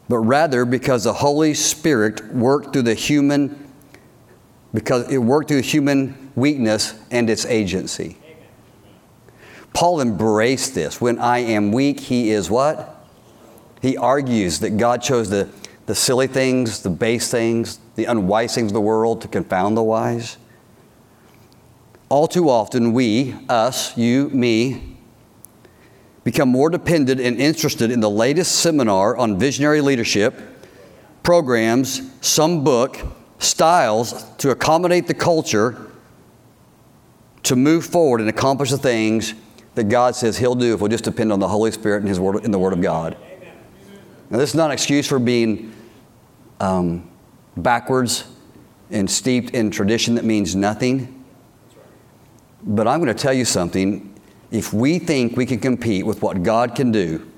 but 0.08 0.20
rather 0.20 0.66
because 0.66 1.04
the 1.04 1.14
Holy 1.14 1.54
Spirit 1.54 2.34
worked 2.34 2.74
through 2.74 2.84
the 2.84 2.94
human 2.94 3.62
because 4.74 5.10
it 5.10 5.18
worked 5.18 5.48
through 5.48 5.62
human 5.62 6.32
weakness 6.36 6.94
and 7.10 7.30
its 7.30 7.46
agency. 7.46 8.18
Paul 9.74 10.02
embraced 10.02 10.76
this. 10.76 11.00
When 11.00 11.18
I 11.20 11.40
am 11.40 11.72
weak, 11.72 12.00
he 12.00 12.30
is 12.30 12.50
what? 12.50 13.06
He 13.82 13.98
argues 13.98 14.60
that 14.60 14.78
God 14.78 15.02
chose 15.02 15.30
the, 15.30 15.50
the 15.86 15.96
silly 15.96 16.28
things, 16.28 16.82
the 16.82 16.90
base 16.90 17.30
things, 17.30 17.80
the 17.96 18.06
unwise 18.06 18.56
things 18.56 18.72
of 18.72 18.74
the 18.74 18.82
world 18.82 19.22
to 19.22 19.28
confound 19.28 19.78
the 19.78 19.84
wise. 19.84 20.38
All 22.10 22.28
too 22.28 22.50
often, 22.50 22.94
we, 22.94 23.36
us, 23.50 23.98
you, 23.98 24.30
me, 24.30 24.95
become 26.26 26.50
more 26.50 26.70
dependent 26.70 27.22
and 27.22 27.40
interested 27.40 27.92
in 27.92 28.02
the 28.02 28.10
latest 28.10 28.58
seminar 28.58 29.16
on 29.16 29.40
visionary 29.40 29.80
leadership, 29.80 30.42
programs, 31.24 32.12
some 32.20 32.64
book, 32.66 33.00
styles 33.38 34.24
to 34.38 34.50
accommodate 34.50 35.08
the 35.08 35.14
culture 35.14 35.90
to 37.44 37.56
move 37.56 37.86
forward 37.86 38.20
and 38.22 38.30
accomplish 38.30 38.72
the 38.72 38.78
things 38.78 39.36
that 39.76 39.84
God 39.86 40.16
says 40.16 40.38
He'll 40.38 40.56
do 40.56 40.74
if 40.74 40.82
we'll 40.82 40.90
just 40.90 41.04
depend 41.04 41.32
on 41.32 41.40
the 41.40 41.48
Holy 41.48 41.72
Spirit 41.72 42.00
and 42.00 42.10
His 42.10 42.20
Word 42.20 42.44
in 42.44 42.50
the 42.50 42.60
Word 42.60 42.74
of 42.74 42.82
God. 42.82 43.16
Now, 44.32 44.40
this 44.40 44.50
is 44.50 44.56
not 44.56 44.68
an 44.68 44.72
excuse 44.72 45.08
for 45.08 45.20
being 45.20 45.74
um, 46.60 47.08
backwards 47.56 48.26
and 48.90 49.10
steeped 49.10 49.52
in 49.52 49.70
tradition 49.70 50.16
that 50.16 50.26
means 50.26 50.56
nothing. 50.56 51.24
But 52.64 52.88
I'm 52.88 53.00
going 53.00 53.16
to 53.16 53.22
tell 53.22 53.34
you 53.34 53.46
something. 53.46 54.15
If 54.56 54.72
we 54.72 55.00
think 55.00 55.36
we 55.36 55.46
can 55.46 55.60
compete 55.60 56.06
with 56.06 56.22
what 56.22 56.42
God 56.42 56.76
can 56.76 56.90
do 56.90 57.30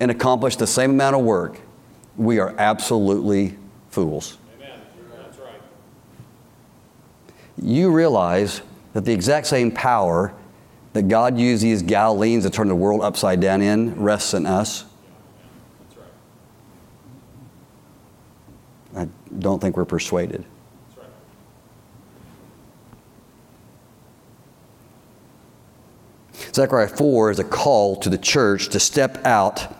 and 0.00 0.10
accomplish 0.10 0.56
the 0.56 0.66
same 0.66 0.90
amount 0.90 1.14
of 1.14 1.22
work, 1.22 1.60
we 2.16 2.40
are 2.40 2.56
absolutely 2.58 3.56
fools. 3.90 4.36
Amen. 4.56 4.80
That's 5.16 5.38
right. 5.38 5.60
You 7.56 7.92
realize 7.92 8.62
that 8.94 9.04
the 9.04 9.12
exact 9.12 9.46
same 9.46 9.70
power 9.70 10.34
that 10.92 11.06
God 11.06 11.38
used 11.38 11.62
these 11.62 11.82
Galileans 11.82 12.42
to 12.42 12.50
turn 12.50 12.66
the 12.66 12.74
world 12.74 13.00
upside 13.00 13.38
down 13.38 13.62
in 13.62 13.94
rests 14.02 14.34
in 14.34 14.44
us. 14.44 14.86
I 18.96 19.06
don't 19.38 19.60
think 19.60 19.76
we're 19.76 19.84
persuaded. 19.84 20.44
Zechariah 26.52 26.88
4 26.88 27.30
is 27.30 27.38
a 27.38 27.44
call 27.44 27.96
to 27.96 28.08
the 28.08 28.18
church 28.18 28.68
to 28.70 28.80
step 28.80 29.24
out 29.24 29.74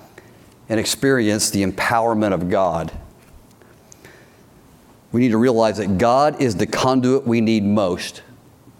and 0.68 0.78
experience 0.78 1.50
the 1.50 1.64
empowerment 1.64 2.32
of 2.32 2.50
God. 2.50 2.92
We 5.10 5.22
need 5.22 5.30
to 5.30 5.38
realize 5.38 5.78
that 5.78 5.96
God 5.98 6.40
is 6.40 6.56
the 6.56 6.66
conduit 6.66 7.26
we 7.26 7.40
need 7.40 7.64
most 7.64 8.22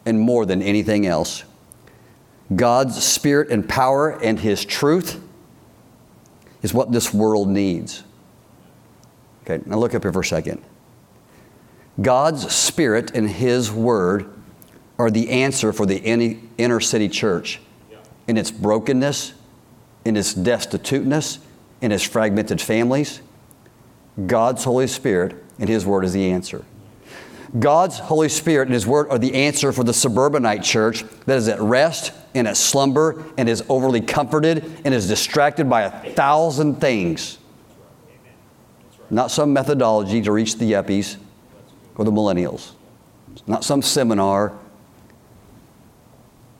and 0.05 0.21
more 0.21 0.45
than 0.45 0.63
anything 0.63 1.07
else. 1.07 1.45
God's 2.55 3.03
spirit 3.03 3.51
and 3.51 3.67
power 3.67 4.11
and 4.23 4.39
His 4.39 4.65
truth 4.65 5.23
is 6.63 6.75
what 6.75 6.93
this 6.93 7.15
world 7.15 7.49
needs. 7.49 8.03
Okay, 9.45 9.63
now 9.65 9.79
look 9.79 9.95
up 9.95 10.03
here 10.03 10.13
for 10.13 10.21
a 10.21 10.25
second. 10.25 10.63
God's 12.01 12.53
spirit 12.55 13.13
and 13.15 13.29
His 13.29 13.73
word 13.73 14.31
are 14.99 15.11
the 15.11 15.31
answer 15.31 15.73
for 15.73 15.87
the 15.87 15.99
inner 16.59 16.81
city 16.81 17.09
church 17.09 17.61
in 18.29 18.37
its 18.37 18.51
brokenness, 18.51 19.33
in 20.05 20.17
its 20.17 20.35
destituteness, 20.35 21.39
in 21.81 21.91
its 21.91 22.05
fragmented 22.05 22.61
families. 22.61 23.21
God's 24.27 24.65
Holy 24.65 24.87
Spirit 24.87 25.35
and 25.59 25.69
His 25.69 25.85
Word 25.85 26.05
is 26.05 26.13
the 26.13 26.31
answer. 26.31 26.65
God's 27.59 27.99
Holy 27.99 28.29
Spirit 28.29 28.69
and 28.69 28.75
His 28.75 28.87
Word 28.87 29.09
are 29.11 29.19
the 29.19 29.35
answer 29.35 29.73
for 29.73 29.83
the 29.83 29.95
suburbanite 29.95 30.63
church 30.63 31.05
that 31.25 31.39
is 31.39 31.49
at 31.49 31.61
rest 31.61 32.13
and 32.35 32.47
at 32.47 32.57
slumber 32.57 33.25
and 33.39 33.49
is 33.49 33.65
overly 33.69 34.03
comforted 34.03 34.65
and 34.85 34.95
is 34.95 35.09
distracted 35.09 35.69
by 35.69 35.83
a 35.83 36.13
thousand 36.13 36.77
things. 36.77 37.39
Not 39.11 39.31
some 39.31 39.53
methodology 39.55 40.21
to 40.23 40.33
reach 40.33 40.57
the 40.57 40.71
yuppies 40.73 41.17
or 41.97 42.05
the 42.05 42.13
millennials. 42.13 42.73
Not 43.47 43.65
some 43.65 43.81
seminar. 43.81 44.53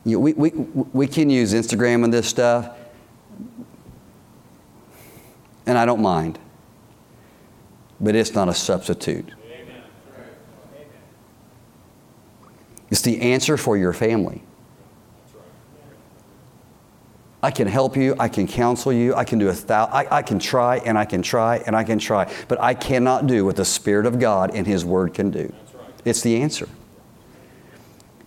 You 0.05 0.13
know, 0.13 0.19
we, 0.19 0.33
we, 0.33 0.49
we 0.49 1.07
can 1.07 1.29
use 1.29 1.53
Instagram 1.53 2.03
and 2.03 2.13
this 2.13 2.27
stuff, 2.27 2.77
and 5.65 5.77
I 5.77 5.85
don't 5.85 6.01
mind. 6.01 6.39
But 7.99 8.15
it's 8.15 8.33
not 8.33 8.47
a 8.47 8.53
substitute. 8.53 9.33
It's 12.89 13.01
the 13.01 13.21
answer 13.21 13.57
for 13.57 13.77
your 13.77 13.93
family. 13.93 14.41
I 17.41 17.51
can 17.51 17.67
help 17.67 17.95
you, 17.95 18.15
I 18.19 18.27
can 18.27 18.47
counsel 18.47 18.91
you, 18.91 19.15
I 19.15 19.23
can 19.23 19.39
do 19.39 19.47
a 19.47 19.53
thousand, 19.53 19.93
I, 19.93 20.17
I 20.17 20.21
can 20.21 20.39
try 20.39 20.77
and 20.77 20.97
I 20.97 21.05
can 21.05 21.21
try 21.21 21.57
and 21.65 21.75
I 21.75 21.85
can 21.85 21.97
try, 21.97 22.33
but 22.49 22.59
I 22.59 22.73
cannot 22.73 23.27
do 23.27 23.45
what 23.45 23.55
the 23.55 23.63
Spirit 23.63 24.05
of 24.05 24.19
God 24.19 24.53
and 24.53 24.67
His 24.67 24.83
Word 24.83 25.13
can 25.13 25.31
do. 25.31 25.53
It's 26.03 26.21
the 26.21 26.41
answer. 26.41 26.67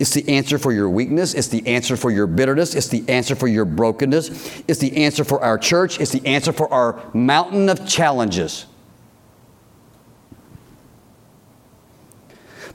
It's 0.03 0.11
the 0.11 0.29
answer 0.29 0.59
for 0.59 0.73
your 0.73 0.91
weakness. 0.91 1.33
It's 1.33 1.47
the 1.47 1.65
answer 1.65 1.97
for 1.97 2.11
your 2.11 2.27
bitterness. 2.27 2.75
It's 2.75 2.89
the 2.89 3.09
answer 3.09 3.37
for 3.37 3.47
your 3.47 3.65
brokenness. 3.65 4.65
It's 4.67 4.81
the 4.81 4.97
answer 4.97 5.23
for 5.23 5.41
our 5.41 5.57
church. 5.57 6.01
It's 6.01 6.11
the 6.11 6.27
answer 6.27 6.53
for 6.53 6.69
our 6.75 7.01
mountain 7.15 7.69
of 7.69 7.87
challenges. 7.87 8.67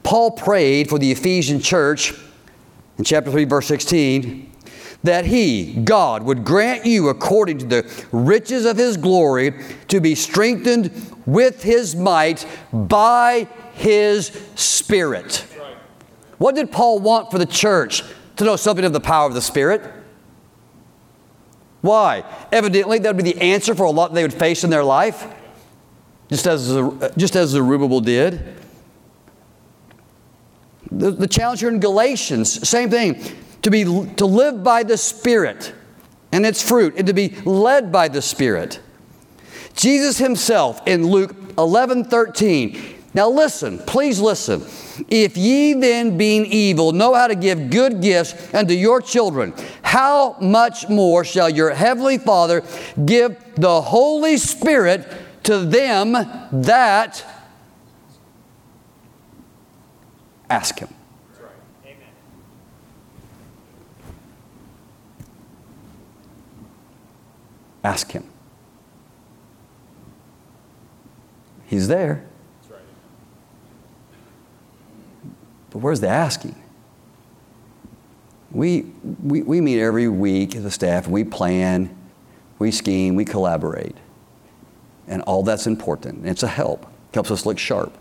Paul 0.03 0.31
prayed 0.31 0.87
for 0.87 0.97
the 0.97 1.11
Ephesian 1.11 1.59
church 1.59 2.13
in 2.97 3.03
chapter 3.03 3.29
3, 3.29 3.43
verse 3.43 3.67
16, 3.67 4.49
that 5.03 5.25
he, 5.25 5.73
God, 5.73 6.23
would 6.23 6.45
grant 6.45 6.85
you, 6.85 7.09
according 7.09 7.57
to 7.57 7.65
the 7.65 8.05
riches 8.13 8.65
of 8.65 8.77
his 8.77 8.95
glory, 8.95 9.53
to 9.89 9.99
be 9.99 10.15
strengthened 10.15 11.13
with 11.25 11.61
his 11.61 11.93
might 11.93 12.47
by 12.71 13.49
his 13.73 14.27
Spirit. 14.55 15.45
What 16.37 16.55
did 16.55 16.71
Paul 16.71 16.99
want 16.99 17.31
for 17.31 17.37
the 17.37 17.45
church? 17.45 18.03
To 18.37 18.43
know 18.43 18.55
something 18.55 18.85
of 18.85 18.93
the 18.93 18.99
power 18.99 19.27
of 19.27 19.33
the 19.33 19.41
Spirit. 19.41 19.81
Why? 21.81 22.23
Evidently, 22.51 22.99
that 22.99 23.15
would 23.15 23.23
be 23.23 23.31
the 23.31 23.41
answer 23.41 23.73
for 23.73 23.83
a 23.83 23.91
lot 23.91 24.13
they 24.13 24.23
would 24.23 24.33
face 24.33 24.63
in 24.63 24.69
their 24.69 24.83
life, 24.83 25.25
just 26.29 26.45
as, 26.45 26.71
uh, 26.71 27.11
just 27.17 27.35
as 27.35 27.49
Zerubbabel 27.49 28.01
did. 28.01 28.55
The, 30.91 31.11
the 31.11 31.27
challenge 31.27 31.61
here 31.61 31.69
in 31.69 31.79
Galatians, 31.79 32.67
same 32.67 32.89
thing. 32.89 33.21
To, 33.63 33.71
be, 33.71 33.83
to 33.83 34.25
live 34.25 34.63
by 34.63 34.83
the 34.83 34.97
Spirit 34.97 35.73
and 36.31 36.45
its 36.45 36.61
fruit, 36.61 36.95
and 36.97 37.07
to 37.07 37.13
be 37.13 37.29
led 37.43 37.91
by 37.91 38.07
the 38.07 38.21
Spirit. 38.21 38.79
Jesus 39.73 40.17
himself 40.17 40.81
in 40.85 41.07
Luke 41.07 41.35
11 41.57 42.05
13. 42.05 42.96
Now 43.17 43.31
listen, 43.31 43.79
please 43.79 44.19
listen. 44.19 44.63
If 45.09 45.37
ye 45.37 45.73
then, 45.73 46.19
being 46.19 46.45
evil, 46.45 46.91
know 46.91 47.15
how 47.15 47.25
to 47.25 47.33
give 47.33 47.71
good 47.71 47.99
gifts 47.99 48.53
unto 48.53 48.75
your 48.75 49.01
children, 49.01 49.55
how 49.81 50.37
much 50.39 50.87
more 50.87 51.25
shall 51.25 51.49
your 51.49 51.71
heavenly 51.71 52.19
Father 52.19 52.63
give 53.03 53.35
the 53.55 53.81
Holy 53.81 54.37
Spirit 54.37 55.11
to 55.45 55.57
them 55.57 56.13
that 56.51 57.25
Ask 60.47 60.77
Him. 60.77 60.89
Ask 67.83 68.11
Him. 68.11 68.29
He's 71.65 71.87
there. 71.87 72.27
But 75.71 75.79
where's 75.79 75.99
the 75.99 76.07
asking? 76.07 76.55
We, 78.51 78.85
we, 79.21 79.41
we 79.41 79.61
meet 79.61 79.81
every 79.81 80.07
week 80.07 80.55
as 80.55 80.65
a 80.65 80.71
staff, 80.71 81.05
and 81.05 81.13
we 81.13 81.23
plan, 81.23 81.95
we 82.59 82.71
scheme, 82.71 83.15
we 83.15 83.25
collaborate. 83.25 83.95
And 85.07 85.21
all 85.23 85.43
that's 85.43 85.67
important. 85.67 86.25
It's 86.25 86.43
a 86.43 86.47
help. 86.47 86.83
It 86.83 87.13
helps 87.13 87.31
us 87.31 87.45
look 87.45 87.59
sharp. 87.59 87.97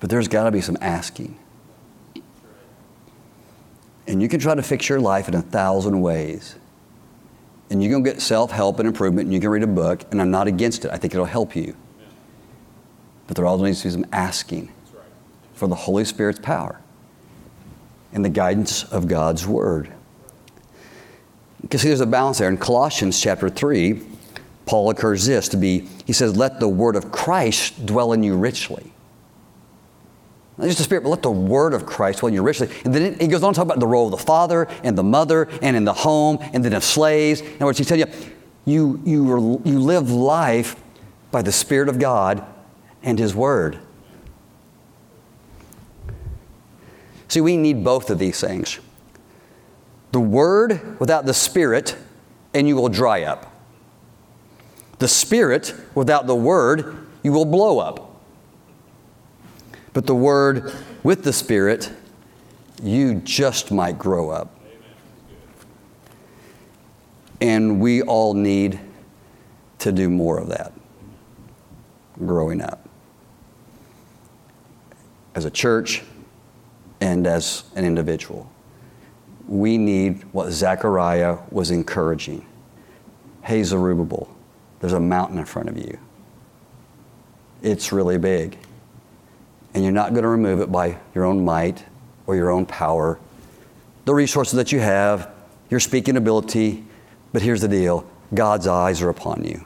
But 0.00 0.10
there's 0.10 0.28
got 0.28 0.44
to 0.44 0.50
be 0.50 0.60
some 0.60 0.78
asking. 0.80 1.38
And 4.06 4.22
you 4.22 4.28
can 4.28 4.40
try 4.40 4.54
to 4.54 4.62
fix 4.62 4.88
your 4.88 5.00
life 5.00 5.28
in 5.28 5.34
a 5.34 5.42
thousand 5.42 6.00
ways. 6.00 6.54
And 7.70 7.82
you 7.82 7.90
can 7.90 8.02
get 8.02 8.22
self 8.22 8.50
help 8.50 8.78
and 8.78 8.88
improvement, 8.88 9.26
and 9.26 9.34
you 9.34 9.40
can 9.40 9.50
read 9.50 9.62
a 9.62 9.66
book, 9.66 10.04
and 10.10 10.22
I'm 10.22 10.30
not 10.30 10.46
against 10.46 10.84
it. 10.84 10.90
I 10.92 10.96
think 10.96 11.12
it'll 11.12 11.26
help 11.26 11.54
you. 11.54 11.76
But 13.26 13.36
there 13.36 13.44
also 13.44 13.64
needs 13.64 13.82
to 13.82 13.88
be 13.88 13.92
some 13.92 14.06
asking 14.10 14.72
for 15.58 15.66
the 15.66 15.74
Holy 15.74 16.04
Spirit's 16.04 16.38
power 16.38 16.80
and 18.12 18.24
the 18.24 18.30
guidance 18.30 18.84
of 18.84 19.08
God's 19.08 19.46
Word. 19.46 19.92
You 21.62 21.68
can 21.68 21.80
see 21.80 21.88
there's 21.88 22.00
a 22.00 22.06
balance 22.06 22.38
there. 22.38 22.48
In 22.48 22.56
Colossians 22.56 23.20
chapter 23.20 23.50
3, 23.50 24.00
Paul 24.64 24.90
occurs 24.90 25.26
this 25.26 25.48
to 25.48 25.56
be, 25.56 25.88
he 26.06 26.12
says, 26.12 26.36
Let 26.36 26.60
the 26.60 26.68
Word 26.68 26.94
of 26.94 27.10
Christ 27.10 27.84
dwell 27.84 28.12
in 28.12 28.22
you 28.22 28.36
richly. 28.36 28.92
Not 30.56 30.66
just 30.66 30.78
the 30.78 30.84
Spirit, 30.84 31.02
but 31.02 31.10
let 31.10 31.22
the 31.22 31.30
Word 31.30 31.74
of 31.74 31.84
Christ 31.84 32.20
dwell 32.20 32.28
in 32.28 32.34
you 32.34 32.42
richly. 32.42 32.68
And 32.84 32.94
then 32.94 33.18
he 33.18 33.26
goes 33.26 33.42
on 33.42 33.52
to 33.52 33.58
talk 33.58 33.66
about 33.66 33.80
the 33.80 33.86
role 33.86 34.06
of 34.06 34.12
the 34.12 34.24
father 34.24 34.68
and 34.84 34.96
the 34.96 35.02
mother 35.02 35.48
and 35.60 35.76
in 35.76 35.84
the 35.84 35.92
home 35.92 36.38
and 36.52 36.64
then 36.64 36.72
of 36.72 36.84
slaves. 36.84 37.40
In 37.40 37.56
other 37.56 37.66
words, 37.66 37.78
he's 37.78 37.88
telling 37.88 38.06
you, 38.06 38.14
you, 38.64 39.02
you, 39.04 39.62
you 39.64 39.80
live 39.80 40.10
life 40.10 40.76
by 41.32 41.42
the 41.42 41.52
Spirit 41.52 41.88
of 41.88 41.98
God 41.98 42.44
and 43.02 43.18
His 43.18 43.34
Word. 43.34 43.78
See, 47.28 47.40
we 47.42 47.56
need 47.56 47.84
both 47.84 48.10
of 48.10 48.18
these 48.18 48.40
things. 48.40 48.80
The 50.12 50.20
Word 50.20 50.98
without 50.98 51.26
the 51.26 51.34
Spirit, 51.34 51.96
and 52.54 52.66
you 52.66 52.74
will 52.74 52.88
dry 52.88 53.22
up. 53.22 53.52
The 54.98 55.08
Spirit 55.08 55.74
without 55.94 56.26
the 56.26 56.34
Word, 56.34 57.06
you 57.22 57.32
will 57.32 57.44
blow 57.44 57.78
up. 57.78 58.20
But 59.92 60.06
the 60.06 60.14
Word 60.14 60.72
with 61.02 61.22
the 61.24 61.32
Spirit, 61.32 61.92
you 62.82 63.16
just 63.16 63.70
might 63.70 63.98
grow 63.98 64.30
up. 64.30 64.54
And 67.40 67.80
we 67.80 68.02
all 68.02 68.34
need 68.34 68.80
to 69.80 69.92
do 69.92 70.08
more 70.08 70.38
of 70.38 70.48
that 70.48 70.72
growing 72.18 72.60
up. 72.60 72.88
As 75.34 75.44
a 75.44 75.50
church 75.50 76.02
and 77.00 77.26
as 77.26 77.64
an 77.74 77.84
individual, 77.84 78.50
we 79.46 79.78
need 79.78 80.22
what 80.32 80.50
Zechariah 80.50 81.38
was 81.50 81.70
encouraging. 81.70 82.44
Hey, 83.42 83.62
Zerubbabel, 83.62 84.28
there's 84.80 84.92
a 84.92 85.00
mountain 85.00 85.38
in 85.38 85.46
front 85.46 85.68
of 85.68 85.78
you. 85.78 85.98
It's 87.62 87.92
really 87.92 88.18
big. 88.18 88.58
And 89.74 89.82
you're 89.82 89.92
not 89.92 90.10
going 90.10 90.22
to 90.22 90.28
remove 90.28 90.60
it 90.60 90.70
by 90.70 90.98
your 91.14 91.24
own 91.24 91.44
might 91.44 91.84
or 92.26 92.36
your 92.36 92.50
own 92.50 92.66
power, 92.66 93.18
the 94.04 94.14
resources 94.14 94.54
that 94.54 94.70
you 94.70 94.80
have, 94.80 95.30
your 95.70 95.80
speaking 95.80 96.16
ability. 96.16 96.84
But 97.32 97.42
here's 97.42 97.62
the 97.62 97.68
deal 97.68 98.06
God's 98.34 98.66
eyes 98.66 99.00
are 99.00 99.08
upon 99.08 99.44
you, 99.44 99.64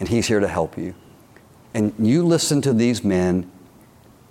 and 0.00 0.08
He's 0.08 0.26
here 0.26 0.40
to 0.40 0.48
help 0.48 0.78
you. 0.78 0.94
And 1.74 1.92
you 1.98 2.24
listen 2.24 2.62
to 2.62 2.72
these 2.72 3.04
men 3.04 3.50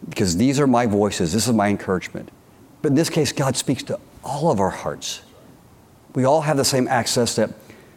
because 0.10 0.38
these 0.38 0.60
are 0.60 0.68
my 0.68 0.86
voices, 0.86 1.34
this 1.34 1.48
is 1.48 1.54
my 1.54 1.68
encouragement. 1.68 2.30
But 2.82 2.90
in 2.90 2.96
this 2.96 3.10
case, 3.10 3.32
God 3.32 3.56
speaks 3.56 3.84
to 3.84 4.00
all 4.24 4.52
of 4.52 4.60
our 4.60 4.70
hearts. 4.70 5.22
We 6.14 6.26
all 6.26 6.42
have 6.42 6.58
the 6.58 6.66
same 6.66 6.88
access 6.88 7.36
that 7.36 7.52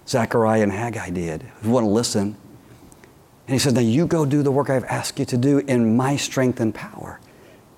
Zechariah 0.07 0.63
and 0.63 0.73
Haggai 0.73 1.11
did. 1.11 1.43
If 1.43 1.65
we 1.65 1.71
want 1.71 1.85
to 1.85 1.91
listen, 1.91 2.37
and 3.47 3.53
he 3.53 3.59
says, 3.59 3.73
Now 3.73 3.81
you 3.81 4.07
go 4.07 4.25
do 4.25 4.43
the 4.43 4.51
work 4.51 4.71
I've 4.71 4.85
asked 4.85 5.19
you 5.19 5.25
to 5.27 5.37
do 5.37 5.59
in 5.59 5.97
my 5.97 6.17
strength 6.17 6.61
and 6.61 6.75
power. 6.75 7.21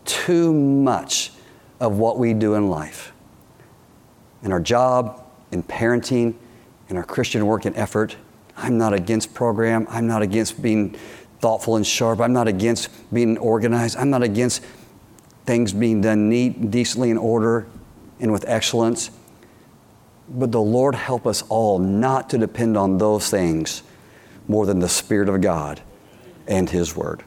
Too 0.05 0.53
much 0.53 1.33
of 1.81 1.99
what 1.99 2.18
we 2.18 2.33
do 2.33 2.55
in 2.55 2.68
life, 2.68 3.12
in 4.43 4.53
our 4.53 4.61
job, 4.61 5.24
in 5.51 5.62
parenting, 5.62 6.35
in 6.89 6.97
our 6.97 7.05
Christian 7.05 7.47
work 7.47 7.64
and 7.64 7.77
effort. 7.77 8.16
I'm 8.57 8.79
not 8.79 8.93
against 8.93 9.35
program. 9.35 9.87
I'm 9.91 10.07
not 10.07 10.22
against 10.22 10.62
being 10.62 10.97
thoughtful 11.41 11.76
and 11.76 11.87
sharp. 11.87 12.20
I'm 12.20 12.32
not 12.32 12.49
against 12.49 12.89
being 13.12 13.39
organized. 13.39 13.97
I'm 13.97 14.11
not 14.11 14.22
against 14.22 14.62
things 15.45 15.72
being 15.72 16.01
done 16.01 16.28
neat, 16.28 16.70
decently 16.70 17.11
in 17.11 17.18
order, 17.18 17.66
and 18.20 18.32
with 18.32 18.45
excellence. 18.49 19.11
But 20.28 20.51
the 20.51 20.61
Lord 20.61 20.95
help 20.95 21.26
us 21.26 21.43
all 21.49 21.78
not 21.78 22.30
to 22.30 22.39
depend 22.39 22.76
on 22.76 22.99
those 22.99 23.30
things 23.30 23.82
more 24.49 24.66
than 24.66 24.80
the 24.80 24.89
Spirit 24.89 25.28
of 25.28 25.41
God 25.41 25.80
and 26.47 26.68
His 26.68 26.97
Word. 26.97 27.22